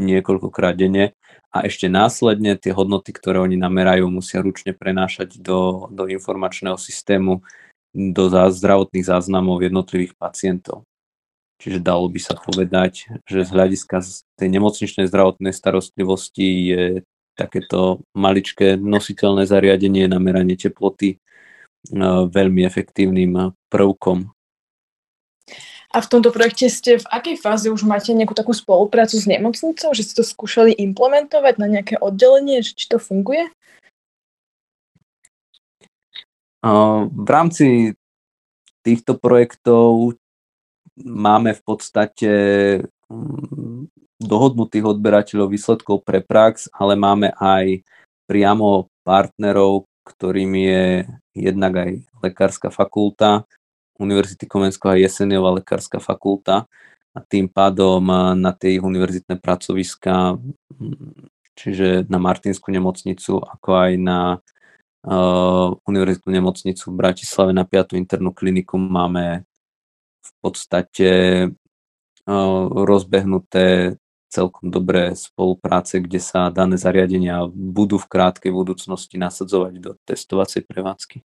niekoľkokrát 0.00 0.72
denne. 0.72 1.12
A 1.52 1.68
ešte 1.68 1.92
následne 1.92 2.56
tie 2.56 2.72
hodnoty, 2.72 3.12
ktoré 3.12 3.44
oni 3.44 3.60
namerajú, 3.60 4.08
musia 4.08 4.40
ručne 4.40 4.72
prenášať 4.72 5.36
do, 5.36 5.86
do 5.92 6.08
informačného 6.08 6.80
systému, 6.80 7.44
do 7.94 8.28
zdravotných 8.30 9.06
záznamov 9.06 9.64
jednotlivých 9.64 10.14
pacientov. 10.14 10.84
Čiže 11.58 11.82
dalo 11.82 12.06
by 12.06 12.20
sa 12.22 12.38
povedať, 12.38 13.10
že 13.26 13.42
z 13.42 13.50
hľadiska 13.50 13.98
tej 14.38 14.48
nemocničnej 14.54 15.10
zdravotnej 15.10 15.50
starostlivosti 15.50 16.46
je 16.70 16.82
takéto 17.34 18.02
maličké 18.14 18.78
nositeľné 18.78 19.46
zariadenie 19.46 20.06
na 20.06 20.22
meranie 20.22 20.54
teploty 20.54 21.14
e, 21.14 21.16
veľmi 22.30 22.62
efektívnym 22.62 23.54
prvkom. 23.70 24.30
A 25.88 26.04
v 26.04 26.10
tomto 26.10 26.30
projekte 26.30 26.68
ste 26.68 27.00
v 27.00 27.06
akej 27.08 27.40
fáze 27.40 27.66
už 27.72 27.82
máte 27.88 28.12
nejakú 28.12 28.36
takú 28.36 28.52
spoluprácu 28.52 29.16
s 29.16 29.24
nemocnicou, 29.24 29.96
že 29.96 30.04
ste 30.04 30.20
to 30.20 30.24
skúšali 30.26 30.76
implementovať 30.76 31.54
na 31.56 31.66
nejaké 31.66 31.96
oddelenie, 31.96 32.60
či 32.60 32.86
to 32.86 33.00
funguje? 33.00 33.48
V 37.08 37.28
rámci 37.28 37.96
týchto 38.84 39.16
projektov 39.16 40.16
máme 41.00 41.56
v 41.56 41.62
podstate 41.64 42.32
mm, 43.08 43.88
dohodnutých 44.18 44.96
odberateľov 44.96 45.48
výsledkov 45.54 46.02
pre 46.02 46.20
prax, 46.20 46.68
ale 46.74 46.98
máme 46.98 47.32
aj 47.38 47.86
priamo 48.26 48.90
partnerov, 49.06 49.86
ktorým 50.04 50.52
je 50.58 50.84
jednak 51.32 51.72
aj 51.78 51.90
lekárska 52.20 52.68
fakulta, 52.68 53.46
Univerzity 53.98 54.46
Komenského 54.46 54.94
a 54.94 55.00
Jeseniová 55.00 55.58
lekárska 55.58 55.98
fakulta. 55.98 56.70
A 57.16 57.18
tým 57.24 57.50
pádom 57.50 57.98
na 58.38 58.54
tie 58.54 58.78
ich 58.78 58.84
univerzitné 58.84 59.42
pracoviska, 59.42 60.38
mm, 60.38 61.32
čiže 61.58 62.06
na 62.06 62.22
Martinskú 62.22 62.70
nemocnicu, 62.70 63.42
ako 63.42 63.70
aj 63.74 63.92
na 63.98 64.18
Univerzitnú 65.86 66.30
nemocnicu 66.34 66.90
v 66.90 66.98
Bratislave 66.98 67.54
na 67.54 67.62
5. 67.62 67.94
internú 67.94 68.34
kliniku 68.34 68.78
máme 68.78 69.46
v 70.18 70.30
podstate 70.42 71.10
rozbehnuté 72.72 73.96
celkom 74.28 74.68
dobré 74.68 75.16
spolupráce, 75.16 76.04
kde 76.04 76.20
sa 76.20 76.52
dané 76.52 76.76
zariadenia 76.76 77.48
budú 77.48 77.96
v 77.96 78.10
krátkej 78.12 78.52
budúcnosti 78.52 79.16
nasadzovať 79.16 79.72
do 79.80 79.90
testovacej 80.04 80.68
prevádzky. 80.68 81.24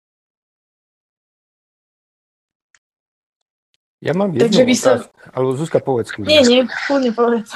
Ja 4.02 4.14
mám 4.14 4.34
jednu 4.34 4.46
Takže 4.46 4.62
otázku, 4.62 4.82
sa... 4.82 5.30
alebo 5.34 5.52
Zuzka, 5.58 5.78
povedz. 5.82 6.14
Nie, 6.22 6.42
nie, 6.46 6.66
kľudne 6.66 7.12
povedz. 7.14 7.50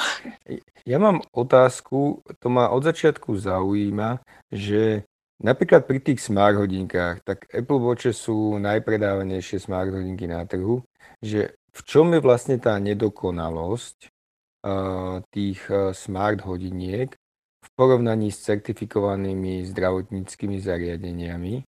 Ja 0.85 0.97
mám 0.97 1.21
otázku, 1.33 2.25
to 2.41 2.47
ma 2.49 2.69
od 2.69 2.81
začiatku 2.81 3.37
zaujíma, 3.37 4.21
že 4.49 5.05
napríklad 5.41 5.89
pri 5.89 5.99
tých 5.99 6.21
smart 6.21 6.55
hodinkách, 6.55 7.25
tak 7.25 7.49
Apple 7.49 7.81
Watch 7.81 8.13
sú 8.13 8.61
najpredávanejšie 8.61 9.57
smart 9.57 9.89
hodinky 9.89 10.29
na 10.29 10.45
trhu, 10.45 10.85
že 11.21 11.57
v 11.71 11.81
čom 11.87 12.13
je 12.13 12.21
vlastne 12.21 12.61
tá 12.61 12.77
nedokonalosť 12.77 13.97
uh, 14.07 15.23
tých 15.33 15.61
uh, 15.67 15.91
smart 15.91 16.45
hodiniek 16.45 17.15
v 17.61 17.67
porovnaní 17.77 18.29
s 18.29 18.43
certifikovanými 18.45 19.65
zdravotníckými 19.69 20.57
zariadeniami. 20.61 21.65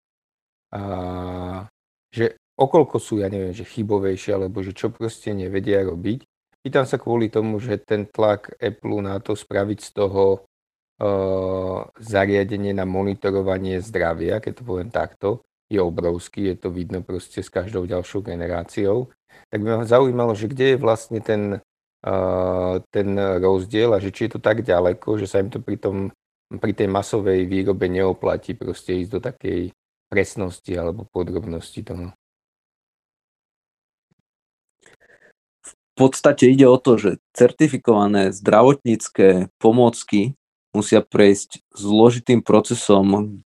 Uh, 0.67 1.63
že 2.11 2.35
okolko 2.59 2.99
sú, 2.99 3.23
ja 3.23 3.31
neviem, 3.31 3.55
že 3.55 3.67
chybovejšie, 3.67 4.35
alebo 4.35 4.63
že 4.63 4.75
čo 4.75 4.91
proste 4.91 5.31
nevedia 5.31 5.83
robiť. 5.83 6.23
Pýtam 6.61 6.83
sa 6.83 6.99
kvôli 6.99 7.31
tomu, 7.31 7.63
že 7.63 7.79
ten 7.79 8.03
tlak 8.03 8.51
Apple 8.59 8.99
na 8.99 9.23
to 9.23 9.37
spraviť 9.37 9.79
z 9.79 9.89
toho 9.95 10.43
zariadenie 12.01 12.73
na 12.73 12.85
monitorovanie 12.89 13.81
zdravia, 13.85 14.41
keď 14.41 14.53
to 14.59 14.63
poviem 14.65 14.89
takto, 14.89 15.45
je 15.69 15.77
obrovský, 15.77 16.55
je 16.55 16.55
to 16.57 16.69
vidno 16.73 17.05
proste 17.05 17.43
s 17.43 17.53
každou 17.53 17.85
ďalšou 17.85 18.25
generáciou 18.25 19.13
tak 19.49 19.63
by 19.63 19.67
ma 19.77 19.85
zaujímalo, 19.85 20.35
že 20.35 20.51
kde 20.51 20.75
je 20.75 20.77
vlastne 20.77 21.19
ten, 21.23 21.61
ten 22.91 23.07
rozdiel 23.39 23.93
a 23.93 24.01
že 24.01 24.11
či 24.11 24.27
je 24.27 24.37
to 24.37 24.39
tak 24.43 24.65
ďaleko, 24.65 25.17
že 25.21 25.27
sa 25.29 25.39
im 25.39 25.49
to 25.53 25.63
pri, 25.63 25.77
tom, 25.79 26.11
pri 26.51 26.73
tej 26.73 26.91
masovej 26.91 27.47
výrobe 27.47 27.87
neoplatí 27.87 28.57
proste 28.57 28.97
ísť 28.99 29.11
do 29.11 29.19
takej 29.23 29.59
presnosti 30.07 30.71
alebo 30.75 31.07
podrobnosti 31.07 31.83
toho. 31.83 32.11
V 35.67 36.05
podstate 36.05 36.53
ide 36.53 36.69
o 36.69 36.77
to, 36.77 36.93
že 37.01 37.17
certifikované 37.33 38.29
zdravotnícke 38.29 39.49
pomôcky 39.57 40.36
musia 40.77 41.01
prejsť 41.01 41.65
zložitým 41.73 42.45
procesom, 42.45 43.41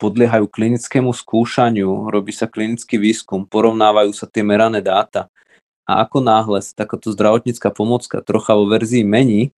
podliehajú 0.00 0.48
klinickému 0.48 1.12
skúšaniu, 1.12 2.08
robí 2.08 2.32
sa 2.32 2.48
klinický 2.48 2.96
výskum, 2.96 3.44
porovnávajú 3.44 4.12
sa 4.16 4.24
tie 4.24 4.40
merané 4.40 4.80
dáta. 4.80 5.28
A 5.86 6.02
ako 6.02 6.24
náhle 6.24 6.58
sa 6.64 6.72
takáto 6.84 7.12
zdravotnícka 7.12 7.68
pomocka 7.70 8.18
trocha 8.24 8.56
vo 8.56 8.66
verzii 8.66 9.06
mení, 9.06 9.54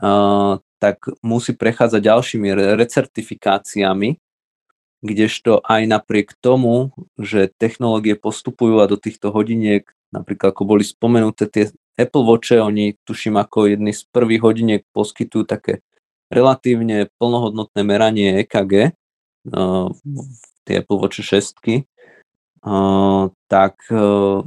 uh, 0.00 0.62
tak 0.78 1.10
musí 1.20 1.52
prechádzať 1.52 2.00
ďalšími 2.00 2.48
recertifikáciami, 2.78 4.16
kdežto 5.02 5.62
aj 5.66 5.82
napriek 5.86 6.34
tomu, 6.38 6.94
že 7.18 7.50
technológie 7.58 8.14
postupujú 8.14 8.80
a 8.82 8.90
do 8.90 8.98
týchto 8.98 9.34
hodiniek, 9.34 9.86
napríklad 10.14 10.54
ako 10.54 10.62
boli 10.64 10.86
spomenuté 10.86 11.50
tie 11.50 11.64
Apple 11.98 12.22
Watche, 12.22 12.62
oni 12.62 12.94
tuším 13.02 13.34
ako 13.36 13.74
jedny 13.74 13.90
z 13.90 14.06
prvých 14.14 14.42
hodiniek 14.42 14.82
poskytujú 14.94 15.44
také 15.44 15.82
relatívne 16.28 17.08
plnohodnotné 17.16 17.80
meranie 17.84 18.28
EKG, 18.44 18.92
uh, 19.52 19.88
tie 20.68 20.74
Apple 20.84 20.98
Watch 21.00 21.24
6, 21.24 21.56
uh, 21.64 23.32
tak, 23.48 23.76
uh, 23.88 24.44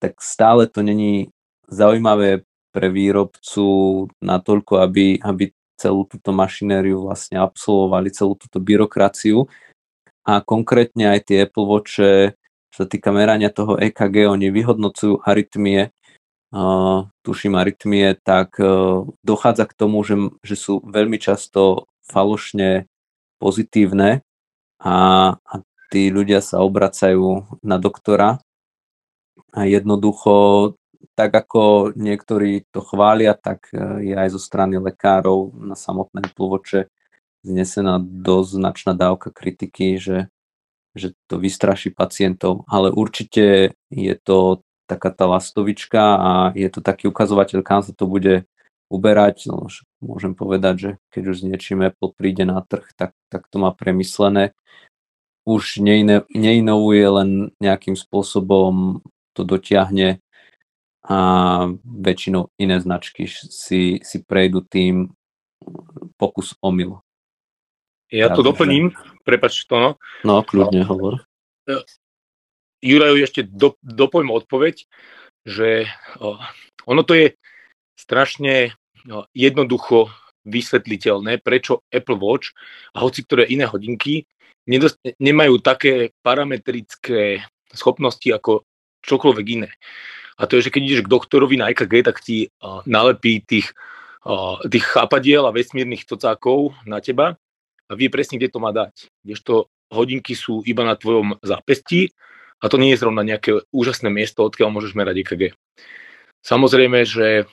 tak 0.00 0.12
stále 0.24 0.66
to 0.66 0.80
není 0.80 1.28
zaujímavé 1.68 2.42
pre 2.70 2.88
výrobcu 2.88 4.06
natoľko, 4.22 4.80
aby, 4.80 5.20
aby 5.20 5.52
celú 5.76 6.04
túto 6.04 6.30
mašinériu 6.32 7.08
vlastne 7.08 7.40
absolvovali, 7.40 8.12
celú 8.12 8.36
túto 8.36 8.60
byrokraciu. 8.60 9.48
a 10.20 10.44
konkrétne 10.44 11.16
aj 11.16 11.20
tie 11.32 11.48
Apple 11.48 11.66
Watch, 11.66 11.96
čo 12.70 12.76
sa 12.76 12.86
týka 12.86 13.10
merania 13.10 13.50
toho 13.50 13.80
EKG, 13.80 14.30
oni 14.30 14.52
vyhodnocujú 14.52 15.24
arytmie, 15.26 15.90
tuším 17.22 17.54
arytmie, 17.54 18.18
tak 18.26 18.58
uh, 18.58 19.06
dochádza 19.22 19.70
k 19.70 19.76
tomu, 19.78 20.02
že, 20.02 20.18
že 20.42 20.58
sú 20.58 20.82
veľmi 20.82 21.14
často 21.22 21.86
falošne 22.10 22.90
pozitívne 23.38 24.26
a, 24.82 24.96
a 25.38 25.54
tí 25.94 26.10
ľudia 26.10 26.42
sa 26.42 26.62
obracajú 26.62 27.46
na 27.62 27.78
doktora 27.78 28.42
a 29.54 29.60
jednoducho 29.66 30.74
tak 31.16 31.32
ako 31.36 31.92
niektorí 31.96 32.64
to 32.72 32.80
chvália, 32.80 33.36
tak 33.36 33.68
e, 33.72 34.12
je 34.12 34.14
aj 34.16 34.36
zo 34.36 34.40
strany 34.40 34.80
lekárov 34.80 35.52
na 35.52 35.76
samotné 35.76 36.32
plúvoče 36.32 36.88
znesená 37.44 38.00
dosť 38.00 38.50
značná 38.56 38.92
dávka 38.92 39.32
kritiky, 39.32 39.96
že, 39.96 40.28
že 40.92 41.16
to 41.28 41.40
vystraší 41.40 41.92
pacientov, 41.92 42.68
ale 42.68 42.92
určite 42.92 43.76
je 43.88 44.14
to 44.20 44.64
taká 44.90 45.14
tá 45.14 45.30
lastovička 45.30 46.02
a 46.18 46.30
je 46.58 46.66
to 46.66 46.82
taký 46.82 47.06
ukazovateľ, 47.06 47.62
kam 47.62 47.86
sa 47.86 47.94
to 47.94 48.10
bude 48.10 48.42
uberať. 48.90 49.46
No, 49.46 49.70
môžem 50.02 50.34
povedať, 50.34 50.74
že 50.74 50.90
keď 51.14 51.22
už 51.30 51.36
s 51.40 51.46
niečím 51.46 51.86
Apple 51.86 52.10
príde 52.10 52.42
na 52.42 52.58
trh, 52.58 52.90
tak, 52.98 53.14
tak 53.30 53.46
to 53.46 53.62
má 53.62 53.70
premyslené. 53.70 54.52
Už 55.46 55.80
neinovuje, 56.34 57.04
len 57.06 57.30
nejakým 57.62 57.94
spôsobom 57.94 59.00
to 59.32 59.46
dotiahne 59.46 60.18
a 61.00 61.18
väčšinou 61.80 62.52
iné 62.60 62.76
značky 62.76 63.24
si, 63.30 64.04
si 64.04 64.18
prejdú 64.20 64.60
tým 64.68 65.08
pokus 66.20 66.52
omyl. 66.60 67.00
Ja 68.12 68.28
to 68.34 68.42
doplním, 68.42 68.92
prepač 69.22 69.64
to 69.64 69.78
no. 69.78 69.90
No, 70.26 70.42
kľudne 70.42 70.82
hovor. 70.82 71.24
Juraju 72.80 73.20
ešte 73.20 73.44
do, 73.44 73.76
dopoviem 73.84 74.32
odpoveď, 74.32 74.88
že 75.44 75.88
ono 76.88 77.02
to 77.04 77.12
je 77.16 77.26
strašne 77.96 78.72
jednoducho 79.36 80.08
vysvetliteľné, 80.48 81.44
prečo 81.44 81.84
Apple 81.92 82.16
Watch 82.16 82.56
a 82.96 83.04
hoci 83.04 83.24
ktoré 83.24 83.44
iné 83.48 83.68
hodinky 83.68 84.24
nedost, 84.64 84.96
nemajú 85.20 85.60
také 85.60 86.16
parametrické 86.24 87.44
schopnosti 87.72 88.24
ako 88.24 88.64
čokoľvek 89.04 89.46
iné. 89.48 89.70
A 90.40 90.48
to 90.48 90.56
je, 90.56 90.68
že 90.68 90.72
keď 90.72 90.82
ideš 90.84 91.02
k 91.04 91.12
doktorovi 91.12 91.60
na 91.60 91.68
EKG, 91.68 92.00
tak 92.00 92.24
ti 92.24 92.48
uh, 92.48 92.80
nalepí 92.88 93.44
tých, 93.44 93.76
uh, 94.24 94.56
tých 94.64 94.84
chápadiel 94.88 95.44
a 95.44 95.52
vesmírnych 95.52 96.08
tocákov 96.08 96.72
na 96.88 97.04
teba 97.04 97.36
a 97.88 97.92
vie 97.92 98.08
presne, 98.08 98.40
kde 98.40 98.48
to 98.48 98.62
má 98.62 98.72
dať. 98.72 99.12
Kdežto 99.20 99.68
hodinky 99.92 100.32
sú 100.32 100.64
iba 100.64 100.86
na 100.86 100.96
tvojom 100.96 101.36
zápestí 101.44 102.08
a 102.60 102.64
to 102.68 102.76
nie 102.76 102.92
je 102.92 103.00
zrovna 103.00 103.24
nejaké 103.24 103.64
úžasné 103.72 104.12
miesto, 104.12 104.44
odkiaľ 104.44 104.68
môžeš 104.68 104.92
merať 104.92 105.24
EKG. 105.24 105.42
Samozrejme, 106.40 107.04
že 107.04 107.44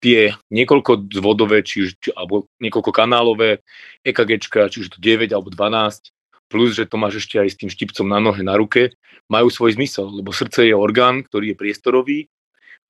tie 0.00 0.32
niekoľko 0.48 1.12
zvodové, 1.12 1.60
či, 1.60 1.92
či, 1.92 2.08
alebo 2.16 2.48
niekoľko 2.64 2.88
kanálové 2.88 3.60
EKG, 4.08 4.30
či 4.72 4.76
už 4.80 4.88
to 4.88 4.98
9 5.00 5.28
alebo 5.36 5.52
12, 5.52 6.12
plus, 6.48 6.76
že 6.76 6.88
to 6.88 6.96
máš 6.96 7.24
ešte 7.24 7.40
aj 7.40 7.48
s 7.52 7.58
tým 7.60 7.68
štipcom 7.72 8.08
na 8.08 8.20
nohe, 8.20 8.40
na 8.40 8.56
ruke, 8.56 8.96
majú 9.28 9.48
svoj 9.48 9.76
zmysel, 9.76 10.08
lebo 10.08 10.32
srdce 10.32 10.68
je 10.68 10.76
orgán, 10.76 11.24
ktorý 11.24 11.52
je 11.52 11.60
priestorový 11.60 12.18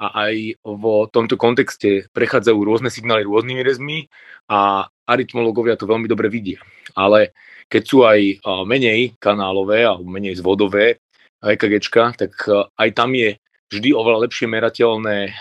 a 0.02 0.26
aj 0.26 0.62
v 0.62 0.84
tomto 1.14 1.38
kontexte 1.38 2.10
prechádzajú 2.10 2.58
rôzne 2.58 2.90
signály 2.90 3.22
rôznymi 3.22 3.62
rezmi 3.62 4.10
a 4.50 4.90
arytmológovia 5.06 5.78
to 5.78 5.86
veľmi 5.86 6.10
dobre 6.10 6.26
vidia. 6.26 6.58
Ale 6.98 7.34
keď 7.70 7.82
sú 7.82 8.02
aj 8.02 8.42
menej 8.66 9.14
kanálové 9.22 9.86
alebo 9.86 10.10
menej 10.10 10.42
zvodové 10.42 10.98
EKG, 11.42 11.74
tak 12.14 12.32
aj 12.78 12.88
tam 12.94 13.18
je 13.18 13.36
vždy 13.68 13.90
oveľa 13.90 14.30
lepšie 14.30 14.46
merateľné 14.46 15.34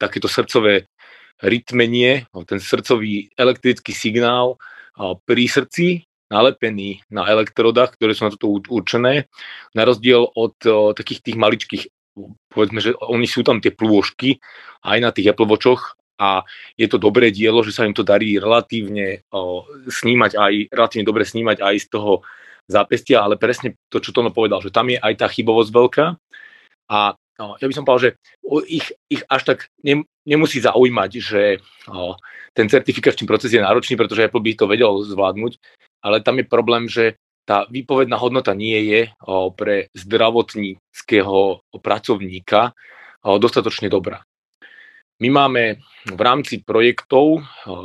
takéto 0.00 0.26
srdcové 0.32 0.88
rytmenie, 1.44 2.24
ten 2.48 2.60
srdcový 2.62 3.28
elektrický 3.36 3.92
signál 3.92 4.56
pri 5.28 5.44
srdci 5.50 6.06
nalepený 6.30 7.04
na 7.12 7.28
elektrodách, 7.28 7.98
ktoré 8.00 8.16
sú 8.16 8.24
na 8.26 8.32
toto 8.32 8.48
určené, 8.72 9.28
na 9.76 9.82
rozdiel 9.84 10.24
od 10.24 10.56
takých 10.96 11.20
tých 11.20 11.36
maličkých, 11.36 11.84
povedzme, 12.48 12.80
že 12.80 12.94
oni 12.96 13.26
sú 13.26 13.42
tam 13.42 13.58
tie 13.58 13.74
plôžky 13.74 14.40
aj 14.86 14.98
na 15.02 15.10
tých 15.10 15.34
Apple 15.34 15.50
Watchoch 15.50 15.98
a 16.14 16.46
je 16.78 16.86
to 16.86 17.02
dobré 17.02 17.34
dielo, 17.34 17.66
že 17.66 17.74
sa 17.74 17.82
im 17.84 17.92
to 17.92 18.06
darí 18.06 18.38
relatívne 18.38 19.26
snímať 19.90 20.38
aj, 20.38 20.52
relatívne 20.70 21.06
dobre 21.06 21.26
snímať 21.26 21.58
aj 21.60 21.76
z 21.82 21.86
toho 21.90 22.22
zápestia, 22.66 23.24
ale 23.24 23.36
presne 23.36 23.76
to, 23.92 24.00
čo 24.00 24.12
Tono 24.12 24.32
povedal, 24.32 24.60
že 24.64 24.72
tam 24.72 24.88
je 24.88 24.98
aj 24.98 25.14
tá 25.20 25.26
chybovosť 25.28 25.70
veľká 25.70 26.06
a 26.90 26.98
No, 27.34 27.58
ja 27.58 27.66
by 27.66 27.74
som 27.74 27.82
povedal, 27.82 28.02
že 28.06 28.10
ich, 28.70 28.94
ich 29.10 29.26
až 29.26 29.42
tak 29.42 29.58
ne, 29.82 30.06
nemusí 30.22 30.62
zaujímať, 30.62 31.10
že 31.18 31.58
o, 31.90 32.14
ten 32.54 32.70
certifikačný 32.70 33.26
proces 33.26 33.50
je 33.50 33.58
náročný, 33.58 33.98
pretože 33.98 34.30
Apple 34.30 34.38
by 34.38 34.54
to 34.54 34.70
vedel 34.70 35.02
zvládnuť, 35.02 35.58
ale 36.06 36.22
tam 36.22 36.38
je 36.38 36.46
problém, 36.46 36.86
že 36.86 37.18
tá 37.42 37.66
výpovedná 37.66 38.16
hodnota 38.22 38.54
nie 38.54 38.78
je 38.86 39.02
pre 39.58 39.90
zdravotníckého 39.98 41.60
pracovníka 41.82 42.72
dostatočne 43.20 43.90
dobrá. 43.90 44.22
My 45.20 45.28
máme 45.28 45.82
v 46.08 46.20
rámci 46.22 46.62
projektov 46.62 47.42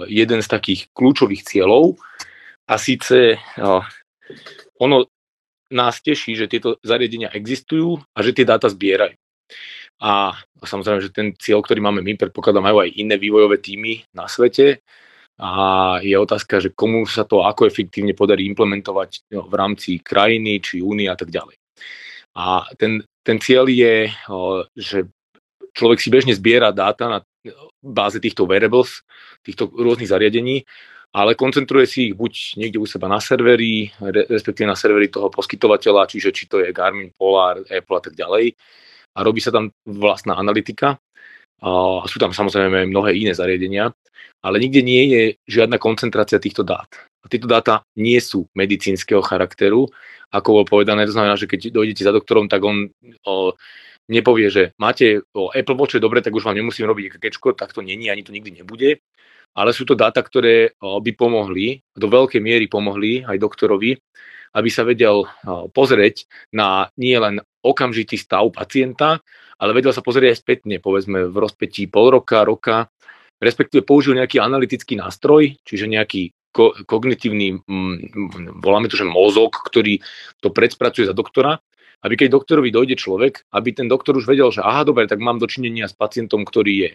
jeden 0.07 0.39
z 0.39 0.47
takých 0.47 0.93
kľúčových 0.93 1.43
cieľov 1.43 1.97
a 2.69 2.77
síce 2.79 3.41
ono 4.81 5.05
nás 5.69 6.01
teší, 6.01 6.33
že 6.33 6.49
tieto 6.49 6.81
zariadenia 6.81 7.29
existujú 7.29 8.01
a 8.15 8.19
že 8.25 8.33
tie 8.33 8.47
dáta 8.47 8.71
zbierajú. 8.71 9.13
A 10.01 10.33
samozrejme, 10.63 10.99
že 11.03 11.13
ten 11.13 11.35
cieľ, 11.37 11.61
ktorý 11.61 11.83
máme 11.83 12.01
my, 12.01 12.17
predpokladám, 12.17 12.65
majú 12.65 12.81
aj 12.81 12.95
iné 12.97 13.19
vývojové 13.19 13.61
týmy 13.61 14.07
na 14.15 14.25
svete, 14.25 14.81
a 15.39 15.51
je 16.03 16.19
otázka, 16.19 16.59
že 16.59 16.75
komu 16.75 17.07
sa 17.07 17.23
to 17.23 17.47
ako 17.47 17.63
efektívne 17.63 18.11
podarí 18.11 18.43
implementovať 18.51 19.31
no, 19.31 19.47
v 19.47 19.53
rámci 19.55 20.03
krajiny 20.03 20.59
či 20.59 20.83
únie 20.83 21.07
a 21.07 21.15
tak 21.15 21.31
ďalej. 21.31 21.55
A 22.35 22.67
ten, 22.75 23.07
ten 23.23 23.39
cieľ 23.39 23.71
je, 23.71 24.11
že 24.75 25.07
človek 25.71 25.99
si 26.03 26.11
bežne 26.11 26.35
zbiera 26.35 26.75
dáta 26.75 27.07
na 27.07 27.19
báze 27.79 28.19
týchto 28.19 28.43
wearables, 28.43 28.99
týchto 29.39 29.71
rôznych 29.71 30.11
zariadení, 30.11 30.67
ale 31.09 31.33
koncentruje 31.33 31.85
si 31.89 31.99
ich 32.11 32.15
buď 32.15 32.33
niekde 32.57 32.77
u 32.77 32.85
seba 32.85 33.09
na 33.09 33.17
serveri, 33.17 33.89
respektíve 34.29 34.69
na 34.69 34.77
serveri 34.77 35.09
toho 35.09 35.33
poskytovateľa, 35.33 36.05
čiže 36.05 36.29
či 36.29 36.45
to 36.45 36.61
je 36.61 36.69
Garmin, 36.69 37.09
Polar, 37.17 37.65
Apple 37.65 37.97
a 37.97 38.03
tak 38.03 38.13
ďalej. 38.13 38.53
A 39.17 39.19
robí 39.25 39.41
sa 39.41 39.49
tam 39.49 39.73
vlastná 39.89 40.37
analytika 40.37 41.01
a 41.59 41.69
sú 42.05 42.21
tam 42.21 42.31
samozrejme 42.31 42.87
mnohé 42.87 43.17
iné 43.17 43.33
zariadenia, 43.33 43.91
ale 44.45 44.61
nikde 44.61 44.85
nie 44.85 45.03
je 45.11 45.21
žiadna 45.49 45.81
koncentrácia 45.81 46.39
týchto 46.39 46.61
dát. 46.63 46.87
A 47.19 47.27
tieto 47.27 47.49
dáta 47.51 47.83
nie 47.99 48.21
sú 48.23 48.47
medicínskeho 48.55 49.19
charakteru, 49.19 49.89
ako 50.31 50.61
bolo 50.61 50.65
povedané, 50.65 51.03
to 51.03 51.15
znamená, 51.17 51.35
že 51.35 51.49
keď 51.49 51.73
dojdete 51.73 52.05
za 52.05 52.15
doktorom, 52.15 52.47
tak 52.47 52.63
on 52.63 52.87
o, 53.25 53.51
nepovie, 54.07 54.47
že 54.47 54.71
máte 54.79 55.25
o, 55.35 55.51
Apple 55.51 55.75
Watch 55.75 55.99
dobre, 55.99 56.23
tak 56.23 56.31
už 56.31 56.45
vám 56.47 56.55
nemusím 56.55 56.87
robiť 56.87 57.17
EKG, 57.17 57.57
tak 57.59 57.73
to 57.75 57.81
není, 57.81 58.07
ani 58.07 58.23
to 58.23 58.31
nikdy 58.31 58.63
nebude. 58.63 59.03
Ale 59.57 59.73
sú 59.73 59.83
to 59.83 59.97
dáta, 59.97 60.21
ktoré 60.21 60.77
by 60.79 61.11
pomohli, 61.17 61.81
do 61.97 62.07
veľkej 62.07 62.41
miery 62.41 62.65
pomohli 62.69 63.25
aj 63.25 63.37
doktorovi, 63.41 63.97
aby 64.55 64.69
sa 64.69 64.85
vedel 64.85 65.29
pozrieť 65.73 66.25
na 66.53 66.89
nie 66.97 67.13
len 67.17 67.41
okamžitý 67.61 68.17
stav 68.17 68.49
pacienta, 68.55 69.19
ale 69.59 69.75
vedel 69.75 69.91
sa 69.91 70.01
pozrieť 70.01 70.31
aj 70.31 70.39
spätne, 70.39 70.75
povedzme 70.79 71.27
v 71.27 71.35
rozpetí 71.35 71.91
pol 71.91 72.15
roka, 72.15 72.47
roka, 72.47 72.87
respektíve 73.43 73.83
použil 73.83 74.15
nejaký 74.15 74.39
analytický 74.39 74.95
nástroj, 74.95 75.59
čiže 75.67 75.91
nejaký 75.91 76.31
ko- 76.55 76.75
kognitívny, 76.87 77.59
mm, 77.61 77.95
voláme 78.63 78.87
to, 78.87 78.95
že 78.95 79.07
mozog, 79.07 79.59
ktorý 79.59 79.99
to 80.39 80.49
predspracuje 80.49 81.07
za 81.07 81.15
doktora, 81.15 81.59
aby 81.99 82.15
keď 82.15 82.39
doktorovi 82.39 82.71
dojde 82.71 82.95
človek, 82.95 83.43
aby 83.51 83.75
ten 83.75 83.91
doktor 83.91 84.15
už 84.15 84.23
vedel, 84.23 84.47
že 84.55 84.63
aha, 84.63 84.87
dobre, 84.87 85.07
tak 85.07 85.19
mám 85.19 85.35
dočinenia 85.35 85.91
s 85.91 85.95
pacientom, 85.95 86.47
ktorý 86.47 86.73
je 86.87 86.89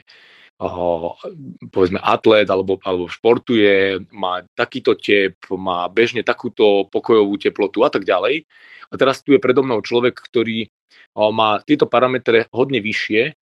povedzme 1.70 1.98
atlet 1.98 2.46
alebo, 2.46 2.78
alebo 2.86 3.10
športuje, 3.10 4.06
má 4.14 4.46
takýto 4.54 4.94
tep, 4.94 5.34
má 5.50 5.90
bežne 5.90 6.22
takúto 6.22 6.86
pokojovú 6.88 7.34
teplotu 7.36 7.82
a 7.82 7.90
tak 7.90 8.06
ďalej. 8.06 8.46
A 8.90 8.94
teraz 8.94 9.20
tu 9.20 9.34
je 9.34 9.42
predo 9.42 9.66
mnou 9.66 9.82
človek, 9.82 10.14
ktorý 10.14 10.70
má 11.14 11.58
tieto 11.66 11.90
parametre 11.90 12.46
hodne 12.54 12.78
vyššie, 12.78 13.34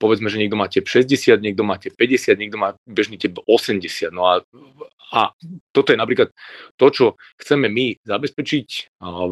povedzme, 0.00 0.28
že 0.28 0.40
niekto 0.40 0.58
má 0.58 0.66
tep 0.66 0.88
60, 0.88 1.40
niekto 1.40 1.62
má 1.62 1.76
tep 1.78 1.94
50, 1.96 2.40
niekto 2.40 2.58
má 2.58 2.74
bežný 2.84 3.16
tep 3.20 3.36
80. 3.44 4.12
No 4.12 4.26
a, 4.28 4.34
a 5.12 5.30
toto 5.70 5.92
je 5.94 5.98
napríklad 6.00 6.32
to, 6.76 6.86
čo 6.90 7.04
chceme 7.38 7.70
my 7.70 8.00
zabezpečiť 8.04 8.68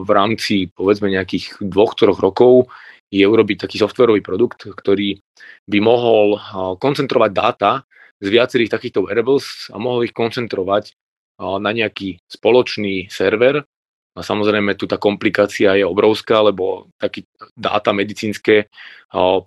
v 0.05 0.11
rámci 0.13 0.71
povedzme 0.73 1.11
nejakých 1.11 1.61
dvoch, 1.61 1.97
troch 1.99 2.21
rokov, 2.21 2.71
je 3.13 3.21
urobiť 3.29 3.69
taký 3.69 3.77
softwarový 3.77 4.25
produkt, 4.25 4.65
ktorý 4.65 5.21
by 5.69 5.79
mohol 5.85 6.41
koncentrovať 6.81 7.31
dáta 7.37 7.85
z 8.25 8.33
viacerých 8.33 8.73
takýchto 8.73 9.05
wearables 9.05 9.69
a 9.69 9.77
mohol 9.77 10.09
ich 10.09 10.17
koncentrovať 10.17 10.97
na 11.37 11.71
nejaký 11.77 12.25
spoločný 12.25 13.13
server, 13.13 13.69
A 14.13 14.21
samozrejme, 14.21 14.77
tu 14.77 14.85
tá 14.85 15.01
komplikácia 15.01 15.73
je 15.73 15.89
obrovská, 15.89 16.45
lebo 16.45 16.93
taký 17.01 17.25
dáta 17.57 17.97
medicínske 17.97 18.69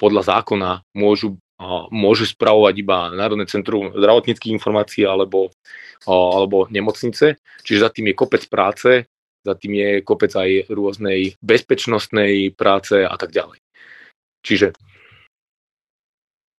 podľa 0.01 0.21
zákona 0.25 0.81
môžu, 0.97 1.37
môžu 1.93 2.25
spravovať 2.25 2.73
iba 2.81 3.13
Národné 3.13 3.45
centrum 3.45 3.93
zdravotníckých 3.93 4.57
informácií 4.57 5.05
alebo, 5.05 5.53
alebo 6.09 6.65
nemocnice. 6.73 7.37
Čiže 7.61 7.83
za 7.85 7.89
tým 7.93 8.09
je 8.09 8.17
kopec 8.17 8.41
práce, 8.49 9.05
za 9.45 9.53
tým 9.53 9.77
je 9.77 9.89
kopec 10.01 10.33
aj 10.33 10.73
rôznej 10.73 11.37
bezpečnostnej 11.45 12.51
práce 12.57 13.05
a 13.05 13.15
tak 13.15 13.29
ďalej. 13.29 13.61
Čiže 14.41 14.73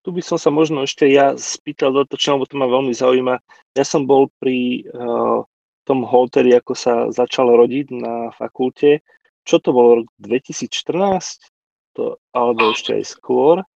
tu 0.06 0.14
by 0.14 0.22
som 0.22 0.38
sa 0.38 0.54
možno 0.54 0.86
ešte 0.86 1.10
ja 1.10 1.34
spýtal 1.34 1.90
dotočne, 1.90 2.38
lebo 2.38 2.46
to 2.46 2.54
ma 2.54 2.70
veľmi 2.70 2.94
zaujíma. 2.94 3.42
Ja 3.74 3.82
som 3.82 4.06
bol 4.06 4.30
pri 4.38 4.86
uh, 4.86 5.42
tom 5.82 6.06
Holteri, 6.06 6.54
ako 6.54 6.78
sa 6.78 7.10
začal 7.10 7.50
rodiť 7.50 7.90
na 7.90 8.30
fakulte. 8.30 9.02
Čo 9.42 9.58
to 9.58 9.74
bolo, 9.74 10.02
rok 10.02 10.08
2014? 10.22 11.50
To, 11.98 12.22
alebo 12.30 12.70
ešte 12.70 12.94
aj 12.94 13.18
skôr. 13.18 13.66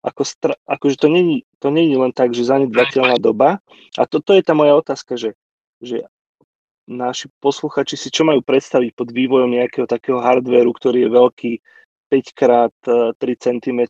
Ako 0.00 0.24
stra- 0.24 0.60
akože 0.64 0.96
to 0.96 1.12
není, 1.12 1.44
to 1.60 1.68
není 1.68 1.92
len 1.92 2.16
tak, 2.16 2.32
že 2.32 2.48
zanedbateľná 2.48 3.20
doba. 3.20 3.60
A 4.00 4.08
toto 4.08 4.32
to 4.32 4.40
je 4.40 4.44
tá 4.48 4.56
moja 4.56 4.80
otázka, 4.80 5.20
že, 5.20 5.36
že 5.84 6.08
naši 6.86 7.28
posluchači 7.42 7.98
si 7.98 8.08
čo 8.14 8.22
majú 8.22 8.42
predstaviť 8.42 8.90
pod 8.94 9.10
vývojom 9.10 9.50
nejakého 9.50 9.86
takého 9.90 10.22
hardvéru, 10.22 10.70
ktorý 10.70 11.06
je 11.06 11.10
veľký 11.10 11.52
5x3 12.10 13.20
cm 13.20 13.80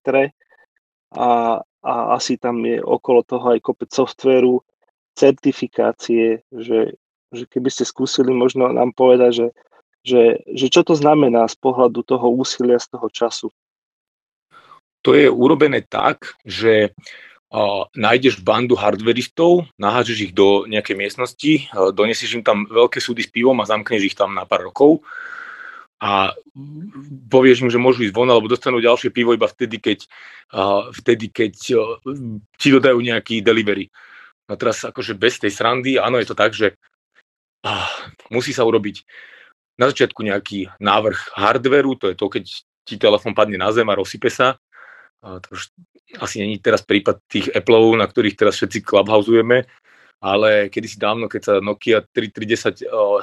a, 1.17 1.61
a 1.63 1.95
asi 2.17 2.41
tam 2.41 2.65
je 2.65 2.81
okolo 2.81 3.21
toho 3.23 3.57
aj 3.57 3.61
kopec 3.61 3.93
softvéru, 3.93 4.65
certifikácie, 5.17 6.45
že 6.53 6.97
že 7.37 7.45
keby 7.47 7.69
ste 7.71 7.85
skúsili 7.85 8.31
možno 8.31 8.71
nám 8.71 8.95
povedať, 8.95 9.31
že, 9.35 9.49
že, 10.07 10.23
že 10.47 10.67
čo 10.71 10.87
to 10.87 10.95
znamená 10.95 11.47
z 11.51 11.57
pohľadu 11.59 12.07
toho 12.07 12.31
úsilia, 12.31 12.79
z 12.79 12.95
toho 12.95 13.09
času. 13.11 13.49
To 15.03 15.15
je 15.15 15.31
urobené 15.31 15.87
tak, 15.87 16.35
že 16.43 16.91
uh, 17.53 17.87
nájdeš 17.95 18.43
bandu 18.43 18.75
hardveristov, 18.75 19.69
nahážeš 19.79 20.31
ich 20.31 20.33
do 20.33 20.65
nejakej 20.67 20.97
miestnosti, 20.97 21.53
donesieš 21.73 22.41
im 22.41 22.45
tam 22.47 22.67
veľké 22.67 22.99
súdy 22.99 23.23
s 23.23 23.31
pivom 23.31 23.59
a 23.63 23.69
zamkneš 23.69 24.13
ich 24.13 24.17
tam 24.19 24.35
na 24.35 24.49
pár 24.49 24.67
rokov 24.67 25.05
a 25.97 26.37
povieš 27.33 27.65
im, 27.65 27.73
že 27.73 27.81
môžu 27.81 28.05
ísť 28.05 28.13
von, 28.13 28.29
alebo 28.29 28.53
dostanú 28.53 28.85
ďalšie 28.85 29.09
pivo 29.09 29.33
iba 29.33 29.49
vtedy, 29.49 29.81
keď, 29.81 30.05
vtedy, 30.93 31.33
keď 31.33 31.55
uh, 31.73 31.97
ti 32.61 32.69
dodajú 32.69 33.01
nejaký 33.01 33.41
delivery. 33.41 33.89
No 34.47 34.55
teraz 34.61 34.85
akože 34.85 35.17
bez 35.17 35.41
tej 35.41 35.51
srandy, 35.51 35.99
áno, 35.99 36.21
je 36.21 36.29
to 36.29 36.37
tak, 36.37 36.55
že 36.55 36.77
ah, 37.67 37.89
musí 38.31 38.55
sa 38.55 38.63
urobiť 38.63 39.03
na 39.77 39.91
začiatku 39.91 40.23
nejaký 40.23 40.71
návrh 40.79 41.37
hardveru, 41.37 41.99
to 41.99 42.13
je 42.13 42.17
to, 42.17 42.27
keď 42.31 42.45
ti 42.87 42.95
telefón 42.97 43.35
padne 43.35 43.59
na 43.59 43.75
zem 43.75 43.89
a 43.91 43.99
rozsype 43.99 44.31
sa. 44.31 44.57
To 45.27 45.49
už 45.51 45.75
asi 46.23 46.39
není 46.39 46.63
teraz 46.63 46.87
prípad 46.87 47.19
tých 47.27 47.51
Appleov, 47.51 47.99
na 47.99 48.07
ktorých 48.07 48.39
teraz 48.39 48.55
všetci 48.63 48.87
clubhouseujeme, 48.87 49.67
ale 50.23 50.71
kedysi 50.71 51.03
dávno, 51.03 51.27
keď 51.27 51.43
sa 51.43 51.55
Nokia 51.59 52.07
3310 52.15 52.87
uh, 52.87 53.21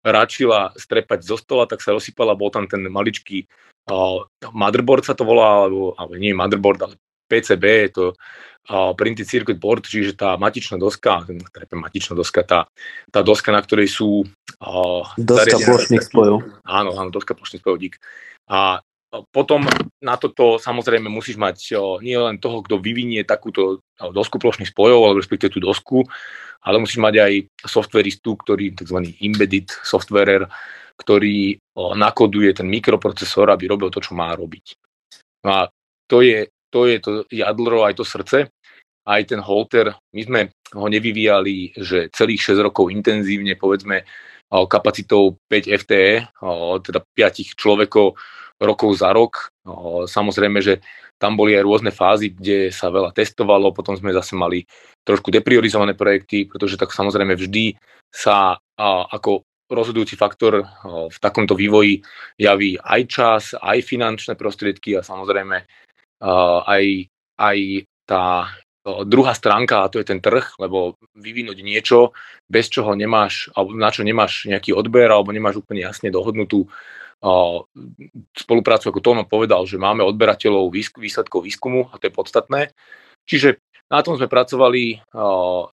ráčila 0.00 0.72
strepať 0.74 1.20
zo 1.20 1.36
stola, 1.36 1.68
tak 1.68 1.84
sa 1.84 1.92
rozsypala, 1.92 2.38
bol 2.38 2.48
tam 2.48 2.64
ten 2.64 2.80
maličký 2.88 3.44
uh, 3.92 4.24
motherboard 4.50 5.04
sa 5.04 5.12
to 5.12 5.28
volá, 5.28 5.68
alebo, 5.68 5.92
alebo 6.00 6.16
nie 6.16 6.32
motherboard, 6.32 6.80
ale 6.88 6.94
PCB, 7.30 7.64
je 7.86 7.90
to 7.94 8.04
uh, 8.72 8.90
printed 8.98 9.28
circuit 9.28 9.60
board, 9.60 9.86
čiže 9.86 10.18
tá 10.18 10.34
matičná 10.34 10.80
doska, 10.80 11.22
teda 11.28 11.76
matičná 11.78 12.18
doska, 12.18 12.42
tá, 12.42 12.66
tá 13.12 13.20
doska, 13.22 13.54
na 13.54 13.62
ktorej 13.62 13.86
sú 13.92 14.26
uh, 14.26 15.04
doska 15.14 15.56
plošných 15.62 16.02
spojov. 16.10 16.42
Áno, 16.66 16.90
áno, 16.98 17.10
doska 17.14 17.38
plošných 17.38 17.62
spojov, 17.62 17.78
dík. 17.78 17.94
A 18.50 18.82
potom 19.10 19.66
na 19.98 20.14
toto 20.14 20.62
samozrejme 20.62 21.10
musíš 21.10 21.34
mať 21.34 21.74
nie 21.98 22.14
len 22.14 22.38
toho, 22.38 22.62
kto 22.62 22.78
vyvinie 22.78 23.26
takúto 23.26 23.82
dosku 23.98 24.38
plošných 24.38 24.70
spojov, 24.70 25.02
alebo 25.02 25.18
respektíve 25.18 25.58
tú 25.58 25.60
dosku, 25.60 26.06
ale 26.62 26.78
musíš 26.78 27.02
mať 27.02 27.14
aj 27.18 27.32
softveristu, 27.66 28.38
ktorý 28.38 28.70
tzv. 28.78 29.10
embedded 29.18 29.74
softwarer, 29.82 30.46
ktorý 30.94 31.58
nakoduje 31.98 32.54
ten 32.54 32.70
mikroprocesor, 32.70 33.50
aby 33.50 33.66
robil 33.66 33.90
to, 33.90 33.98
čo 33.98 34.14
má 34.14 34.30
robiť. 34.36 34.78
No 35.42 35.50
a 35.58 35.62
to 36.06 36.22
je 36.22 36.46
to 36.70 36.86
je 36.86 37.02
to 37.02 37.10
jadlo, 37.34 37.82
aj 37.82 37.98
to 37.98 38.06
srdce, 38.06 38.46
aj 39.02 39.22
ten 39.26 39.42
holter. 39.42 39.90
My 40.14 40.22
sme 40.22 40.40
ho 40.70 40.86
nevyvíjali, 40.86 41.74
že 41.74 42.14
celých 42.14 42.54
6 42.54 42.62
rokov 42.70 42.94
intenzívne, 42.94 43.58
povedzme, 43.58 44.06
kapacitou 44.50 45.38
5 45.46 45.70
FTE, 45.86 46.26
teda 46.82 47.00
5 47.06 47.54
človekov 47.54 48.18
rokov 48.60 48.90
za 48.98 49.14
rok. 49.14 49.54
Samozrejme, 50.10 50.58
že 50.60 50.82
tam 51.20 51.36
boli 51.36 51.54
aj 51.54 51.64
rôzne 51.64 51.92
fázy, 51.94 52.34
kde 52.34 52.72
sa 52.74 52.90
veľa 52.90 53.14
testovalo, 53.14 53.70
potom 53.70 53.94
sme 53.94 54.10
zase 54.10 54.34
mali 54.34 54.64
trošku 55.06 55.30
depriorizované 55.30 55.94
projekty, 55.94 56.48
pretože 56.48 56.80
tak 56.80 56.90
samozrejme 56.92 57.36
vždy 57.36 57.76
sa 58.10 58.58
ako 58.80 59.44
rozhodujúci 59.70 60.18
faktor 60.18 60.66
v 60.84 61.18
takomto 61.22 61.54
vývoji 61.54 62.02
javí 62.34 62.74
aj 62.74 63.02
čas, 63.06 63.42
aj 63.54 63.86
finančné 63.86 64.34
prostriedky 64.34 64.98
a 64.98 65.06
samozrejme 65.06 65.62
aj, 66.66 66.84
aj 67.38 67.58
tá 68.02 68.50
druhá 68.84 69.36
stránka, 69.36 69.84
a 69.84 69.90
to 69.92 70.00
je 70.00 70.08
ten 70.08 70.24
trh, 70.24 70.56
lebo 70.56 70.96
vyvinúť 71.12 71.60
niečo, 71.60 72.16
bez 72.48 72.72
čoho 72.72 72.96
nemáš, 72.96 73.52
alebo 73.52 73.76
na 73.76 73.92
čo 73.92 74.00
nemáš 74.00 74.48
nejaký 74.48 74.72
odber, 74.72 75.12
alebo 75.12 75.32
nemáš 75.36 75.60
úplne 75.60 75.84
jasne 75.84 76.08
dohodnutú 76.08 76.64
spoluprácu, 78.32 78.88
ako 78.88 79.04
Tono 79.04 79.28
povedal, 79.28 79.68
že 79.68 79.76
máme 79.76 80.00
odberateľov 80.08 80.72
výsledkov 80.72 81.44
výskumu 81.44 81.92
a 81.92 82.00
to 82.00 82.08
je 82.08 82.16
podstatné. 82.16 82.72
Čiže 83.28 83.60
na 83.92 84.00
tom 84.00 84.16
sme 84.16 84.24
pracovali 84.24 85.12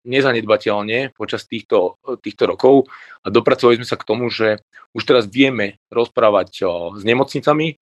nezanedbateľne 0.02 1.14
počas 1.14 1.46
týchto, 1.46 2.02
týchto 2.18 2.50
rokov 2.50 2.90
a 3.22 3.30
dopracovali 3.30 3.78
sme 3.78 3.86
sa 3.86 3.94
k 3.94 4.08
tomu, 4.08 4.26
že 4.26 4.58
už 4.96 5.06
teraz 5.06 5.30
vieme 5.30 5.78
rozprávať 5.92 6.66
s 6.98 7.02
nemocnicami, 7.06 7.78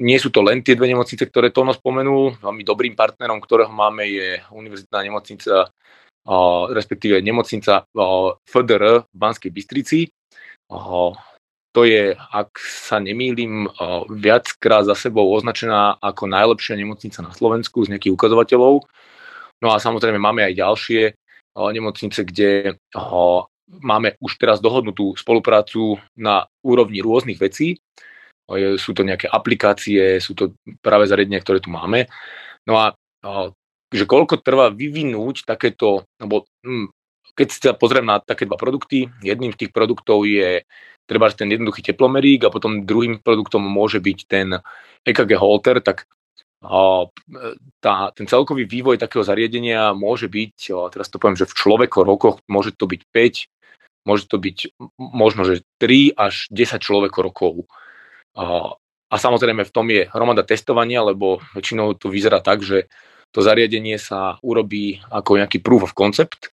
nie 0.00 0.16
sú 0.16 0.32
to 0.32 0.40
len 0.40 0.64
tie 0.64 0.72
dve 0.72 0.88
nemocnice, 0.88 1.28
ktoré 1.28 1.52
Tono 1.52 1.76
spomenul. 1.76 2.40
Veľmi 2.40 2.64
dobrým 2.64 2.96
partnerom, 2.96 3.44
ktorého 3.44 3.68
máme, 3.68 4.08
je 4.08 4.40
univerzitná 4.48 5.04
nemocnica, 5.04 5.68
respektíve 6.72 7.20
nemocnica 7.20 7.84
FDR 8.48 9.04
v 9.04 9.12
Banskej 9.12 9.52
Bystrici. 9.52 10.08
To 11.74 11.80
je, 11.84 12.16
ak 12.16 12.56
sa 12.56 13.02
nemýlim, 13.02 13.68
viackrát 14.08 14.88
za 14.88 14.96
sebou 14.96 15.28
označená 15.36 16.00
ako 16.00 16.24
najlepšia 16.24 16.80
nemocnica 16.80 17.20
na 17.20 17.34
Slovensku 17.36 17.84
z 17.84 17.92
nejakých 17.92 18.16
ukazovateľov. 18.16 18.86
No 19.60 19.68
a 19.74 19.76
samozrejme 19.76 20.16
máme 20.16 20.40
aj 20.46 20.56
ďalšie 20.56 21.02
nemocnice, 21.52 22.24
kde 22.24 22.80
máme 23.68 24.16
už 24.24 24.40
teraz 24.40 24.62
dohodnutú 24.62 25.12
spoluprácu 25.20 26.00
na 26.16 26.48
úrovni 26.64 27.04
rôznych 27.04 27.36
vecí 27.36 27.76
sú 28.76 28.90
to 28.92 29.02
nejaké 29.02 29.26
aplikácie, 29.28 30.20
sú 30.20 30.36
to 30.36 30.52
práve 30.84 31.08
zariadenia, 31.08 31.40
ktoré 31.40 31.64
tu 31.64 31.72
máme. 31.72 32.06
No 32.68 32.80
a 32.80 32.92
že 33.94 34.04
koľko 34.04 34.42
trvá 34.42 34.68
vyvinúť 34.74 35.46
takéto, 35.46 36.04
alebo 36.18 36.44
hm, 36.66 36.90
keď 37.34 37.48
sa 37.50 37.72
pozriem 37.74 38.06
na 38.06 38.20
také 38.20 38.44
dva 38.44 38.58
produkty, 38.58 39.08
jedným 39.22 39.54
z 39.54 39.66
tých 39.66 39.72
produktov 39.72 40.26
je 40.26 40.62
treba 41.04 41.28
ten 41.32 41.50
jednoduchý 41.50 41.94
teplomerík 41.94 42.46
a 42.46 42.52
potom 42.52 42.84
druhým 42.84 43.20
produktom 43.20 43.60
môže 43.60 44.00
byť 44.00 44.18
ten 44.28 44.60
EKG 45.04 45.36
holter, 45.36 45.80
tak 45.84 46.08
tá, 47.84 47.94
ten 48.16 48.24
celkový 48.24 48.64
vývoj 48.64 48.96
takého 48.96 49.20
zariadenia 49.20 49.92
môže 49.92 50.32
byť, 50.32 50.72
teraz 50.96 51.12
to 51.12 51.20
poviem, 51.20 51.36
že 51.36 51.44
v 51.44 51.56
človeko 51.56 52.08
rokoch 52.08 52.40
môže 52.48 52.72
to 52.72 52.88
byť 52.88 53.00
5, 53.12 54.08
môže 54.08 54.24
to 54.24 54.40
byť 54.40 54.72
možno, 54.96 55.44
že 55.44 55.60
3 55.76 56.16
až 56.16 56.48
10 56.48 56.80
človeko 56.80 57.20
rokov. 57.20 57.68
A 58.34 59.14
samozrejme 59.14 59.62
v 59.62 59.74
tom 59.74 59.86
je 59.90 60.10
hromada 60.10 60.42
testovania, 60.42 61.06
lebo 61.06 61.38
väčšinou 61.54 61.94
to 61.94 62.10
vyzerá 62.10 62.42
tak, 62.42 62.66
že 62.66 62.90
to 63.30 63.42
zariadenie 63.42 63.98
sa 63.98 64.42
urobí 64.42 65.02
ako 65.10 65.38
nejaký 65.38 65.62
proof 65.62 65.90
of 65.90 65.94
concept. 65.94 66.50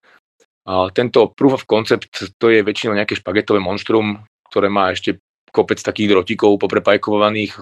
A 0.67 0.91
tento 0.91 1.31
proof 1.31 1.63
of 1.63 1.67
concept 1.67 2.35
to 2.35 2.45
je 2.51 2.63
väčšinou 2.63 2.93
nejaké 2.95 3.15
špagetové 3.15 3.63
monštrum, 3.63 4.27
ktoré 4.51 4.67
má 4.67 4.91
ešte 4.91 5.23
kopec 5.49 5.81
takých 5.81 6.13
drotikov 6.13 6.61
poprepajkovaných, 6.61 7.57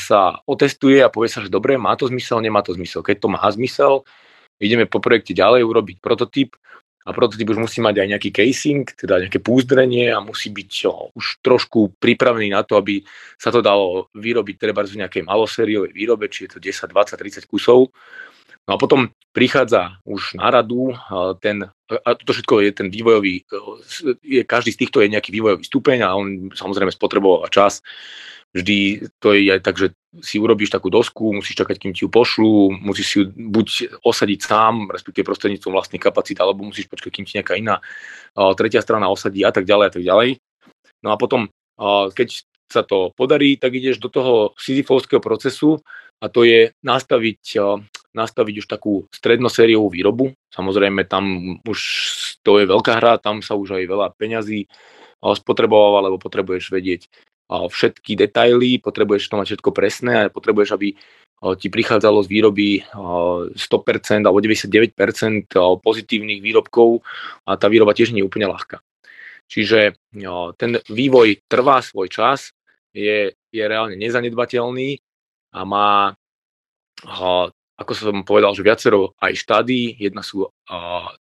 sa 0.00 0.40
otestuje 0.48 1.04
a 1.04 1.12
povie 1.12 1.28
sa, 1.28 1.44
že 1.44 1.52
dobre, 1.52 1.76
má 1.76 1.94
to 1.94 2.08
zmysel, 2.08 2.40
nemá 2.40 2.64
to 2.64 2.72
zmysel. 2.74 3.04
Keď 3.04 3.16
to 3.22 3.28
má 3.28 3.44
zmysel, 3.52 4.02
ideme 4.58 4.88
po 4.88 4.98
projekte 4.98 5.36
ďalej 5.36 5.62
urobiť 5.68 5.96
prototyp 6.00 6.56
a 7.08 7.10
prototyp 7.16 7.48
už 7.48 7.64
musí 7.64 7.80
mať 7.80 8.04
aj 8.04 8.08
nejaký 8.12 8.30
casing, 8.36 8.84
teda 8.84 9.24
nejaké 9.24 9.40
púzdrenie 9.40 10.12
a 10.12 10.20
musí 10.20 10.52
byť 10.52 10.68
čo, 10.68 11.08
už 11.16 11.40
trošku 11.40 11.96
pripravený 11.96 12.52
na 12.52 12.60
to, 12.68 12.76
aby 12.76 13.00
sa 13.40 13.48
to 13.48 13.64
dalo 13.64 14.12
vyrobiť 14.12 14.60
treba 14.60 14.84
v 14.84 15.00
nejakej 15.00 15.24
malosériovej 15.24 15.96
výrobe, 15.96 16.28
či 16.28 16.44
je 16.44 16.54
to 16.54 16.58
10, 16.60 16.92
20, 16.92 17.16
30 17.16 17.48
kusov. 17.48 17.88
No 18.68 18.76
a 18.76 18.78
potom 18.78 19.08
prichádza 19.32 19.96
už 20.04 20.36
na 20.36 20.52
radu 20.52 20.92
ten 21.40 21.72
a 21.88 22.08
to 22.14 22.32
všetko 22.36 22.60
je 22.60 22.70
ten 22.76 22.88
vývojový, 22.92 23.48
je, 24.20 24.44
každý 24.44 24.76
z 24.76 24.80
týchto 24.84 25.00
je 25.00 25.08
nejaký 25.08 25.32
vývojový 25.32 25.64
stupeň 25.64 26.04
a 26.04 26.12
on 26.12 26.52
samozrejme 26.52 26.92
spotreboval 26.92 27.48
čas. 27.48 27.80
Vždy 28.48 29.08
to 29.20 29.36
je 29.36 29.52
aj 29.52 29.60
tak, 29.60 29.76
že 29.76 29.92
si 30.24 30.40
urobíš 30.40 30.72
takú 30.72 30.88
dosku, 30.88 31.36
musíš 31.36 31.60
čakať, 31.60 31.76
kým 31.76 31.92
ti 31.92 32.04
ju 32.04 32.10
pošlu, 32.12 32.72
musíš 32.80 33.06
si 33.12 33.16
ju 33.20 33.24
buď 33.28 34.00
osadiť 34.00 34.40
sám, 34.40 34.88
respektíve 34.88 35.28
prostredníctvom 35.28 35.72
vlastných 35.76 36.00
kapacít, 36.00 36.40
alebo 36.40 36.64
musíš 36.64 36.88
počkať, 36.88 37.12
kým 37.12 37.28
ti 37.28 37.36
nejaká 37.36 37.60
iná 37.60 37.76
tretia 38.56 38.80
strana 38.80 39.12
osadí 39.12 39.44
a 39.44 39.52
tak 39.52 39.68
ďalej 39.68 39.86
a 39.88 39.92
tak 39.92 40.04
ďalej. 40.04 40.30
No 41.04 41.12
a 41.12 41.16
potom, 41.20 41.52
keď 42.16 42.28
sa 42.72 42.84
to 42.84 43.12
podarí, 43.12 43.60
tak 43.60 43.76
ideš 43.76 44.00
do 44.00 44.08
toho 44.08 44.56
sisyfovského 44.56 45.20
procesu 45.20 45.76
a 46.16 46.32
to 46.32 46.48
je 46.48 46.72
nastaviť, 46.80 47.60
nastaviť 48.18 48.54
už 48.58 48.66
takú 48.66 49.06
strednosériovú 49.14 49.86
výrobu. 49.94 50.34
Samozrejme, 50.50 51.06
tam 51.06 51.56
už 51.62 51.78
to 52.42 52.58
je 52.58 52.66
veľká 52.66 52.98
hra, 52.98 53.22
tam 53.22 53.38
sa 53.38 53.54
už 53.54 53.78
aj 53.78 53.84
veľa 53.86 54.06
peňazí 54.18 54.66
spotrebováva, 55.22 56.10
lebo 56.10 56.18
potrebuješ 56.18 56.74
vedieť 56.74 57.06
všetky 57.48 58.18
detaily, 58.18 58.82
potrebuješ 58.82 59.30
to 59.30 59.38
mať 59.40 59.46
všetko 59.54 59.70
presné 59.72 60.26
a 60.26 60.34
potrebuješ, 60.34 60.74
aby 60.74 60.92
ti 61.56 61.70
prichádzalo 61.70 62.26
z 62.26 62.28
výroby 62.28 62.68
100% 62.92 63.56
alebo 64.26 64.42
99% 64.42 64.92
pozitívnych 65.80 66.42
výrobkov 66.42 67.06
a 67.46 67.54
tá 67.54 67.70
výroba 67.70 67.94
tiež 67.94 68.10
nie 68.10 68.20
je 68.20 68.28
úplne 68.28 68.50
ľahká. 68.50 68.82
Čiže 69.48 69.96
ten 70.60 70.70
vývoj 70.92 71.40
trvá 71.48 71.80
svoj 71.80 72.12
čas, 72.12 72.52
je, 72.92 73.32
je 73.32 73.64
reálne 73.64 73.96
nezanedbateľný 73.96 75.00
a 75.56 75.60
má, 75.64 76.12
ako 77.78 77.92
som 77.94 78.26
povedal, 78.26 78.50
že 78.58 78.66
viacero 78.66 79.14
aj 79.22 79.38
štády. 79.38 80.02
Jedna 80.02 80.26
sú 80.26 80.50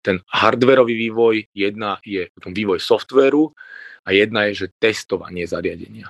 ten 0.02 0.26
hardwareový 0.26 0.98
vývoj, 0.98 1.36
jedna 1.54 2.02
je 2.02 2.26
potom 2.34 2.50
vývoj 2.50 2.82
softvéru 2.82 3.54
a 4.02 4.10
jedna 4.10 4.50
je, 4.50 4.66
že 4.66 4.74
testovanie 4.82 5.46
zariadenia. 5.46 6.10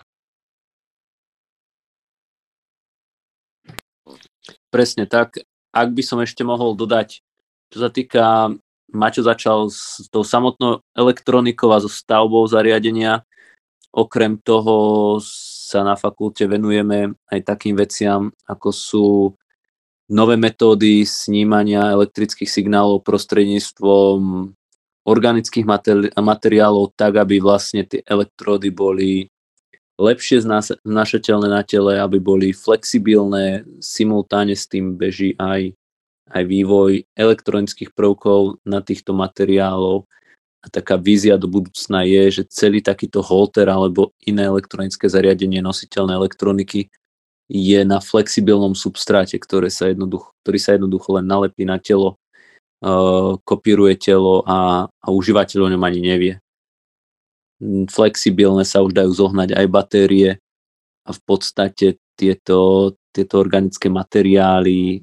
Presne 4.71 5.03
tak. 5.03 5.43
Ak 5.75 5.91
by 5.91 5.99
som 5.99 6.23
ešte 6.23 6.47
mohol 6.47 6.79
dodať, 6.79 7.19
čo 7.67 7.77
sa 7.83 7.91
týka, 7.91 8.55
Maťo 8.87 9.19
začal 9.19 9.67
s 9.67 10.07
tou 10.07 10.23
samotnou 10.23 10.79
elektronikou 10.95 11.75
a 11.75 11.83
so 11.83 11.91
stavbou 11.91 12.47
zariadenia. 12.47 13.27
Okrem 13.91 14.39
toho 14.39 15.19
sa 15.19 15.83
na 15.83 15.99
fakulte 15.99 16.47
venujeme 16.47 17.19
aj 17.27 17.39
takým 17.43 17.75
veciam, 17.75 18.31
ako 18.47 18.69
sú 18.71 19.05
nové 20.07 20.39
metódy 20.39 21.03
snímania 21.03 21.91
elektrických 21.91 22.47
signálov 22.47 23.03
prostredníctvom 23.03 24.51
organických 25.07 25.67
materiálov 26.19 26.95
tak, 26.95 27.15
aby 27.15 27.39
vlastne 27.39 27.87
tie 27.87 28.03
elektródy 28.03 28.71
boli 28.71 29.31
lepšie 29.97 30.43
znašateľné 30.83 31.47
na 31.47 31.63
tele, 31.63 31.97
aby 31.97 32.19
boli 32.19 32.51
flexibilné, 32.53 33.65
simultáne 33.79 34.53
s 34.53 34.69
tým 34.69 34.99
beží 34.99 35.33
aj, 35.39 35.73
aj 36.31 36.43
vývoj 36.43 37.07
elektronických 37.17 37.95
prvkov 37.95 38.61
na 38.67 38.83
týchto 38.83 39.15
materiálov. 39.15 40.05
A 40.61 40.67
taká 40.67 40.99
vízia 40.99 41.39
do 41.39 41.47
budúcna 41.47 42.03
je, 42.03 42.41
že 42.41 42.43
celý 42.51 42.83
takýto 42.83 43.23
holter 43.23 43.71
alebo 43.71 44.11
iné 44.27 44.45
elektronické 44.45 45.07
zariadenie 45.07 45.63
nositeľné 45.63 46.19
elektroniky 46.19 46.91
je 47.47 47.79
na 47.87 48.03
flexibilnom 48.03 48.75
substráte, 48.75 49.39
ktoré 49.39 49.71
sa 49.71 49.87
jednoducho, 49.87 50.35
ktorý 50.43 50.59
sa 50.59 50.75
jednoducho 50.75 51.15
len 51.19 51.25
nalepí 51.25 51.63
na 51.63 51.79
telo, 51.79 52.19
uh, 52.83 53.39
kopíruje 53.47 53.95
telo 53.95 54.43
a, 54.43 54.87
a 54.87 55.07
užívateľ 55.09 55.59
o 55.63 55.71
ňom 55.71 55.83
ani 55.83 55.99
nevie 56.03 56.33
flexibilné 57.89 58.63
sa 58.65 58.85
už 58.85 58.93
dajú 58.93 59.11
zohnať 59.13 59.57
aj 59.57 59.65
batérie 59.67 60.29
a 61.07 61.09
v 61.09 61.19
podstate 61.25 61.97
tieto, 62.13 62.93
tieto 63.13 63.35
organické 63.41 63.89
materiály 63.89 65.01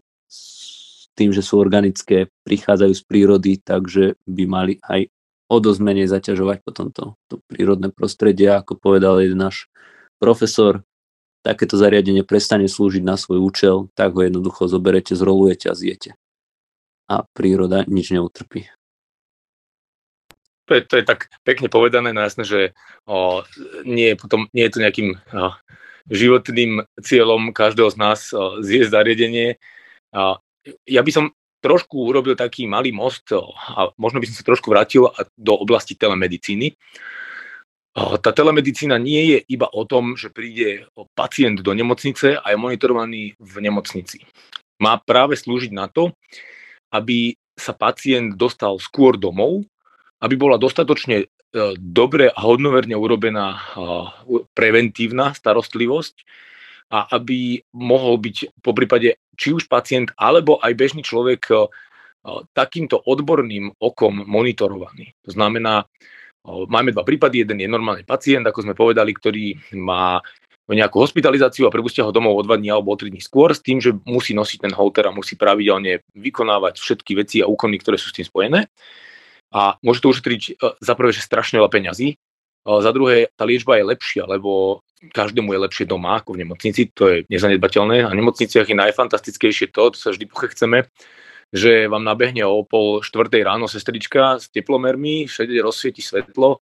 tým, 1.15 1.31
že 1.31 1.47
sú 1.47 1.63
organické, 1.63 2.27
prichádzajú 2.43 2.91
z 2.91 3.03
prírody, 3.07 3.53
takže 3.63 4.19
by 4.27 4.45
mali 4.51 4.75
aj 4.83 5.07
o 5.47 5.63
dosť 5.63 5.81
menej 5.87 6.11
zaťažovať 6.11 6.59
potom 6.67 6.91
to, 6.91 7.15
to 7.31 7.39
prírodné 7.47 7.95
prostredie. 7.95 8.51
Ako 8.51 8.75
povedal 8.75 9.23
jeden 9.23 9.39
náš 9.39 9.71
profesor, 10.19 10.83
takéto 11.45 11.77
zariadenie 11.77 12.25
prestane 12.25 12.67
slúžiť 12.67 13.05
na 13.05 13.21
svoj 13.21 13.45
účel, 13.45 13.77
tak 13.93 14.17
ho 14.17 14.25
jednoducho 14.25 14.65
zoberete, 14.65 15.13
zrolujete 15.13 15.69
a 15.69 15.77
zjete. 15.77 16.11
A 17.05 17.29
príroda 17.37 17.85
nič 17.85 18.17
neutrpí 18.17 18.73
to 20.65 20.75
je, 20.75 20.81
to 20.89 20.95
je 21.01 21.05
tak 21.05 21.29
pekne 21.45 21.69
povedané, 21.69 22.13
no 22.13 22.25
jasné, 22.25 22.45
že 22.45 22.61
o, 23.05 23.45
nie, 23.85 24.13
je 24.13 24.17
potom, 24.17 24.49
nie 24.57 24.65
je 24.65 24.73
to 24.73 24.83
nejakým 24.83 25.09
o, 25.13 25.53
životným 26.09 26.85
cieľom 27.05 27.53
každého 27.53 27.93
z 27.93 27.97
nás 28.01 28.21
o, 28.33 28.61
zjesť 28.65 28.97
zariadenie. 28.97 29.61
A 30.17 30.41
ja 30.89 31.01
by 31.05 31.11
som 31.13 31.25
trošku 31.61 31.97
urobil 31.97 32.37
taký 32.37 32.65
malý 32.65 32.93
most 32.93 33.29
o, 33.33 33.53
a 33.53 33.93
možno 34.01 34.21
by 34.21 34.27
som 34.29 34.37
sa 34.41 34.45
trošku 34.49 34.73
vrátil 34.73 35.09
do 35.37 35.53
oblasti 35.53 35.93
telemedicíny. 35.97 36.73
Tá 37.95 38.35
telemedicína 38.35 38.99
nie 38.99 39.23
je 39.31 39.39
iba 39.55 39.71
o 39.71 39.87
tom, 39.87 40.19
že 40.19 40.35
príde 40.35 40.91
pacient 41.15 41.63
do 41.63 41.71
nemocnice 41.71 42.35
a 42.35 42.47
je 42.51 42.59
monitorovaný 42.59 43.39
v 43.39 43.55
nemocnici. 43.63 44.27
Má 44.83 44.99
práve 44.99 45.39
slúžiť 45.39 45.71
na 45.71 45.87
to, 45.87 46.11
aby 46.91 47.39
sa 47.55 47.71
pacient 47.71 48.35
dostal 48.35 48.83
skôr 48.83 49.15
domov, 49.15 49.63
aby 50.19 50.35
bola 50.35 50.59
dostatočne 50.59 51.17
e, 51.23 51.27
dobre 51.79 52.35
a 52.35 52.39
hodnoverne 52.43 52.99
urobená 52.99 53.63
preventívna 54.59 55.31
starostlivosť 55.31 56.27
a 56.91 57.15
aby 57.15 57.63
mohol 57.79 58.19
byť 58.19 58.59
po 58.59 58.75
prípade 58.75 59.23
či 59.39 59.55
už 59.55 59.71
pacient 59.71 60.11
alebo 60.19 60.59
aj 60.59 60.75
bežný 60.75 61.07
človek 61.07 61.47
e, 61.47 61.71
takýmto 62.59 62.99
odborným 63.07 63.71
okom 63.79 64.27
monitorovaný. 64.27 65.15
To 65.23 65.31
znamená, 65.31 65.87
máme 66.45 66.93
dva 66.93 67.03
prípady, 67.03 67.43
jeden 67.43 67.61
je 67.61 67.69
normálny 67.69 68.05
pacient, 68.05 68.45
ako 68.45 68.65
sme 68.69 68.75
povedali, 68.77 69.11
ktorý 69.17 69.77
má 69.81 70.21
nejakú 70.65 70.97
hospitalizáciu 70.97 71.69
a 71.69 71.75
prepustia 71.75 72.09
ho 72.09 72.13
domov 72.13 72.41
o 72.41 72.45
dva 72.45 72.57
dní 72.57 72.73
alebo 72.73 72.93
o 72.93 72.97
tri 72.97 73.13
dní 73.13 73.21
skôr 73.21 73.53
s 73.53 73.61
tým, 73.61 73.85
že 73.85 73.93
musí 74.09 74.33
nosiť 74.33 74.65
ten 74.65 74.73
holter 74.73 75.05
a 75.05 75.13
musí 75.13 75.37
pravidelne 75.37 76.01
vykonávať 76.17 76.81
všetky 76.81 77.13
veci 77.21 77.37
a 77.45 77.51
úkony, 77.51 77.77
ktoré 77.77 78.01
sú 78.01 78.09
s 78.09 78.17
tým 78.17 78.25
spojené 78.25 78.73
a 79.53 79.77
môže 79.85 80.01
to 80.01 80.09
ušetriť 80.09 80.43
e, 80.49 80.53
za 80.81 80.95
prvé, 80.97 81.13
že 81.13 81.21
strašne 81.21 81.61
veľa 81.61 81.69
peňazí, 81.69 82.17
za 82.65 82.97
druhé, 82.97 83.29
tá 83.37 83.45
liečba 83.45 83.77
je 83.77 83.85
lepšia, 83.85 84.25
lebo 84.25 84.81
každému 85.13 85.53
je 85.53 85.65
lepšie 85.69 85.85
doma 85.85 86.17
ako 86.17 86.33
v 86.33 86.49
nemocnici, 86.49 86.89
to 86.97 87.13
je 87.13 87.17
nezanedbateľné. 87.29 88.09
A 88.09 88.09
v 88.09 88.19
nemocniciach 88.25 88.65
je 88.65 88.81
najfantastickejšie 88.81 89.69
to, 89.69 89.93
to 89.93 89.99
sa 90.01 90.17
vždy 90.17 90.25
chceme, 90.33 90.89
že 91.55 91.87
vám 91.87 92.03
nabehne 92.03 92.43
o 92.43 92.67
pol 92.67 92.99
štvrtej 93.07 93.47
ráno 93.47 93.71
sestrička 93.71 94.43
s 94.43 94.51
teplomermi, 94.51 95.31
všade 95.31 95.55
rozsvieti 95.63 96.03
svetlo, 96.03 96.59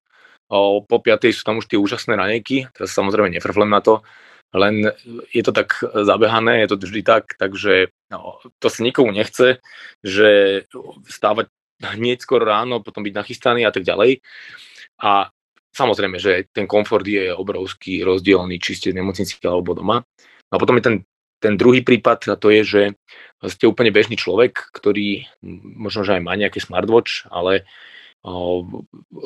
o 0.53 0.61
po 0.85 0.97
piatej 1.01 1.33
sú 1.33 1.49
tam 1.49 1.65
už 1.65 1.73
tie 1.73 1.81
úžasné 1.81 2.13
ranejky, 2.13 2.69
teraz 2.77 2.93
samozrejme 2.93 3.33
nefrflem 3.33 3.73
na 3.73 3.81
to, 3.81 4.05
len 4.53 4.93
je 5.33 5.41
to 5.41 5.57
tak 5.57 5.81
zabehané, 5.81 6.61
je 6.61 6.69
to 6.69 6.77
vždy 6.77 7.01
tak, 7.01 7.25
takže 7.41 7.89
no, 8.13 8.37
to 8.61 8.69
sa 8.69 8.85
nikomu 8.85 9.17
nechce, 9.17 9.65
že 10.05 10.29
stávať 11.09 11.49
hneď 11.81 12.21
skoro 12.21 12.45
ráno, 12.45 12.85
potom 12.85 13.01
byť 13.01 13.15
nachystaný 13.17 13.65
a 13.65 13.73
tak 13.73 13.83
ďalej. 13.83 14.21
A 15.03 15.33
samozrejme, 15.73 16.21
že 16.21 16.53
ten 16.53 16.69
komfort 16.69 17.09
je 17.09 17.33
obrovský, 17.33 18.05
rozdielný, 18.05 18.61
či 18.61 18.77
ste 18.77 18.93
v 18.93 19.01
nemocnici 19.01 19.41
alebo 19.43 19.73
doma. 19.73 20.05
No 20.53 20.55
a 20.55 20.61
potom 20.61 20.77
je 20.77 20.85
ten, 20.85 20.95
ten 21.43 21.59
druhý 21.59 21.83
prípad, 21.83 22.31
a 22.31 22.39
to 22.39 22.55
je, 22.55 22.63
že 22.63 22.83
ste 23.51 23.67
úplne 23.67 23.91
bežný 23.91 24.15
človek, 24.15 24.71
ktorý 24.71 25.27
možno, 25.77 26.07
že 26.07 26.15
aj 26.15 26.23
má 26.23 26.39
nejaký 26.39 26.63
smartwatch, 26.63 27.27
ale 27.27 27.67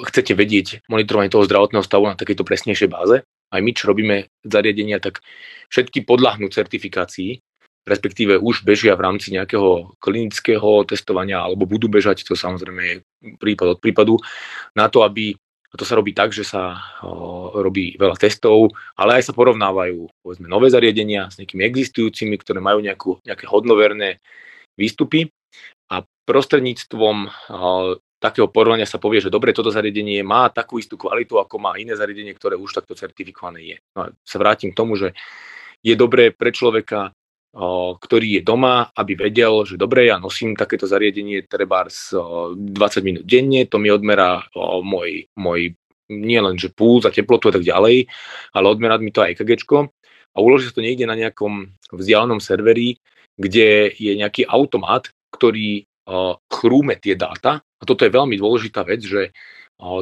chcete 0.08 0.32
vedieť 0.32 0.88
monitorovanie 0.88 1.28
toho 1.28 1.44
zdravotného 1.44 1.84
stavu 1.84 2.08
na 2.08 2.16
takejto 2.16 2.48
presnejšej 2.48 2.88
báze. 2.88 3.20
Aj 3.52 3.60
my, 3.60 3.70
čo 3.76 3.92
robíme 3.92 4.32
zariadenia, 4.40 5.04
tak 5.04 5.20
všetky 5.68 6.08
podľahnú 6.08 6.48
certifikácii, 6.48 7.44
respektíve 7.84 8.40
už 8.40 8.64
bežia 8.64 8.96
v 8.96 9.04
rámci 9.04 9.36
nejakého 9.36 9.94
klinického 10.00 10.82
testovania 10.88 11.44
alebo 11.44 11.68
budú 11.68 11.86
bežať, 11.86 12.24
to 12.24 12.34
samozrejme 12.34 12.82
je 12.82 12.96
prípad 13.36 13.76
od 13.76 13.82
prípadu, 13.84 14.16
na 14.72 14.88
to, 14.88 15.04
aby 15.04 15.36
to 15.74 15.82
sa 15.82 15.98
robí 15.98 16.14
tak, 16.14 16.30
že 16.30 16.46
sa 16.46 16.78
o, 17.02 17.50
robí 17.58 17.98
veľa 17.98 18.14
testov, 18.14 18.70
ale 18.94 19.18
aj 19.18 19.30
sa 19.30 19.34
porovnávajú 19.34 20.22
povedzme, 20.22 20.46
nové 20.46 20.70
zariadenia 20.70 21.26
s 21.26 21.42
nejakými 21.42 21.66
existujúcimi, 21.66 22.38
ktoré 22.38 22.62
majú 22.62 22.78
nejakú, 22.78 23.18
nejaké 23.26 23.50
hodnoverné 23.50 24.22
výstupy 24.78 25.26
a 25.90 26.06
prostredníctvom 26.26 27.16
o, 27.26 27.30
takého 28.16 28.48
porovnania 28.48 28.88
sa 28.88 29.00
povie, 29.00 29.20
že 29.20 29.32
dobre, 29.32 29.52
toto 29.52 29.68
zariadenie 29.68 30.24
má 30.24 30.48
takú 30.48 30.80
istú 30.80 30.96
kvalitu, 30.96 31.36
ako 31.36 31.60
má 31.60 31.76
iné 31.76 31.92
zariadenie, 31.94 32.32
ktoré 32.32 32.56
už 32.56 32.72
takto 32.72 32.96
certifikované 32.96 33.60
je. 33.62 33.76
No 33.92 33.98
a 34.02 34.06
sa 34.24 34.36
vrátim 34.40 34.72
k 34.72 34.78
tomu, 34.78 34.96
že 34.96 35.12
je 35.84 35.94
dobré 35.94 36.32
pre 36.32 36.50
človeka 36.50 37.12
ktorý 37.96 38.36
je 38.36 38.42
doma, 38.44 38.92
aby 38.92 39.16
vedel, 39.16 39.64
že 39.64 39.80
dobre, 39.80 40.12
ja 40.12 40.20
nosím 40.20 40.52
takéto 40.52 40.84
zariadenie 40.84 41.48
treba 41.48 41.88
20 41.88 42.60
minút 43.00 43.24
denne, 43.24 43.64
to 43.64 43.80
mi 43.80 43.88
odmerá 43.88 44.44
môj, 44.84 45.24
môj 45.40 45.72
nie 46.12 46.38
len 46.38 46.60
že 46.60 46.68
puls 46.70 47.08
a 47.08 47.10
teplotu 47.10 47.48
a 47.48 47.56
tak 47.56 47.64
ďalej, 47.64 48.06
ale 48.52 48.66
odmerá 48.68 49.00
mi 49.00 49.08
to 49.10 49.24
aj 49.24 49.34
EKG 49.40 49.72
a 50.36 50.38
uloží 50.38 50.68
sa 50.68 50.76
to 50.76 50.84
niekde 50.84 51.08
na 51.08 51.16
nejakom 51.16 51.74
vzdialenom 51.90 52.44
serveri, 52.44 53.00
kde 53.40 53.90
je 53.96 54.12
nejaký 54.14 54.46
automat, 54.46 55.08
ktorý 55.32 55.88
chrúme 56.46 56.94
tie 57.02 57.18
dáta. 57.18 57.64
A 57.64 57.82
toto 57.82 58.06
je 58.06 58.14
veľmi 58.14 58.38
dôležitá 58.38 58.86
vec, 58.86 59.02
že 59.02 59.34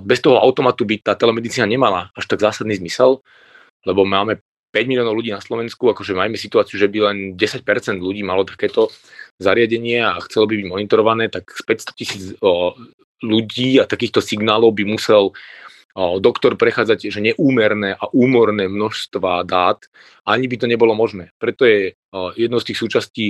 bez 0.05 0.21
toho 0.21 0.37
automatu 0.37 0.85
by 0.85 1.01
tá 1.01 1.17
telemedicína 1.17 1.65
nemala 1.65 2.13
až 2.13 2.29
tak 2.29 2.45
zásadný 2.45 2.77
zmysel, 2.77 3.25
lebo 3.89 4.05
máme 4.05 4.44
5 4.75 4.91
miliónov 4.91 5.15
ľudí 5.15 5.31
na 5.31 5.39
Slovensku, 5.39 5.87
akože 5.87 6.19
majme 6.19 6.35
situáciu, 6.35 6.83
že 6.83 6.91
by 6.91 6.99
len 7.15 7.19
10% 7.39 7.63
ľudí 8.03 8.27
malo 8.27 8.43
takéto 8.43 8.91
zariadenie 9.39 10.03
a 10.03 10.19
chcelo 10.27 10.51
by 10.51 10.59
byť 10.59 10.67
monitorované, 10.67 11.31
tak 11.31 11.47
z 11.55 11.63
500 11.63 11.95
tisíc 11.95 12.25
ľudí 13.23 13.79
a 13.79 13.87
takýchto 13.87 14.19
signálov 14.19 14.75
by 14.75 14.85
musel 14.85 15.31
o, 15.31 16.19
doktor 16.19 16.59
prechádzať 16.59 17.09
že 17.09 17.21
neúmerné 17.23 17.95
a 17.95 18.05
úmorné 18.11 18.67
množstva 18.67 19.47
dát, 19.47 19.79
ani 20.27 20.51
by 20.51 20.57
to 20.59 20.67
nebolo 20.67 20.93
možné. 20.99 21.31
Preto 21.39 21.65
je 21.65 21.95
o, 22.11 22.35
jednou 22.35 22.59
z 22.59 22.75
tých 22.75 22.79
súčastí 22.83 23.27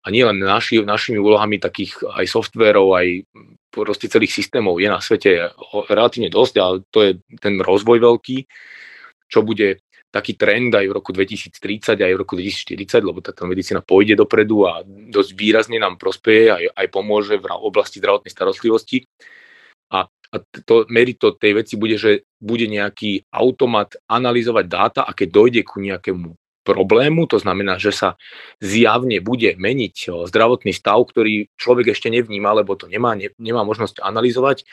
a 0.00 0.08
nie 0.08 0.24
len 0.24 0.38
naši, 0.40 0.80
našimi 0.80 1.20
úlohami 1.20 1.60
takých 1.60 2.08
aj 2.08 2.26
softverov, 2.30 2.94
aj 2.96 3.26
proste 3.74 4.08
celých 4.08 4.32
systémov 4.32 4.80
je 4.80 4.88
na 4.88 5.02
svete 5.02 5.52
relatívne 5.92 6.32
dosť, 6.32 6.54
ale 6.56 6.76
to 6.88 6.98
je 7.04 7.10
ten 7.42 7.60
rozvoj 7.60 8.00
veľký, 8.00 8.46
čo 9.26 9.42
bude 9.42 9.82
taký 10.16 10.32
trend 10.40 10.72
aj 10.72 10.88
v 10.88 10.96
roku 10.96 11.12
2030, 11.12 12.00
aj 12.00 12.12
v 12.16 12.20
roku 12.24 12.32
2040, 12.40 13.04
lebo 13.04 13.20
táto 13.20 13.44
medicína 13.44 13.84
pôjde 13.84 14.16
dopredu 14.16 14.64
a 14.64 14.80
dosť 14.88 15.30
výrazne 15.36 15.76
nám 15.76 16.00
prospeje 16.00 16.48
aj, 16.56 16.64
aj 16.72 16.86
pomôže 16.88 17.36
v 17.36 17.44
oblasti 17.52 18.00
zdravotnej 18.00 18.32
starostlivosti. 18.32 19.04
A, 19.92 20.08
a 20.08 20.36
to 20.64 20.88
merito 20.88 21.36
tej 21.36 21.60
veci 21.60 21.76
bude, 21.76 22.00
že 22.00 22.24
bude 22.40 22.64
nejaký 22.64 23.28
automat 23.28 24.00
analyzovať 24.08 24.64
dáta 24.64 25.00
a 25.04 25.12
keď 25.12 25.28
dojde 25.28 25.62
ku 25.68 25.84
nejakému 25.84 26.32
problému, 26.66 27.30
to 27.30 27.38
znamená, 27.38 27.78
že 27.78 27.94
sa 27.94 28.18
zjavne 28.58 29.22
bude 29.22 29.54
meniť 29.54 30.26
zdravotný 30.26 30.74
stav, 30.74 30.98
ktorý 31.06 31.46
človek 31.54 31.94
ešte 31.94 32.10
nevníma, 32.10 32.56
lebo 32.56 32.74
to 32.74 32.90
nemá, 32.90 33.14
ne, 33.14 33.30
nemá 33.38 33.62
možnosť 33.62 34.02
analyzovať, 34.02 34.66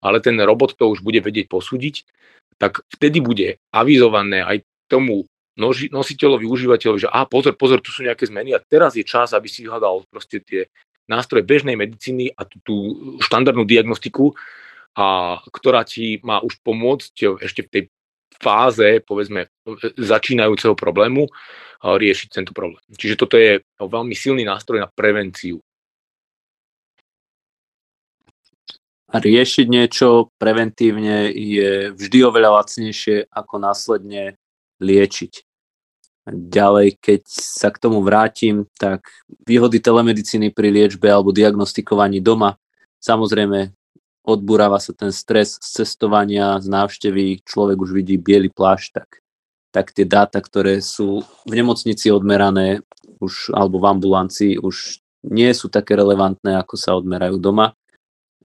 ale 0.00 0.24
ten 0.24 0.38
robot 0.40 0.78
to 0.78 0.88
už 0.88 1.04
bude 1.04 1.20
vedieť 1.20 1.52
posúdiť, 1.52 2.08
tak 2.56 2.80
vtedy 2.88 3.20
bude 3.20 3.60
avizované 3.68 4.40
aj 4.40 4.64
tomu 4.86 5.26
noži, 5.58 5.90
nositeľovi, 5.90 6.46
užívateľovi, 6.46 7.04
že 7.04 7.10
a 7.10 7.26
pozor, 7.28 7.54
pozor, 7.58 7.82
tu 7.82 7.90
sú 7.90 8.06
nejaké 8.06 8.26
zmeny 8.28 8.54
a 8.54 8.62
teraz 8.62 8.94
je 8.94 9.04
čas, 9.04 9.34
aby 9.36 9.48
si 9.50 9.66
hľadal 9.66 10.06
proste 10.08 10.40
tie 10.40 10.70
nástroje 11.06 11.46
bežnej 11.46 11.78
medicíny 11.78 12.34
a 12.34 12.42
tú, 12.42 12.56
tú 12.66 12.74
štandardnú 13.22 13.62
diagnostiku, 13.62 14.34
a 14.96 15.38
ktorá 15.52 15.84
ti 15.84 16.24
má 16.24 16.40
už 16.40 16.56
pomôcť 16.64 17.44
ešte 17.44 17.60
v 17.68 17.70
tej 17.70 17.82
fáze, 18.40 19.04
povedzme, 19.04 19.52
začínajúceho 19.96 20.72
problému 20.72 21.28
riešiť 21.84 22.28
tento 22.32 22.56
problém. 22.56 22.80
Čiže 22.96 23.20
toto 23.20 23.36
je 23.36 23.60
veľmi 23.76 24.16
silný 24.16 24.48
nástroj 24.48 24.80
na 24.80 24.88
prevenciu. 24.88 25.60
A 29.12 29.22
riešiť 29.22 29.66
niečo 29.68 30.32
preventívne 30.40 31.30
je 31.30 31.92
vždy 31.94 32.18
oveľa 32.26 32.64
lacnejšie 32.64 33.30
ako 33.30 33.54
následne 33.60 34.40
liečiť. 34.80 35.32
Ďalej, 36.26 36.98
keď 36.98 37.22
sa 37.30 37.70
k 37.70 37.78
tomu 37.78 38.02
vrátim, 38.02 38.66
tak 38.82 39.06
výhody 39.46 39.78
telemedicíny 39.78 40.50
pri 40.50 40.74
liečbe 40.74 41.06
alebo 41.06 41.30
diagnostikovaní 41.30 42.18
doma, 42.18 42.58
samozrejme 42.98 43.70
odburáva 44.26 44.82
sa 44.82 44.90
ten 44.90 45.14
stres 45.14 45.54
z 45.62 45.82
cestovania, 45.82 46.58
z 46.58 46.66
návštevy, 46.66 47.46
človek 47.46 47.78
už 47.78 47.90
vidí 47.94 48.18
biely 48.18 48.50
plášť, 48.50 48.88
tak, 48.90 49.08
tak 49.70 49.86
tie 49.94 50.02
dáta, 50.02 50.42
ktoré 50.42 50.82
sú 50.82 51.22
v 51.46 51.52
nemocnici 51.54 52.10
odmerané 52.10 52.82
už, 53.22 53.54
alebo 53.54 53.78
v 53.78 53.86
ambulancii, 53.86 54.52
už 54.58 54.98
nie 55.30 55.50
sú 55.54 55.70
také 55.70 55.94
relevantné, 55.94 56.58
ako 56.58 56.74
sa 56.74 56.98
odmerajú 56.98 57.38
doma. 57.38 57.78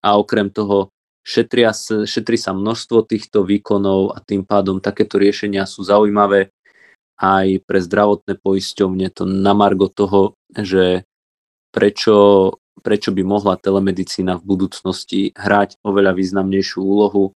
A 0.05 0.17
okrem 0.17 0.53
toho 0.53 0.93
šetria, 1.22 1.72
šetri 2.05 2.38
sa 2.38 2.51
množstvo 2.53 3.05
týchto 3.05 3.45
výkonov 3.45 4.13
a 4.13 4.22
tým 4.22 4.45
pádom 4.45 4.82
takéto 4.82 5.22
riešenia 5.22 5.69
sú 5.69 5.86
zaujímavé 5.86 6.49
aj 7.22 7.61
pre 7.69 7.80
zdravotné 7.80 8.41
poisťovne. 8.41 9.13
To 9.13 9.30
na 9.30 9.53
margo 9.53 9.86
toho, 9.86 10.34
že 10.49 11.05
prečo, 11.69 12.57
prečo 12.82 13.13
by 13.13 13.22
mohla 13.22 13.55
telemedicína 13.61 14.41
v 14.41 14.43
budúcnosti 14.43 15.22
hrať 15.38 15.78
oveľa 15.86 16.17
významnejšiu 16.17 16.80
úlohu, 16.82 17.38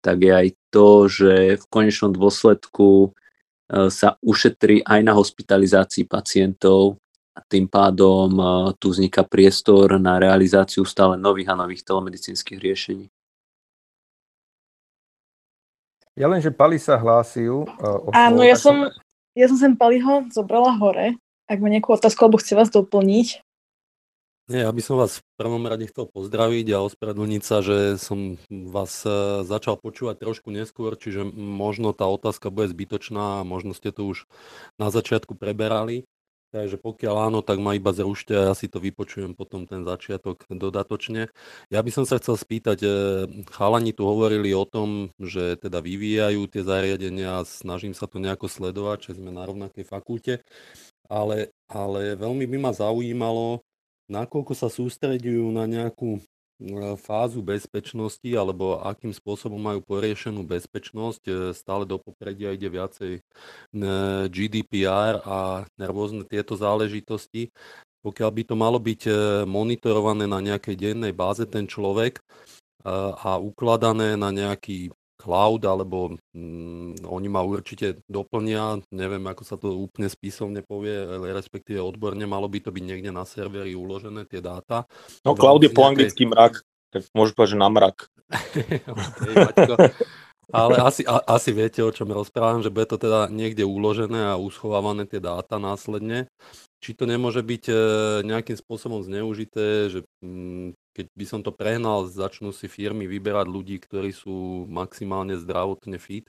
tak 0.00 0.22
je 0.22 0.32
aj 0.32 0.48
to, 0.72 0.88
že 1.10 1.32
v 1.60 1.64
konečnom 1.68 2.14
dôsledku 2.14 2.88
e, 3.04 3.08
sa 3.92 4.16
ušetrí 4.24 4.80
aj 4.86 5.00
na 5.04 5.12
hospitalizácii 5.12 6.08
pacientov 6.08 6.96
tým 7.46 7.70
pádom 7.70 8.30
e, 8.34 8.44
tu 8.76 8.90
vzniká 8.90 9.22
priestor 9.22 9.98
na 10.02 10.18
realizáciu 10.18 10.82
stále 10.82 11.14
nových 11.14 11.54
a 11.54 11.58
nových 11.58 11.86
telemedicínskych 11.86 12.58
riešení. 12.58 13.06
Ja 16.18 16.26
len, 16.26 16.42
že 16.42 16.50
Pali 16.52 16.76
sa 16.76 17.00
hlásil. 17.00 17.64
Uh, 17.80 18.12
Áno, 18.12 18.42
ja 18.44 18.58
som, 18.58 18.90
ja 19.32 19.46
som 19.46 19.56
sem 19.56 19.72
Paliho 19.78 20.28
zobrala 20.28 20.74
hore. 20.76 21.16
Ak 21.48 21.62
má 21.62 21.70
nejakú 21.70 21.96
otázku, 21.96 22.26
alebo 22.26 22.36
chce 22.36 22.58
vás 22.58 22.68
doplniť. 22.68 23.40
Nie, 24.50 24.66
ja 24.66 24.72
by 24.74 24.82
som 24.82 24.98
vás 24.98 25.22
v 25.22 25.26
prvom 25.38 25.62
rade 25.62 25.86
chcel 25.86 26.10
pozdraviť 26.10 26.66
a 26.74 26.82
ospravedlniť 26.82 27.42
sa, 27.46 27.62
že 27.62 27.94
som 28.02 28.34
vás 28.50 29.06
začal 29.46 29.78
počúvať 29.78 30.26
trošku 30.26 30.50
neskôr, 30.50 30.98
čiže 30.98 31.22
možno 31.38 31.94
tá 31.94 32.10
otázka 32.10 32.50
bude 32.50 32.66
zbytočná 32.74 33.40
a 33.40 33.46
možno 33.46 33.78
ste 33.78 33.94
to 33.94 34.10
už 34.10 34.26
na 34.74 34.90
začiatku 34.90 35.38
preberali. 35.38 36.02
Takže 36.50 36.82
pokiaľ 36.82 37.30
áno, 37.30 37.46
tak 37.46 37.62
ma 37.62 37.78
iba 37.78 37.94
zrušte 37.94 38.34
a 38.34 38.50
ja 38.50 38.54
si 38.58 38.66
to 38.66 38.82
vypočujem 38.82 39.38
potom 39.38 39.70
ten 39.70 39.86
začiatok 39.86 40.50
dodatočne. 40.50 41.30
Ja 41.70 41.78
by 41.78 41.90
som 41.94 42.02
sa 42.02 42.18
chcel 42.18 42.34
spýtať, 42.34 42.78
e, 42.82 42.90
chalani 43.54 43.94
tu 43.94 44.02
hovorili 44.02 44.50
o 44.50 44.66
tom, 44.66 45.14
že 45.22 45.54
teda 45.62 45.78
vyvíjajú 45.78 46.50
tie 46.50 46.66
zariadenia 46.66 47.38
a 47.38 47.46
snažím 47.46 47.94
sa 47.94 48.10
to 48.10 48.18
nejako 48.18 48.50
sledovať, 48.50 48.98
že 49.14 49.22
sme 49.22 49.30
na 49.30 49.46
rovnakej 49.46 49.86
fakulte, 49.86 50.42
ale, 51.06 51.54
ale 51.70 52.18
veľmi 52.18 52.50
by 52.50 52.58
ma 52.58 52.72
zaujímalo, 52.74 53.62
nakoľko 54.10 54.50
sa 54.58 54.66
sústredujú 54.66 55.54
na 55.54 55.70
nejakú 55.70 56.18
fázu 57.00 57.40
bezpečnosti 57.40 58.28
alebo 58.36 58.80
akým 58.84 59.10
spôsobom 59.16 59.56
majú 59.56 59.80
poriešenú 59.80 60.44
bezpečnosť. 60.44 61.22
E, 61.24 61.32
stále 61.56 61.88
do 61.88 61.96
popredia 61.96 62.52
ide 62.52 62.68
viacej 62.68 63.24
GDPR 64.28 65.24
a 65.24 65.64
rôzne 65.80 66.28
tieto 66.28 66.54
záležitosti. 66.60 67.48
Pokiaľ 68.00 68.30
by 68.32 68.42
to 68.44 68.54
malo 68.56 68.78
byť 68.80 69.00
e, 69.08 69.12
monitorované 69.44 70.24
na 70.24 70.40
nejakej 70.40 70.76
dennej 70.76 71.12
báze 71.12 71.44
ten 71.44 71.68
človek 71.68 72.20
e, 72.20 72.22
a 73.12 73.36
ukladané 73.36 74.16
na 74.16 74.32
nejaký 74.32 74.92
cloud, 75.20 75.60
alebo 75.68 76.16
mm, 76.32 77.04
oni 77.04 77.28
ma 77.28 77.44
určite 77.44 78.00
doplnia, 78.08 78.80
neviem, 78.88 79.20
ako 79.28 79.42
sa 79.44 79.60
to 79.60 79.76
úplne 79.76 80.08
spísovne 80.08 80.64
povie, 80.64 80.96
respektíve 81.36 81.76
odborne, 81.76 82.24
malo 82.24 82.48
by 82.48 82.64
to 82.64 82.72
byť 82.72 82.84
niekde 82.84 83.12
na 83.12 83.28
serveri 83.28 83.76
uložené 83.76 84.24
tie 84.24 84.40
dáta. 84.40 84.88
No, 85.20 85.36
cloud 85.36 85.60
je 85.60 85.68
po 85.68 85.84
anglicky 85.84 86.24
mrak, 86.24 86.64
tak 86.88 87.04
môžeš 87.12 87.36
povedať, 87.36 87.52
že 87.52 87.60
na 87.60 87.68
mrak. 87.68 87.96
okay, 88.88 89.92
Ale 90.50 90.82
asi, 90.82 91.06
a, 91.06 91.22
asi 91.30 91.54
viete, 91.54 91.78
o 91.84 91.94
čom 91.94 92.10
rozprávam, 92.10 92.64
že 92.64 92.74
bude 92.74 92.86
to 92.90 92.98
teda 92.98 93.30
niekde 93.30 93.62
uložené 93.62 94.34
a 94.34 94.40
uschovávané 94.40 95.06
tie 95.06 95.22
dáta 95.22 95.62
následne. 95.62 96.26
Či 96.82 96.96
to 96.96 97.04
nemôže 97.06 97.44
byť 97.44 97.64
e, 97.70 97.74
nejakým 98.26 98.56
spôsobom 98.58 99.04
zneužité, 99.04 99.92
že 99.92 100.00
mm, 100.24 100.74
keď 100.94 101.06
by 101.14 101.24
som 101.26 101.40
to 101.40 101.54
prehnal, 101.54 102.06
začnú 102.06 102.50
si 102.50 102.66
firmy 102.66 103.06
vyberať 103.06 103.46
ľudí, 103.46 103.76
ktorí 103.78 104.10
sú 104.10 104.66
maximálne 104.66 105.38
zdravotne 105.38 105.98
fit, 106.02 106.26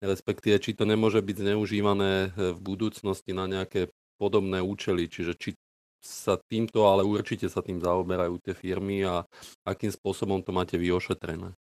respektíve 0.00 0.56
či 0.60 0.76
to 0.76 0.88
nemôže 0.88 1.20
byť 1.20 1.36
zneužívané 1.40 2.12
e, 2.12 2.28
v 2.52 2.58
budúcnosti 2.60 3.32
na 3.32 3.48
nejaké 3.48 3.92
podobné 4.16 4.60
účely, 4.64 5.08
čiže 5.08 5.32
či 5.36 5.48
sa 6.04 6.36
týmto, 6.36 6.84
ale 6.84 7.00
určite 7.00 7.48
sa 7.48 7.64
tým 7.64 7.80
zaoberajú 7.80 8.36
tie 8.44 8.52
firmy 8.52 9.08
a 9.08 9.24
akým 9.64 9.88
spôsobom 9.88 10.44
to 10.44 10.52
máte 10.52 10.76
vy 10.76 10.92
ošetrené. 10.92 11.56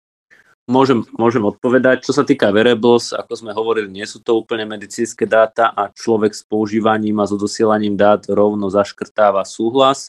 Môžem, 0.63 1.03
môžem 1.19 1.43
odpovedať. 1.43 2.07
Čo 2.07 2.15
sa 2.15 2.23
týka 2.23 2.47
wearables, 2.47 3.11
ako 3.11 3.35
sme 3.35 3.51
hovorili, 3.51 3.91
nie 3.91 4.07
sú 4.07 4.23
to 4.23 4.39
úplne 4.39 4.63
medicínske 4.63 5.27
dáta 5.27 5.75
a 5.75 5.91
človek 5.91 6.31
s 6.31 6.43
používaním 6.47 7.19
a 7.19 7.27
so 7.27 7.35
dosielaním 7.35 7.99
dát 7.99 8.23
rovno 8.31 8.71
zaškrtáva 8.71 9.43
súhlas. 9.43 10.07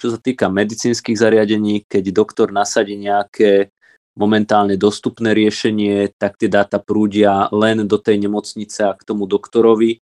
Čo 0.00 0.16
sa 0.16 0.18
týka 0.18 0.48
medicínskych 0.48 1.12
zariadení, 1.12 1.84
keď 1.84 2.08
doktor 2.08 2.48
nasadí 2.48 2.96
nejaké 2.96 3.68
momentálne 4.16 4.80
dostupné 4.80 5.36
riešenie, 5.36 6.16
tak 6.16 6.40
tie 6.40 6.48
dáta 6.48 6.80
prúdia 6.80 7.52
len 7.52 7.84
do 7.84 8.00
tej 8.00 8.16
nemocnice 8.16 8.88
a 8.88 8.96
k 8.96 9.04
tomu 9.04 9.28
doktorovi, 9.28 10.00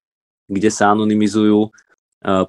kde 0.52 0.70
sa 0.70 0.92
anonymizujú. 0.92 1.72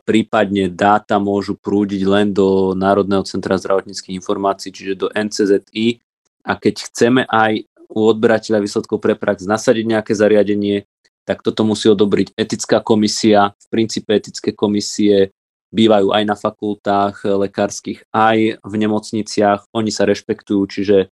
prípadne 0.09 0.73
dáta 0.73 1.21
môžu 1.21 1.53
prúdiť 1.61 2.03
len 2.09 2.33
do 2.33 2.73
Národného 2.73 3.23
centra 3.29 3.61
zdravotníckých 3.61 4.17
informácií, 4.17 4.73
čiže 4.73 4.97
do 4.97 5.09
NCZI 5.13 6.01
a 6.49 6.53
keď 6.57 6.75
chceme 6.89 7.23
aj 7.29 7.69
u 7.93 8.01
odberateľa 8.09 8.65
výsledkov 8.65 8.99
pre 9.05 9.15
prax 9.15 9.45
nasadiť 9.45 9.85
nejaké 9.85 10.13
zariadenie, 10.17 10.89
tak 11.29 11.45
toto 11.45 11.67
musí 11.67 11.93
odobriť 11.93 12.33
etická 12.39 12.81
komisia. 12.81 13.53
V 13.59 13.67
princípe 13.69 14.15
etické 14.17 14.57
komisie 14.57 15.35
bývajú 15.75 16.15
aj 16.15 16.23
na 16.27 16.37
fakultách 16.39 17.27
lekárskych, 17.27 18.07
aj 18.15 18.63
v 18.63 18.75
nemocniciach. 18.75 19.71
Oni 19.75 19.91
sa 19.91 20.07
rešpektujú, 20.07 20.63
čiže 20.71 20.97
e, 21.05 21.07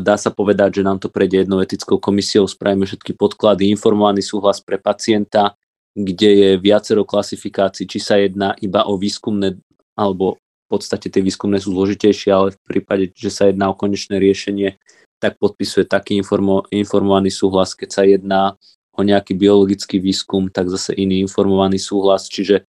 dá 0.00 0.14
sa 0.16 0.30
povedať, 0.30 0.80
že 0.80 0.86
nám 0.86 1.02
to 1.02 1.10
prejde 1.10 1.46
jednou 1.46 1.58
etickou 1.60 1.98
komisiou, 1.98 2.46
spravíme 2.46 2.86
všetky 2.86 3.18
podklady, 3.18 3.70
informovaný 3.74 4.22
súhlas 4.22 4.62
pre 4.62 4.78
pacienta, 4.78 5.58
kde 5.96 6.30
je 6.30 6.50
viacero 6.60 7.02
klasifikácií, 7.08 7.88
či 7.88 7.98
sa 7.98 8.20
jedná 8.20 8.52
iba 8.60 8.84
o 8.84 9.00
výskumné, 9.00 9.56
alebo 9.96 10.36
v 10.66 10.66
podstate 10.68 11.08
tie 11.08 11.22
výskumné 11.22 11.62
sú 11.62 11.72
zložitejšie, 11.72 12.30
ale 12.30 12.48
v 12.52 12.60
prípade, 12.66 13.04
že 13.14 13.30
sa 13.30 13.48
jedná 13.48 13.70
o 13.70 13.78
konečné 13.78 14.18
riešenie, 14.18 14.76
tak 15.16 15.40
podpisuje 15.40 15.88
taký 15.88 16.20
informo, 16.20 16.68
informovaný 16.68 17.32
súhlas, 17.32 17.72
keď 17.72 17.88
sa 17.88 18.02
jedná 18.04 18.58
o 18.96 19.00
nejaký 19.04 19.36
biologický 19.36 20.00
výskum, 20.00 20.48
tak 20.48 20.68
zase 20.72 20.92
iný 20.96 21.24
informovaný 21.24 21.80
súhlas. 21.80 22.28
Čiže 22.28 22.64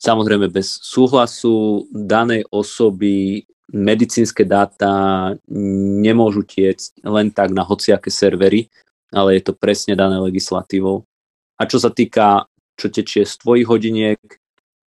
samozrejme 0.00 0.50
bez 0.50 0.80
súhlasu 0.82 1.86
danej 1.90 2.44
osoby 2.50 3.44
medicínske 3.72 4.44
dáta 4.44 5.32
nemôžu 6.04 6.44
tiecť 6.44 7.00
len 7.06 7.32
tak 7.32 7.50
na 7.50 7.64
hociaké 7.64 8.12
servery, 8.12 8.68
ale 9.08 9.40
je 9.40 9.42
to 9.50 9.52
presne 9.56 9.96
dané 9.96 10.20
legislatívou. 10.20 11.02
A 11.56 11.64
čo 11.64 11.80
sa 11.80 11.88
týka 11.88 12.44
čo 12.74 12.90
tečie 12.90 13.22
z 13.22 13.34
tvojich 13.38 13.70
hodiniek 13.70 14.18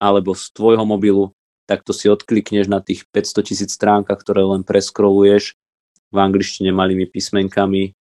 alebo 0.02 0.34
z 0.34 0.50
tvojho 0.52 0.84
mobilu, 0.84 1.32
tak 1.70 1.86
to 1.86 1.94
si 1.94 2.10
odklikneš 2.10 2.70
na 2.70 2.82
tých 2.82 3.06
500 3.10 3.46
tisíc 3.46 3.70
stránkach, 3.74 4.22
ktoré 4.22 4.46
len 4.46 4.66
preskroluješ 4.66 5.58
v 6.14 6.18
angličtine 6.18 6.70
malými 6.70 7.10
písmenkami, 7.10 7.94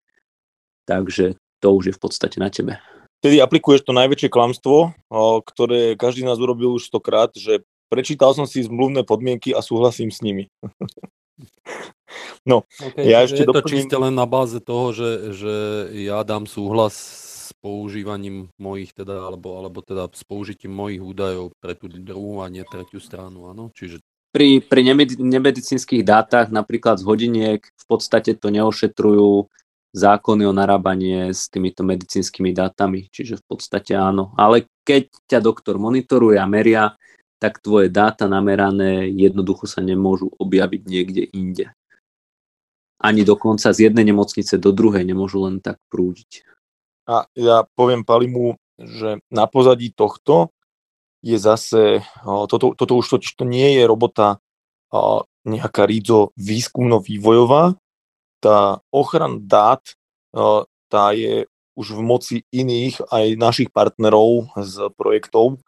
takže 0.83 1.39
to 1.63 1.67
už 1.71 1.83
je 1.91 1.93
v 1.95 2.01
podstate 2.01 2.37
na 2.39 2.51
tebe. 2.51 2.79
Tedy 3.23 3.39
aplikuješ 3.39 3.87
to 3.87 3.95
najväčšie 3.95 4.27
klamstvo, 4.27 4.91
ktoré 5.47 5.95
každý 5.95 6.27
nás 6.27 6.35
urobil 6.43 6.75
už 6.75 6.91
stokrát, 6.91 7.31
že 7.31 7.63
prečítal 7.87 8.35
som 8.35 8.43
si 8.43 8.67
zmluvné 8.67 9.07
podmienky 9.07 9.55
a 9.55 9.63
súhlasím 9.63 10.11
s 10.11 10.19
nimi. 10.19 10.51
no, 12.49 12.67
okay, 12.83 13.07
ja 13.07 13.23
ešte 13.23 13.47
je 13.47 13.47
doplním... 13.47 13.63
to 13.63 13.71
čiste 13.71 13.95
len 13.95 14.11
na 14.11 14.27
báze 14.27 14.59
toho, 14.59 14.91
že, 14.91 15.09
že 15.31 15.55
ja 16.03 16.19
dám 16.27 16.51
súhlas 16.51 17.23
používaním 17.63 18.51
mojich 18.59 18.91
teda, 18.91 19.23
alebo, 19.23 19.55
alebo 19.55 19.79
teda 19.79 20.11
s 20.11 20.27
použitím 20.27 20.75
mojich 20.75 20.99
údajov 20.99 21.55
pre 21.63 21.79
tú 21.79 21.87
druhú 21.87 22.43
a 22.43 22.51
nie 22.51 22.67
tretiu 22.67 22.99
stranu, 22.99 23.47
áno? 23.47 23.71
Čiže 23.71 24.03
pri, 24.35 24.59
pri 24.59 24.81
nemedicínskych 25.15 26.03
dátach, 26.03 26.51
napríklad 26.51 26.99
z 26.99 27.07
hodiniek, 27.07 27.61
v 27.63 27.85
podstate 27.87 28.35
to 28.35 28.51
neošetrujú 28.51 29.47
zákony 29.93 30.49
o 30.49 30.53
narábanie 30.57 31.29
s 31.29 31.47
týmito 31.53 31.85
medicínskymi 31.85 32.49
dátami, 32.49 33.13
čiže 33.13 33.37
v 33.37 33.45
podstate 33.45 33.93
áno. 33.93 34.33
Ale 34.35 34.65
keď 34.81 35.13
ťa 35.29 35.39
doktor 35.39 35.77
monitoruje 35.77 36.41
a 36.41 36.49
meria, 36.49 36.97
tak 37.37 37.61
tvoje 37.61 37.93
dáta 37.93 38.25
namerané 38.25 39.05
jednoducho 39.13 39.69
sa 39.69 39.85
nemôžu 39.85 40.33
objaviť 40.41 40.81
niekde 40.89 41.23
inde. 41.29 41.65
Ani 43.03 43.21
dokonca 43.27 43.69
z 43.69 43.91
jednej 43.91 44.07
nemocnice 44.09 44.55
do 44.57 44.71
druhej 44.71 45.03
nemôžu 45.03 45.43
len 45.45 45.59
tak 45.59 45.77
prúdiť. 45.91 46.47
A 47.03 47.27
ja 47.35 47.67
poviem 47.75 48.07
Palimu, 48.07 48.55
že 48.79 49.19
na 49.27 49.43
pozadí 49.43 49.91
tohto 49.91 50.55
je 51.19 51.35
zase, 51.35 52.01
toto, 52.23 52.71
toto 52.73 52.93
už 52.95 53.19
totiž 53.19 53.35
to 53.35 53.43
nie 53.43 53.75
je 53.75 53.83
robota 53.83 54.39
nejaká 55.43 55.83
rídzo 55.83 56.31
výskumno-vývojová, 56.39 57.75
tá 58.43 58.83
ochrana 58.91 59.39
dát, 59.39 59.79
tá 60.91 61.15
je 61.15 61.47
už 61.79 61.95
v 61.95 62.01
moci 62.03 62.35
iných 62.51 63.07
aj 63.07 63.39
našich 63.39 63.69
partnerov 63.71 64.51
z 64.59 64.91
projektov, 64.93 65.63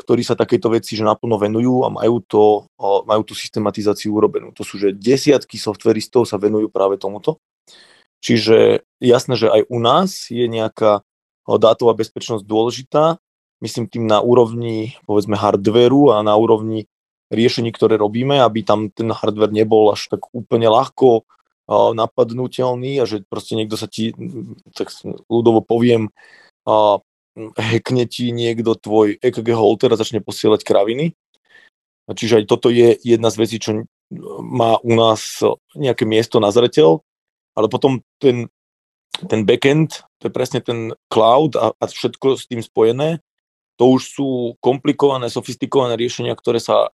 ktorí 0.00 0.26
sa 0.26 0.34
takéto 0.34 0.72
veci 0.72 0.98
že 0.98 1.06
naplno 1.06 1.38
venujú 1.38 1.86
a 1.86 1.92
majú, 1.92 2.18
to, 2.24 2.66
majú 2.80 3.22
tú 3.22 3.36
systematizáciu 3.36 4.16
urobenú. 4.16 4.50
To 4.56 4.66
sú, 4.66 4.80
že 4.80 4.96
desiatky 4.96 5.54
softveristov 5.60 6.26
sa 6.26 6.40
venujú 6.40 6.72
práve 6.72 6.98
tomuto. 6.98 7.38
Čiže 8.24 8.82
jasné, 8.98 9.36
že 9.36 9.52
aj 9.52 9.68
u 9.68 9.78
nás 9.78 10.32
je 10.32 10.48
nejaká 10.48 11.04
dátová 11.44 11.92
bezpečnosť 11.92 12.42
dôležitá, 12.42 13.20
myslím 13.60 13.86
tým 13.86 14.08
na 14.08 14.24
úrovni 14.24 14.96
povedzme 15.04 15.36
hardveru 15.36 16.16
a 16.16 16.24
na 16.24 16.34
úrovni 16.34 16.88
riešení, 17.28 17.70
ktoré 17.70 18.00
robíme, 18.00 18.40
aby 18.40 18.64
tam 18.64 18.88
ten 18.90 19.12
hardware 19.12 19.52
nebol 19.52 19.92
až 19.92 20.08
tak 20.08 20.24
úplne 20.32 20.66
ľahko 20.72 21.28
napadnutelný 21.68 23.00
a 23.00 23.08
že 23.08 23.24
proste 23.24 23.56
niekto 23.56 23.80
sa 23.80 23.88
ti, 23.88 24.12
tak 24.76 24.92
ľudovo 25.28 25.64
poviem, 25.64 26.12
hackne 27.36 28.04
ti 28.04 28.30
niekto 28.30 28.76
tvoj 28.76 29.16
EKG 29.18 29.48
holter 29.56 29.90
a 29.92 30.00
začne 30.00 30.20
posielať 30.20 30.62
kraviny. 30.62 31.16
Čiže 32.04 32.44
aj 32.44 32.44
toto 32.46 32.68
je 32.68 33.00
jedna 33.00 33.32
z 33.32 33.36
vecí, 33.40 33.56
čo 33.56 33.88
má 34.44 34.76
u 34.84 34.92
nás 34.92 35.40
nejaké 35.72 36.04
miesto 36.04 36.36
na 36.36 36.52
zreteľ 36.52 37.00
ale 37.54 37.70
potom 37.70 38.02
ten, 38.18 38.50
ten 39.30 39.46
backend, 39.46 40.02
to 40.18 40.28
je 40.28 40.32
presne 40.34 40.60
ten 40.60 40.92
cloud 41.08 41.54
a, 41.54 41.70
a 41.72 41.84
všetko 41.86 42.34
s 42.34 42.50
tým 42.50 42.60
spojené, 42.60 43.22
to 43.78 43.94
už 43.98 44.02
sú 44.18 44.28
komplikované, 44.62 45.30
sofistikované 45.30 45.98
riešenia, 45.98 46.34
ktoré 46.34 46.62
sa 46.62 46.90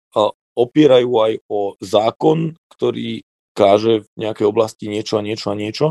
opierajú 0.55 1.11
aj 1.19 1.33
o 1.51 1.75
zákon, 1.83 2.55
ktorý 2.71 3.27
káže 3.55 4.05
v 4.05 4.09
nejakej 4.19 4.47
oblasti 4.51 4.91
niečo 4.91 5.17
a 5.17 5.25
niečo 5.25 5.49
a 5.51 5.59
niečo. 5.59 5.87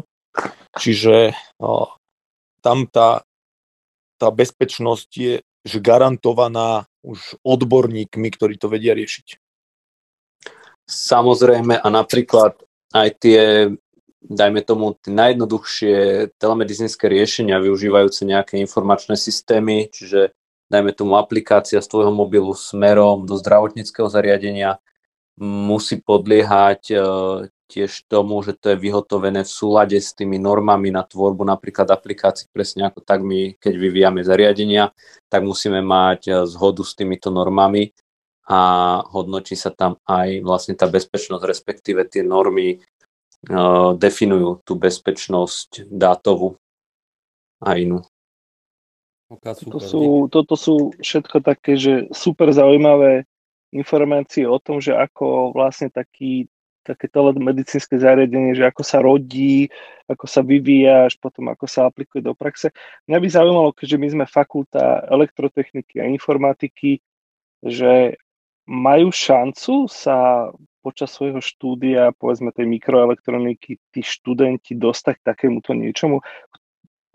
Čiže 0.78 1.34
tam 2.62 2.78
tá, 2.92 3.24
tá 4.20 4.28
bezpečnosť 4.30 5.10
je 5.16 5.36
že 5.64 5.80
garantovaná 5.80 6.92
už 7.08 7.40
odborníkmi, 7.40 8.28
ktorí 8.36 8.60
to 8.60 8.68
vedia 8.68 8.92
riešiť. 8.92 9.40
Samozrejme 10.84 11.80
a 11.80 11.88
napríklad 11.88 12.60
aj 12.92 13.10
tie 13.24 13.72
dajme 14.24 14.64
tomu, 14.64 14.96
tie 15.04 15.12
najjednoduchšie 15.12 15.96
telemedicínske 16.40 17.12
riešenia 17.12 17.60
využívajúce 17.60 18.24
nejaké 18.24 18.56
informačné 18.60 19.20
systémy, 19.20 19.92
čiže 19.92 20.32
dajme 20.72 20.96
tomu 20.96 21.20
aplikácia 21.20 21.84
z 21.84 21.92
tvojho 21.92 22.12
mobilu 22.16 22.56
smerom 22.56 23.28
do 23.28 23.36
zdravotníckého 23.36 24.08
zariadenia, 24.08 24.80
musí 25.40 26.00
podliehať 26.00 26.96
tiež 27.70 28.06
tomu, 28.12 28.44
že 28.44 28.54
to 28.58 28.74
je 28.74 28.78
vyhotovené 28.78 29.44
v 29.44 29.52
súlade 29.52 29.98
s 29.98 30.14
tými 30.14 30.38
normami 30.38 30.92
na 30.92 31.02
tvorbu 31.04 31.48
napríklad 31.48 31.90
aplikácií, 31.90 32.52
presne 32.52 32.88
ako 32.88 33.02
tak 33.02 33.24
my, 33.24 33.56
keď 33.58 33.74
vyvíjame 33.76 34.22
zariadenia, 34.22 34.92
tak 35.32 35.42
musíme 35.44 35.80
mať 35.82 36.22
e, 36.28 36.32
zhodu 36.48 36.84
s 36.84 36.94
týmito 36.94 37.32
normami 37.34 37.92
a 38.44 38.60
hodnotí 39.08 39.56
sa 39.56 39.72
tam 39.72 39.96
aj 40.04 40.44
vlastne 40.44 40.76
tá 40.76 40.86
bezpečnosť, 40.92 41.44
respektíve 41.48 42.04
tie 42.12 42.28
normy 42.28 42.84
definujú 44.00 44.64
tú 44.64 44.80
bezpečnosť 44.80 45.92
dátovú 45.92 46.56
a 47.60 47.76
inú. 47.76 48.00
Toto 49.42 49.80
sú, 49.82 50.30
toto 50.30 50.56
sú 50.56 50.76
všetko 51.02 51.42
také, 51.42 51.76
že 51.76 52.08
super 52.14 52.54
zaujímavé 52.54 53.26
informácie 53.74 54.46
o 54.46 54.62
tom, 54.62 54.78
že 54.78 54.94
ako 54.94 55.58
vlastne 55.58 55.90
taký, 55.90 56.46
také 56.84 57.08
telemedicínske 57.08 57.96
zariadenie, 57.96 58.54
že 58.54 58.68
ako 58.68 58.84
sa 58.84 59.00
rodí, 59.00 59.72
ako 60.12 60.28
sa 60.28 60.44
vyvíja, 60.44 61.08
až 61.08 61.16
potom 61.18 61.48
ako 61.50 61.66
sa 61.66 61.88
aplikuje 61.88 62.20
do 62.20 62.36
praxe. 62.36 62.76
Mňa 63.08 63.18
by 63.18 63.28
zaujímalo, 63.32 63.70
keďže 63.72 63.98
my 63.98 64.08
sme 64.12 64.26
fakulta 64.28 65.08
elektrotechniky 65.08 66.04
a 66.04 66.12
informatiky, 66.12 67.00
že 67.64 68.20
majú 68.68 69.12
šancu 69.12 69.88
sa 69.88 70.52
počas 70.84 71.16
svojho 71.16 71.40
štúdia, 71.40 72.12
povedzme 72.20 72.52
tej 72.52 72.68
mikroelektroniky, 72.68 73.80
tí 73.96 74.02
študenti 74.04 74.76
dostať 74.76 75.24
takémuto 75.24 75.72
niečomu, 75.72 76.20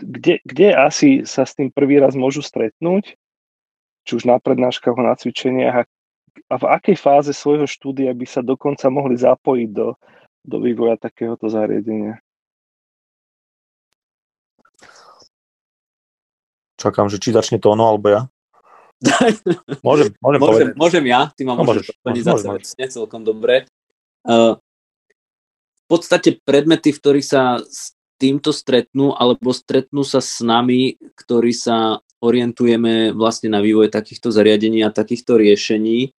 kde, 0.01 0.41
kde 0.41 0.73
asi 0.73 1.29
sa 1.29 1.45
s 1.45 1.53
tým 1.53 1.69
prvý 1.69 2.01
raz 2.01 2.17
môžu 2.17 2.41
stretnúť, 2.41 3.21
či 4.09 4.11
už 4.17 4.25
na 4.25 4.41
prednáškach, 4.41 4.97
na 4.97 5.13
cvičeniach 5.13 5.77
a, 5.77 5.83
a 6.47 6.55
v 6.59 6.65
akej 6.71 6.97
fáze 6.97 7.33
svojho 7.35 7.67
štúdia 7.67 8.15
by 8.15 8.27
sa 8.29 8.41
dokonca 8.45 8.87
mohli 8.93 9.19
zapojiť 9.19 9.71
do, 9.75 9.99
do 10.47 10.57
vývoja 10.63 10.95
takéhoto 10.95 11.51
zariadenia. 11.51 12.23
Čakám, 16.79 17.11
že 17.11 17.19
či 17.19 17.35
začne 17.35 17.59
to 17.59 17.75
ono, 17.75 17.91
alebo 17.91 18.07
ja. 18.07 18.23
môžem, 19.87 20.15
môžem, 20.19 20.41
môžem, 20.43 20.69
môžem 20.75 21.05
ja, 21.07 21.31
ty 21.35 21.47
ma 21.47 21.55
no, 21.55 21.63
môžeš 21.63 21.95
doplniť 21.95 22.23
zase 22.23 22.47
vecne 22.51 22.85
celkom 22.91 23.23
dobre. 23.23 23.67
Uh, 24.27 24.59
v 24.59 25.85
podstate 25.87 26.39
predmety, 26.43 26.91
v 26.91 26.99
ktorých 26.99 27.27
sa 27.27 27.43
s 27.63 27.95
týmto 28.19 28.51
stretnú, 28.51 29.15
alebo 29.15 29.55
stretnú 29.55 30.03
sa 30.03 30.19
s 30.19 30.43
nami, 30.43 30.99
ktorí 31.15 31.55
sa 31.55 32.03
orientujeme 32.19 33.15
vlastne 33.15 33.55
na 33.55 33.63
vývoj 33.63 33.95
takýchto 33.95 34.35
zariadení 34.35 34.83
a 34.83 34.91
takýchto 34.91 35.39
riešení, 35.39 36.11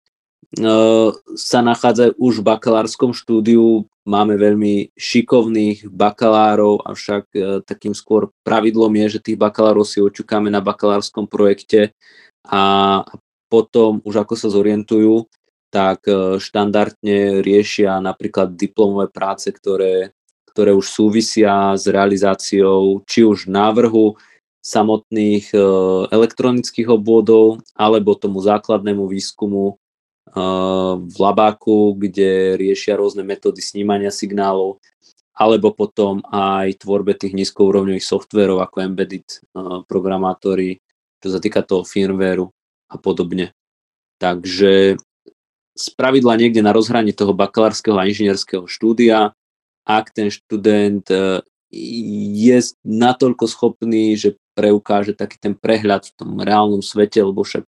sa 1.37 1.59
nachádza 1.61 2.09
už 2.17 2.41
v 2.41 2.47
bakalárskom 2.49 3.13
štúdiu. 3.13 3.85
Máme 4.09 4.33
veľmi 4.33 4.89
šikovných 4.97 5.85
bakalárov, 5.93 6.81
avšak 6.81 7.23
uh, 7.37 7.61
takým 7.61 7.93
skôr 7.93 8.33
pravidlom 8.41 8.89
je, 9.05 9.19
že 9.19 9.23
tých 9.29 9.37
bakalárov 9.37 9.85
si 9.85 10.01
očukáme 10.01 10.49
na 10.49 10.65
bakalárskom 10.65 11.29
projekte 11.29 11.93
a 12.49 13.05
potom 13.45 14.01
už 14.01 14.25
ako 14.25 14.33
sa 14.33 14.49
zorientujú, 14.49 15.29
tak 15.69 16.01
uh, 16.09 16.41
štandardne 16.41 17.45
riešia 17.45 18.01
napríklad 18.01 18.57
diplomové 18.57 19.13
práce, 19.13 19.53
ktoré, 19.53 20.17
ktoré 20.49 20.73
už 20.73 20.89
súvisia 20.89 21.77
s 21.77 21.85
realizáciou 21.85 23.05
či 23.05 23.21
už 23.21 23.45
návrhu 23.45 24.17
samotných 24.59 25.55
elektronických 26.11 26.91
obvodov 26.91 27.63
alebo 27.79 28.11
tomu 28.11 28.43
základnému 28.43 29.07
výskumu 29.07 29.79
v 30.99 31.15
labáku, 31.17 31.97
kde 31.97 32.59
riešia 32.59 32.99
rôzne 32.99 33.25
metódy 33.25 33.61
snímania 33.61 34.13
signálov, 34.13 34.77
alebo 35.33 35.71
potom 35.71 36.19
aj 36.29 36.83
tvorbe 36.83 37.15
tých 37.15 37.33
nízkourovňových 37.33 38.03
softverov 38.03 38.59
ako 38.59 38.77
embedded 38.83 39.25
programátori, 39.87 40.77
čo 41.23 41.27
sa 41.31 41.39
týka 41.39 41.63
toho 41.63 41.87
firmwareu 41.87 42.51
a 42.91 42.95
podobne. 42.99 43.55
Takže 44.19 44.99
z 45.79 45.87
pravidla 45.95 46.35
niekde 46.35 46.59
na 46.59 46.75
rozhraní 46.75 47.15
toho 47.15 47.31
bakalárskeho 47.31 47.95
a 47.95 48.03
inžinierského 48.03 48.67
štúdia, 48.67 49.31
ak 49.87 50.11
ten 50.11 50.27
študent 50.27 51.07
e, 51.07 51.39
je 52.35 52.57
natoľko 52.83 53.47
schopný, 53.47 54.19
že 54.19 54.35
preukáže 54.59 55.15
taký 55.15 55.39
ten 55.39 55.55
prehľad 55.55 56.11
v 56.11 56.15
tom 56.19 56.31
reálnom 56.43 56.83
svete, 56.83 57.23
lebo 57.23 57.47
však 57.47 57.63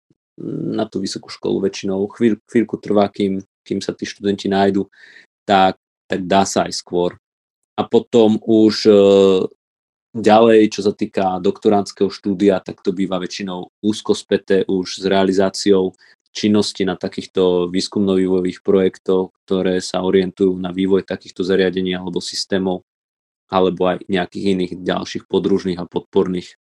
na 0.46 0.86
tú 0.86 1.02
vysokú 1.02 1.34
školu 1.34 1.66
väčšinou 1.66 2.06
chvíľ, 2.14 2.38
chvíľku 2.46 2.78
trvá, 2.78 3.10
kým, 3.10 3.42
kým 3.66 3.80
sa 3.82 3.98
tí 3.98 4.06
študenti 4.06 4.46
nájdu, 4.46 4.86
tak, 5.44 5.82
tak 6.06 6.20
dá 6.30 6.46
sa 6.46 6.70
aj 6.70 6.74
skôr. 6.78 7.18
A 7.78 7.86
potom 7.86 8.38
už 8.42 8.90
e, 8.90 8.94
ďalej, 10.14 10.78
čo 10.78 10.82
sa 10.86 10.94
týka 10.94 11.42
doktorandského 11.42 12.10
štúdia, 12.10 12.62
tak 12.62 12.82
to 12.82 12.94
býva 12.94 13.22
väčšinou 13.22 13.70
úzko 13.82 14.14
späté 14.18 14.66
už 14.66 15.02
s 15.02 15.04
realizáciou 15.06 15.94
činnosti 16.34 16.86
na 16.86 16.94
takýchto 16.94 17.74
výskumno-vývojových 17.74 18.62
projektoch, 18.62 19.34
ktoré 19.46 19.82
sa 19.82 20.06
orientujú 20.06 20.54
na 20.62 20.70
vývoj 20.70 21.02
takýchto 21.02 21.42
zariadení 21.42 21.98
alebo 21.98 22.22
systémov, 22.22 22.86
alebo 23.50 23.90
aj 23.90 24.06
nejakých 24.06 24.54
iných 24.54 24.74
ďalších 24.86 25.24
podružných 25.26 25.82
a 25.82 25.90
podporných 25.90 26.54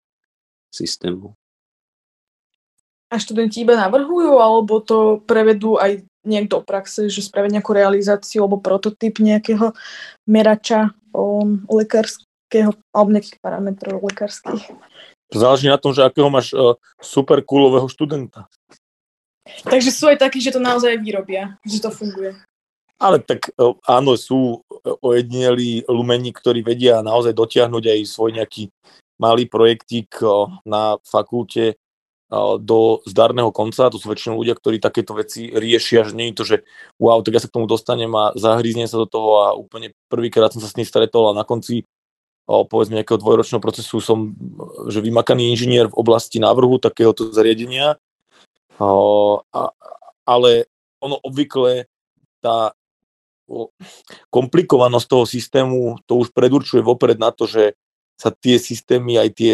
systémov. 0.74 1.38
A 3.08 3.16
študenti 3.16 3.64
iba 3.64 3.80
navrhujú, 3.80 4.36
alebo 4.36 4.84
to 4.84 5.24
prevedú 5.24 5.80
aj 5.80 6.04
nejak 6.28 6.52
do 6.52 6.60
praxe, 6.60 7.08
že 7.08 7.24
spravia 7.24 7.56
nejakú 7.56 7.72
realizáciu 7.72 8.44
alebo 8.44 8.60
prototyp 8.60 9.24
nejakého 9.24 9.72
merača 10.28 10.92
um, 11.16 11.64
lekárskeho 11.72 12.76
alebo 12.92 13.10
nejakých 13.16 13.40
parametrov 13.40 14.04
lekárskych. 14.04 14.60
Záleží 15.32 15.72
na 15.72 15.80
tom, 15.80 15.96
že 15.96 16.04
akého 16.04 16.28
máš 16.28 16.52
uh, 16.52 16.76
super 17.00 17.40
coolového 17.40 17.88
študenta. 17.88 18.52
Takže 19.64 19.92
sú 19.96 20.12
aj 20.12 20.20
takí, 20.20 20.44
že 20.44 20.52
to 20.52 20.60
naozaj 20.60 21.00
vyrobia, 21.00 21.56
že 21.64 21.80
to 21.80 21.88
funguje. 21.88 22.36
Ale 23.00 23.24
tak 23.24 23.48
uh, 23.56 23.72
áno, 23.88 24.20
sú 24.20 24.60
ojedinelí 24.84 25.88
lumeni, 25.88 26.36
ktorí 26.36 26.60
vedia 26.60 27.00
naozaj 27.00 27.32
dotiahnuť 27.32 27.84
aj 27.88 28.00
svoj 28.04 28.36
nejaký 28.36 28.68
malý 29.16 29.48
projektík 29.48 30.12
uh, 30.20 30.52
na 30.68 31.00
fakulte 31.08 31.80
do 32.60 33.00
zdarného 33.08 33.56
konca. 33.56 33.88
To 33.88 33.96
sú 33.96 34.12
väčšinou 34.12 34.44
ľudia, 34.44 34.52
ktorí 34.60 34.84
takéto 34.84 35.16
veci 35.16 35.48
riešia, 35.48 36.04
že 36.04 36.12
nie 36.12 36.32
je 36.32 36.36
to, 36.36 36.44
že 36.44 36.58
wow, 37.00 37.24
tak 37.24 37.40
ja 37.40 37.42
sa 37.44 37.48
k 37.48 37.56
tomu 37.56 37.72
dostanem 37.72 38.12
a 38.20 38.36
zahríznem 38.36 38.84
sa 38.84 39.00
do 39.00 39.08
toho 39.08 39.48
a 39.48 39.56
úplne 39.56 39.96
prvýkrát 40.12 40.52
som 40.52 40.60
sa 40.60 40.68
s 40.68 40.76
tým 40.76 40.84
stretol 40.84 41.32
a 41.32 41.38
na 41.38 41.48
konci 41.48 41.88
povedzme 42.48 43.00
nejakého 43.00 43.20
dvojročného 43.20 43.64
procesu 43.64 44.04
som 44.04 44.36
že 44.92 45.04
vymakaný 45.04 45.52
inžinier 45.56 45.88
v 45.92 46.00
oblasti 46.00 46.40
návrhu 46.40 46.80
takéhoto 46.80 47.32
zariadenia. 47.32 47.96
Ale 50.28 50.52
ono 51.00 51.16
obvykle 51.24 51.88
tá 52.44 52.76
komplikovanosť 54.28 55.08
toho 55.08 55.24
systému 55.24 56.04
to 56.04 56.20
už 56.20 56.36
predurčuje 56.36 56.84
vopred 56.84 57.16
na 57.16 57.32
to, 57.32 57.48
že 57.48 57.80
sa 58.18 58.34
tie 58.34 58.58
systémy, 58.58 59.22
aj 59.22 59.30
tie 59.38 59.52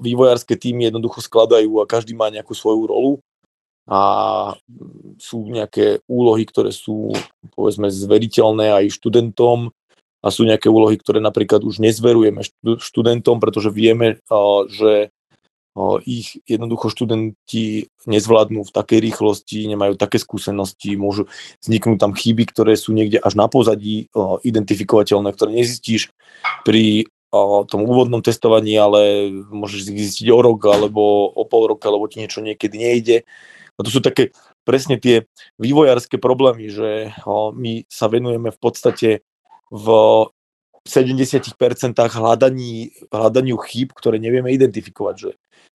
vývojárske 0.00 0.54
týmy 0.54 0.88
jednoducho 0.88 1.18
skladajú 1.18 1.82
a 1.82 1.90
každý 1.90 2.14
má 2.14 2.30
nejakú 2.30 2.54
svoju 2.54 2.86
rolu. 2.86 3.12
A 3.84 4.00
sú 5.20 5.44
nejaké 5.52 6.00
úlohy, 6.08 6.48
ktoré 6.48 6.72
sú 6.72 7.12
povedzme 7.52 7.92
zveriteľné 7.92 8.72
aj 8.80 8.96
študentom 8.96 9.76
a 10.24 10.32
sú 10.32 10.48
nejaké 10.48 10.72
úlohy, 10.72 10.96
ktoré 10.96 11.20
napríklad 11.20 11.60
už 11.60 11.84
nezverujeme 11.84 12.40
študentom, 12.80 13.44
pretože 13.44 13.68
vieme, 13.68 14.24
že 14.72 15.12
ich 16.08 16.40
jednoducho 16.48 16.88
študenti 16.88 17.92
nezvládnu 18.08 18.64
v 18.64 18.72
takej 18.72 18.98
rýchlosti, 19.10 19.68
nemajú 19.68 20.00
také 20.00 20.16
skúsenosti, 20.16 20.96
môžu 20.96 21.28
vzniknúť 21.60 21.98
tam 22.00 22.16
chyby, 22.16 22.48
ktoré 22.56 22.80
sú 22.80 22.96
niekde 22.96 23.20
až 23.20 23.36
na 23.36 23.52
pozadí 23.52 24.08
identifikovateľné, 24.46 25.28
ktoré 25.34 25.50
nezistíš 25.60 26.08
pri 26.64 27.10
o 27.34 27.66
tom 27.66 27.82
úvodnom 27.82 28.22
testovaní, 28.22 28.78
ale 28.78 29.30
môžeš 29.50 29.90
zistiť 29.90 30.30
o 30.30 30.38
rok 30.38 30.70
alebo 30.70 31.26
o 31.34 31.42
pol 31.42 31.66
roka, 31.74 31.90
alebo 31.90 32.06
ti 32.06 32.22
niečo 32.22 32.38
niekedy 32.38 32.78
nejde. 32.78 33.16
A 33.74 33.82
to 33.82 33.90
sú 33.90 33.98
také 33.98 34.30
presne 34.62 35.02
tie 35.02 35.26
vývojárske 35.58 36.22
problémy, 36.22 36.70
že 36.70 37.10
my 37.58 37.90
sa 37.90 38.06
venujeme 38.06 38.54
v 38.54 38.58
podstate 38.62 39.08
v 39.74 39.86
70% 40.86 41.56
hľadaní, 41.96 42.92
hľadaniu 43.08 43.56
chýb, 43.66 43.96
ktoré 43.96 44.20
nevieme 44.20 44.52
identifikovať, 44.52 45.14
že 45.16 45.30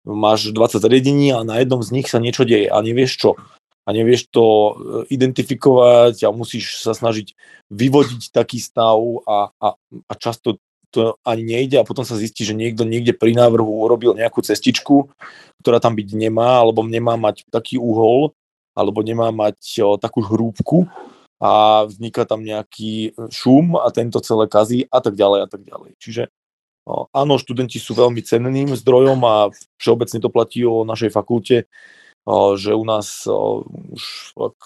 máš 0.04 0.50
20 0.52 0.80
zariadení 0.80 1.32
a 1.32 1.44
na 1.44 1.60
jednom 1.60 1.80
z 1.84 1.92
nich 1.92 2.08
sa 2.08 2.20
niečo 2.20 2.48
deje 2.48 2.68
a 2.72 2.76
nevieš 2.80 3.12
čo. 3.20 3.30
A 3.84 3.92
nevieš 3.92 4.32
to 4.32 4.44
e, 4.44 4.72
identifikovať 5.12 6.24
a 6.24 6.32
musíš 6.32 6.80
sa 6.80 6.96
snažiť 6.96 7.36
vyvodiť 7.68 8.32
taký 8.32 8.56
stav 8.56 8.96
a, 9.28 9.52
a, 9.60 9.68
a 10.08 10.12
často 10.16 10.56
to 10.94 11.18
ani 11.26 11.42
nejde 11.42 11.82
a 11.82 11.88
potom 11.88 12.06
sa 12.06 12.14
zistí, 12.14 12.46
že 12.46 12.54
niekto 12.54 12.86
niekde 12.86 13.10
pri 13.10 13.34
návrhu 13.34 13.82
urobil 13.82 14.14
nejakú 14.14 14.46
cestičku, 14.46 15.10
ktorá 15.58 15.82
tam 15.82 15.98
byť 15.98 16.08
nemá, 16.14 16.62
alebo 16.62 16.86
nemá 16.86 17.18
mať 17.18 17.42
taký 17.50 17.82
uhol, 17.82 18.30
alebo 18.78 19.02
nemá 19.02 19.34
mať 19.34 19.58
o, 19.82 19.98
takú 19.98 20.22
hrúbku 20.22 20.86
a 21.42 21.84
vzniká 21.90 22.22
tam 22.26 22.46
nejaký 22.46 23.18
šum 23.34 23.74
a 23.74 23.90
tento 23.90 24.22
celé 24.22 24.46
kazí 24.46 24.86
a 24.86 25.02
tak 25.02 25.18
ďalej 25.18 25.40
a 25.42 25.48
tak 25.50 25.62
ďalej. 25.66 25.90
Čiže 25.98 26.22
o, 26.86 27.10
áno, 27.10 27.42
študenti 27.42 27.82
sú 27.82 27.98
veľmi 27.98 28.22
cenným 28.22 28.70
zdrojom 28.78 29.18
a 29.26 29.50
všeobecne 29.82 30.18
to 30.22 30.30
platí 30.30 30.62
o 30.62 30.86
našej 30.86 31.10
fakulte, 31.10 31.66
o, 32.22 32.54
že 32.54 32.70
u 32.70 32.84
nás 32.86 33.26
už 33.90 34.04
ak, 34.38 34.58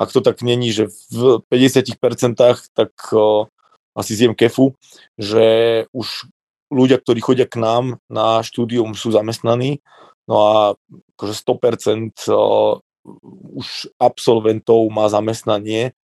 ak 0.00 0.08
to 0.12 0.20
tak 0.20 0.40
není, 0.44 0.72
že 0.72 0.92
v 1.12 1.40
50% 1.48 2.36
tak 2.72 2.92
asi 3.94 4.12
zjem 4.14 4.34
kefu, 4.34 4.74
že 5.18 5.44
už 5.90 6.30
ľudia, 6.70 7.02
ktorí 7.02 7.20
chodia 7.20 7.46
k 7.50 7.58
nám 7.58 7.98
na 8.06 8.40
štúdium 8.46 8.94
sú 8.94 9.10
zamestnaní, 9.10 9.82
no 10.30 10.34
a 10.38 10.56
akože 11.18 11.34
100% 11.34 12.30
už 13.56 13.90
absolventov 13.98 14.86
má 14.92 15.10
zamestnanie, 15.10 15.96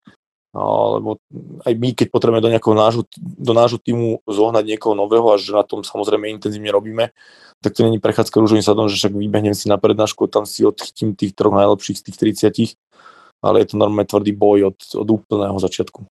lebo 0.97 1.21
aj 1.63 1.73
my, 1.77 1.89
keď 1.93 2.07
potrebujeme 2.09 2.41
do 2.41 2.49
nejakého 2.49 2.73
nášho, 2.73 3.03
do 3.19 3.53
nášho 3.53 3.77
týmu 3.77 4.25
zohnať 4.25 4.65
niekoho 4.65 4.97
nového 4.97 5.29
a 5.29 5.37
že 5.37 5.53
na 5.53 5.61
tom 5.61 5.85
samozrejme 5.85 6.33
intenzívne 6.33 6.73
robíme, 6.73 7.13
tak 7.61 7.77
to 7.77 7.85
není 7.85 8.01
prechádzka 8.01 8.41
rúžovým 8.41 8.65
sadom, 8.65 8.89
že 8.89 8.97
však 8.97 9.13
vybehnem 9.13 9.53
si 9.53 9.69
na 9.69 9.77
prednášku, 9.77 10.25
tam 10.29 10.49
si 10.49 10.65
odchytím 10.65 11.13
tých 11.13 11.37
troch 11.37 11.53
najlepších 11.53 12.01
z 12.01 12.03
tých 12.09 12.17
30, 12.41 13.43
ale 13.45 13.61
je 13.61 13.67
to 13.69 13.75
normálne 13.77 14.09
tvrdý 14.09 14.33
boj 14.33 14.73
od, 14.73 14.77
od 14.97 15.07
úplného 15.07 15.57
začiatku. 15.61 16.09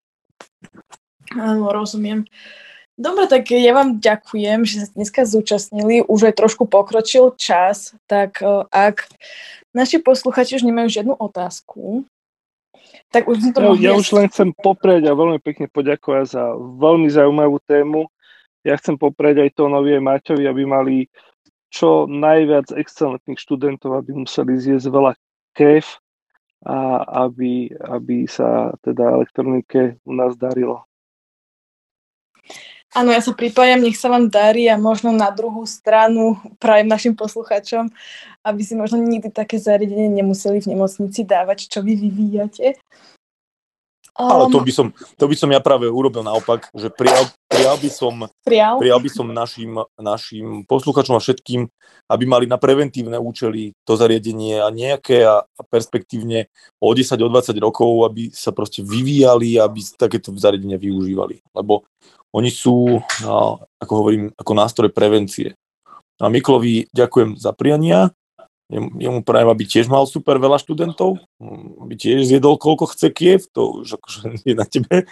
Áno, 1.32 1.72
rozumiem. 1.72 2.28
Dobre, 2.94 3.26
tak 3.26 3.50
ja 3.50 3.74
vám 3.74 3.98
ďakujem, 3.98 4.70
že 4.70 4.86
sa 4.86 4.88
dneska 4.94 5.26
zúčastnili. 5.26 6.06
Už 6.06 6.30
aj 6.30 6.38
trošku 6.38 6.70
pokročil 6.70 7.34
čas, 7.42 7.98
tak 8.06 8.38
e, 8.46 8.70
ak 8.70 9.10
naši 9.74 9.98
posluchači 9.98 10.62
už 10.62 10.68
nemajú 10.70 10.94
žiadnu 10.94 11.18
otázku, 11.18 12.06
tak 13.10 13.26
už 13.26 13.54
to 13.54 13.78
ja, 13.78 13.94
ja 13.94 13.94
už 13.98 14.14
len 14.14 14.30
chcem 14.30 14.54
poprieť 14.54 15.10
a 15.10 15.18
veľmi 15.18 15.42
pekne 15.42 15.70
poďakovať 15.70 16.26
za 16.34 16.44
veľmi 16.58 17.10
zaujímavú 17.10 17.58
tému. 17.66 18.10
Ja 18.62 18.78
chcem 18.78 18.98
poprieť 18.98 19.46
aj 19.46 19.50
to 19.58 19.70
novie 19.70 19.98
Maťovi, 19.98 20.46
aby 20.46 20.64
mali 20.66 20.96
čo 21.74 22.06
najviac 22.06 22.70
excelentných 22.74 23.42
študentov, 23.42 23.98
aby 23.98 24.14
museli 24.14 24.58
zjesť 24.62 24.94
veľa 24.94 25.14
kef 25.58 25.98
a 26.62 27.02
aby, 27.26 27.74
aby 27.74 28.30
sa 28.30 28.74
teda 28.86 29.18
elektronike 29.18 29.98
u 30.06 30.14
nás 30.14 30.38
darilo. 30.38 30.86
Áno, 32.94 33.10
ja 33.10 33.26
sa 33.26 33.34
pripájam, 33.34 33.82
nech 33.82 33.98
sa 33.98 34.06
vám 34.06 34.30
darí 34.30 34.70
a 34.70 34.78
možno 34.78 35.10
na 35.10 35.34
druhú 35.34 35.66
stranu 35.66 36.38
prajem 36.62 36.86
našim 36.86 37.18
posluchačom, 37.18 37.90
aby 38.46 38.62
si 38.62 38.78
možno 38.78 39.02
nikdy 39.02 39.34
také 39.34 39.58
zariadenie 39.58 40.14
nemuseli 40.22 40.62
v 40.62 40.78
nemocnici 40.78 41.26
dávať, 41.26 41.74
čo 41.74 41.82
vy 41.82 41.98
vyvíjate. 41.98 42.78
Um, 44.14 44.30
Ale 44.30 44.46
to 44.54 44.62
by, 44.62 44.70
som, 44.70 44.88
to 45.18 45.26
by 45.26 45.34
som 45.34 45.50
ja 45.50 45.58
práve 45.58 45.90
urobil 45.90 46.22
naopak, 46.22 46.70
že 46.78 46.94
prijal, 46.94 47.26
prijal 47.50 47.82
by 47.82 47.90
som, 47.90 48.14
prijal? 48.46 48.78
prijal 48.78 49.02
by 49.02 49.10
som 49.10 49.26
našim, 49.34 49.74
našim 49.98 50.46
posluchačom 50.70 51.18
a 51.18 51.24
všetkým, 51.24 51.66
aby 52.14 52.24
mali 52.30 52.46
na 52.46 52.62
preventívne 52.62 53.18
účely 53.18 53.74
to 53.82 53.98
zariadenie 53.98 54.62
a 54.62 54.70
nejaké 54.70 55.26
a, 55.26 55.42
a 55.42 55.62
perspektívne 55.66 56.46
o 56.78 56.94
10, 56.94 57.10
o 57.26 57.30
20 57.30 57.58
rokov, 57.58 58.06
aby 58.06 58.30
sa 58.30 58.54
proste 58.54 58.86
vyvíjali, 58.86 59.58
aby 59.58 59.82
takéto 59.98 60.30
zariadenia 60.38 60.78
využívali. 60.78 61.42
Lebo 61.50 61.90
oni 62.38 62.54
sú, 62.54 63.02
ako 63.82 63.94
hovorím, 63.98 64.30
ako 64.38 64.52
nástroj 64.54 64.90
prevencie. 64.94 65.58
A 66.22 66.30
Miklovi 66.30 66.86
ďakujem 66.94 67.34
za 67.42 67.50
priania 67.58 68.14
jemu 68.74 69.22
prajem, 69.22 69.50
aby 69.50 69.64
tiež 69.64 69.86
mal 69.88 70.10
super 70.10 70.42
veľa 70.42 70.58
študentov, 70.58 71.22
aby 71.84 71.94
tiež 71.94 72.26
zjedol 72.26 72.58
koľko 72.58 72.90
chce 72.94 73.08
Kiev, 73.14 73.46
to 73.54 73.86
už 73.86 74.02
akože 74.02 74.20
je 74.50 74.54
na 74.58 74.66
tebe. 74.66 75.06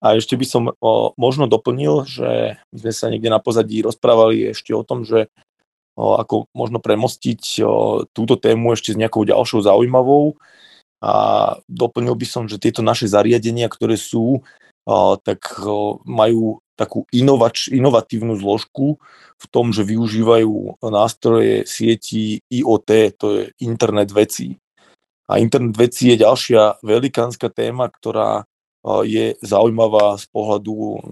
A 0.00 0.16
ešte 0.16 0.32
by 0.32 0.46
som 0.48 0.62
o, 0.80 1.12
možno 1.20 1.44
doplnil, 1.44 2.08
že 2.08 2.56
my 2.72 2.76
sme 2.80 2.92
sa 2.96 3.06
niekde 3.12 3.28
na 3.28 3.36
pozadí 3.36 3.84
rozprávali 3.84 4.56
ešte 4.56 4.72
o 4.72 4.80
tom, 4.80 5.04
že 5.04 5.28
o, 5.92 6.16
ako 6.16 6.48
možno 6.56 6.80
premostiť 6.80 7.60
o, 7.60 7.68
túto 8.08 8.40
tému 8.40 8.72
ešte 8.72 8.96
s 8.96 9.00
nejakou 9.00 9.28
ďalšou 9.28 9.60
zaujímavou. 9.60 10.40
A 11.04 11.12
doplnil 11.68 12.16
by 12.16 12.26
som, 12.28 12.44
že 12.48 12.60
tieto 12.60 12.80
naše 12.80 13.08
zariadenia, 13.08 13.72
ktoré 13.72 13.96
sú, 13.96 14.44
tak 15.24 15.40
majú 16.04 16.60
takú 16.80 17.04
inovač, 17.12 17.68
inovatívnu 17.68 18.40
zložku 18.40 18.96
v 19.36 19.46
tom, 19.52 19.68
že 19.68 19.84
využívajú 19.84 20.80
nástroje 20.80 21.68
sieti 21.68 22.40
IoT, 22.48 22.90
to 23.20 23.26
je 23.36 23.42
internet 23.60 24.08
vecí. 24.08 24.56
A 25.28 25.36
internet 25.36 25.76
vecí 25.76 26.08
je 26.08 26.24
ďalšia 26.24 26.80
velikánska 26.80 27.52
téma, 27.52 27.92
ktorá 27.92 28.48
je 29.04 29.36
zaujímavá 29.44 30.16
z 30.16 30.24
pohľadu 30.32 31.04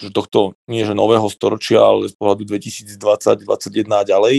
že 0.00 0.10
tohto 0.10 0.58
nie 0.66 0.82
že 0.82 0.96
nového 0.96 1.28
storočia, 1.30 1.80
ale 1.80 2.10
z 2.10 2.16
pohľadu 2.18 2.50
2020, 2.50 3.46
2021 3.46 3.94
a 3.94 4.02
ďalej, 4.02 4.36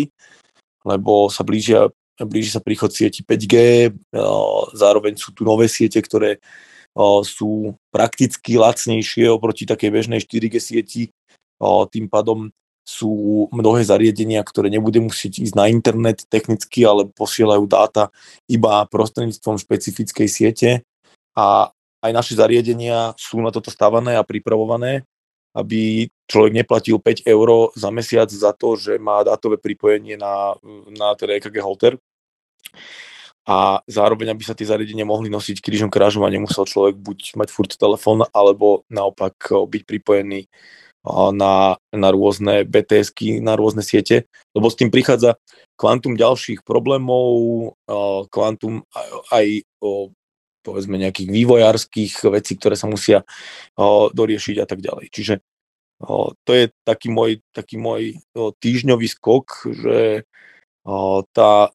lebo 0.84 1.30
sa 1.30 1.46
blížia, 1.46 1.90
blíži 2.18 2.52
sa 2.54 2.62
príchod 2.62 2.90
sieti 2.90 3.22
5G, 3.22 3.56
zároveň 4.74 5.16
sú 5.16 5.32
tu 5.32 5.46
nové 5.46 5.70
siete, 5.70 6.02
ktoré 6.02 6.42
sú 7.24 7.80
prakticky 7.94 8.60
lacnejšie 8.60 9.32
oproti 9.32 9.64
takej 9.64 9.90
bežnej 9.92 10.20
4G 10.20 10.56
sieti. 10.60 11.04
Tým 11.62 12.06
pádom 12.12 12.52
sú 12.82 13.48
mnohé 13.54 13.86
zariadenia, 13.86 14.42
ktoré 14.42 14.68
nebude 14.68 15.00
musieť 15.00 15.40
ísť 15.46 15.56
na 15.56 15.70
internet 15.70 16.26
technicky, 16.28 16.84
ale 16.84 17.08
posielajú 17.14 17.64
dáta 17.70 18.10
iba 18.50 18.84
prostredníctvom 18.90 19.62
špecifickej 19.62 20.28
siete. 20.28 20.70
A 21.38 21.72
aj 22.02 22.12
naše 22.12 22.34
zariadenia 22.34 23.14
sú 23.16 23.40
na 23.40 23.54
toto 23.54 23.70
stavané 23.70 24.18
a 24.18 24.26
pripravované, 24.26 25.06
aby 25.54 26.10
človek 26.26 26.52
neplatil 26.58 26.98
5 26.98 27.30
eur 27.30 27.70
za 27.78 27.94
mesiac 27.94 28.28
za 28.28 28.52
to, 28.52 28.76
že 28.76 28.98
má 28.98 29.22
dátové 29.22 29.62
pripojenie 29.62 30.18
na, 30.18 30.58
na 30.90 31.14
teda 31.14 31.38
EKG 31.38 31.62
Holter 31.62 31.94
a 33.42 33.82
zároveň, 33.90 34.38
aby 34.38 34.44
sa 34.46 34.54
tie 34.54 34.70
zariadenia 34.70 35.02
mohli 35.02 35.30
nosiť 35.34 35.66
krížom 35.66 35.90
krážom 35.90 36.22
a 36.22 36.30
nemusel 36.30 36.70
človek 36.70 36.98
buď 36.98 37.20
mať 37.42 37.50
furt 37.50 37.74
telefón, 37.74 38.22
alebo 38.30 38.86
naopak 38.86 39.34
byť 39.50 39.82
pripojený 39.86 40.46
na, 41.34 41.82
na 41.90 42.10
rôzne 42.14 42.62
BTSky, 42.62 43.42
na 43.42 43.58
rôzne 43.58 43.82
siete, 43.82 44.30
lebo 44.54 44.70
s 44.70 44.78
tým 44.78 44.94
prichádza 44.94 45.42
kvantum 45.74 46.14
ďalších 46.14 46.62
problémov, 46.62 47.74
kvantum 48.30 48.86
aj 49.34 49.66
o 49.82 50.14
povedzme 50.62 51.02
nejakých 51.02 51.34
vývojárskych 51.34 52.30
vecí, 52.30 52.54
ktoré 52.54 52.78
sa 52.78 52.86
musia 52.86 53.26
doriešiť 54.14 54.62
a 54.62 54.70
tak 54.70 54.86
ďalej. 54.86 55.10
Čiže 55.10 55.42
to 56.46 56.52
je 56.54 56.70
taký 56.86 57.10
môj, 57.10 57.42
taký 57.50 57.82
môj 57.82 58.22
týždňový 58.38 59.08
skok, 59.10 59.74
že 59.74 60.30
tá 61.34 61.70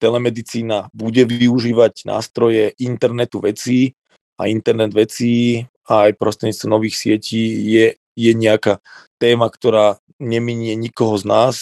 telemedicína 0.00 0.88
bude 0.96 1.24
využívať 1.28 2.08
nástroje 2.08 2.72
internetu 2.80 3.40
vecí 3.44 3.92
a 4.40 4.48
internet 4.48 4.96
vecí 4.96 5.64
aj 5.90 6.16
prostredníctvom 6.16 6.70
nových 6.70 6.96
sietí 6.96 7.66
je, 7.68 7.86
je 8.16 8.32
nejaká 8.32 8.80
téma, 9.20 9.50
ktorá 9.50 10.00
neminie 10.20 10.76
nikoho 10.76 11.18
z 11.18 11.24
nás 11.26 11.54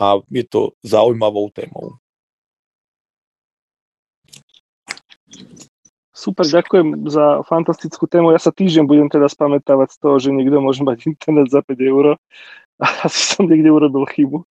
a 0.00 0.20
je 0.32 0.44
to 0.44 0.76
zaujímavou 0.84 1.48
témou. 1.52 1.96
Super, 6.16 6.48
ďakujem 6.48 7.12
za 7.12 7.44
fantastickú 7.44 8.08
tému. 8.08 8.32
Ja 8.32 8.40
sa 8.40 8.48
týždeň 8.48 8.88
budem 8.88 9.08
teda 9.12 9.28
spamätávať 9.28 9.92
z 9.92 9.98
toho, 10.00 10.16
že 10.16 10.32
niekto 10.32 10.64
môže 10.64 10.80
mať 10.80 11.04
internet 11.12 11.52
za 11.52 11.60
5 11.60 11.76
eur. 11.84 12.16
Asi 12.80 13.36
som 13.36 13.44
niekde 13.44 13.68
urobil 13.68 14.08
chybu 14.08 14.44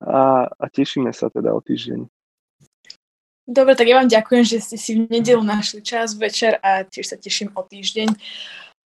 a, 0.00 0.48
a 0.48 0.64
tešíme 0.72 1.12
sa 1.12 1.28
teda 1.28 1.52
o 1.52 1.60
týždeň. 1.60 2.08
Dobre, 3.50 3.74
tak 3.74 3.90
ja 3.90 3.98
vám 3.98 4.06
ďakujem, 4.06 4.44
že 4.46 4.58
ste 4.62 4.76
si 4.78 4.94
v 4.94 5.10
nedelu 5.10 5.42
našli 5.42 5.82
čas 5.82 6.14
večer 6.14 6.62
a 6.62 6.86
tiež 6.86 7.10
sa 7.10 7.16
teším 7.18 7.50
o 7.58 7.62
týždeň. 7.66 8.08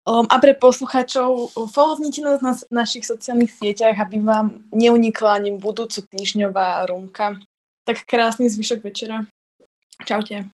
Um, 0.05 0.29
a 0.29 0.37
pre 0.37 0.53
poslucháčov, 0.53 1.57
follownite 1.73 2.21
nás 2.21 2.41
na 2.45 2.53
našich 2.69 3.09
sociálnych 3.09 3.53
sieťach, 3.57 3.97
aby 3.97 4.21
vám 4.21 4.65
neunikla 4.69 5.41
ani 5.41 5.57
budúcu 5.57 6.05
týždňová 6.13 6.85
rumka. 6.89 7.41
Tak 7.89 8.05
krásny 8.05 8.53
zvyšok 8.53 8.85
večera. 8.85 9.25
Čaute. 10.05 10.53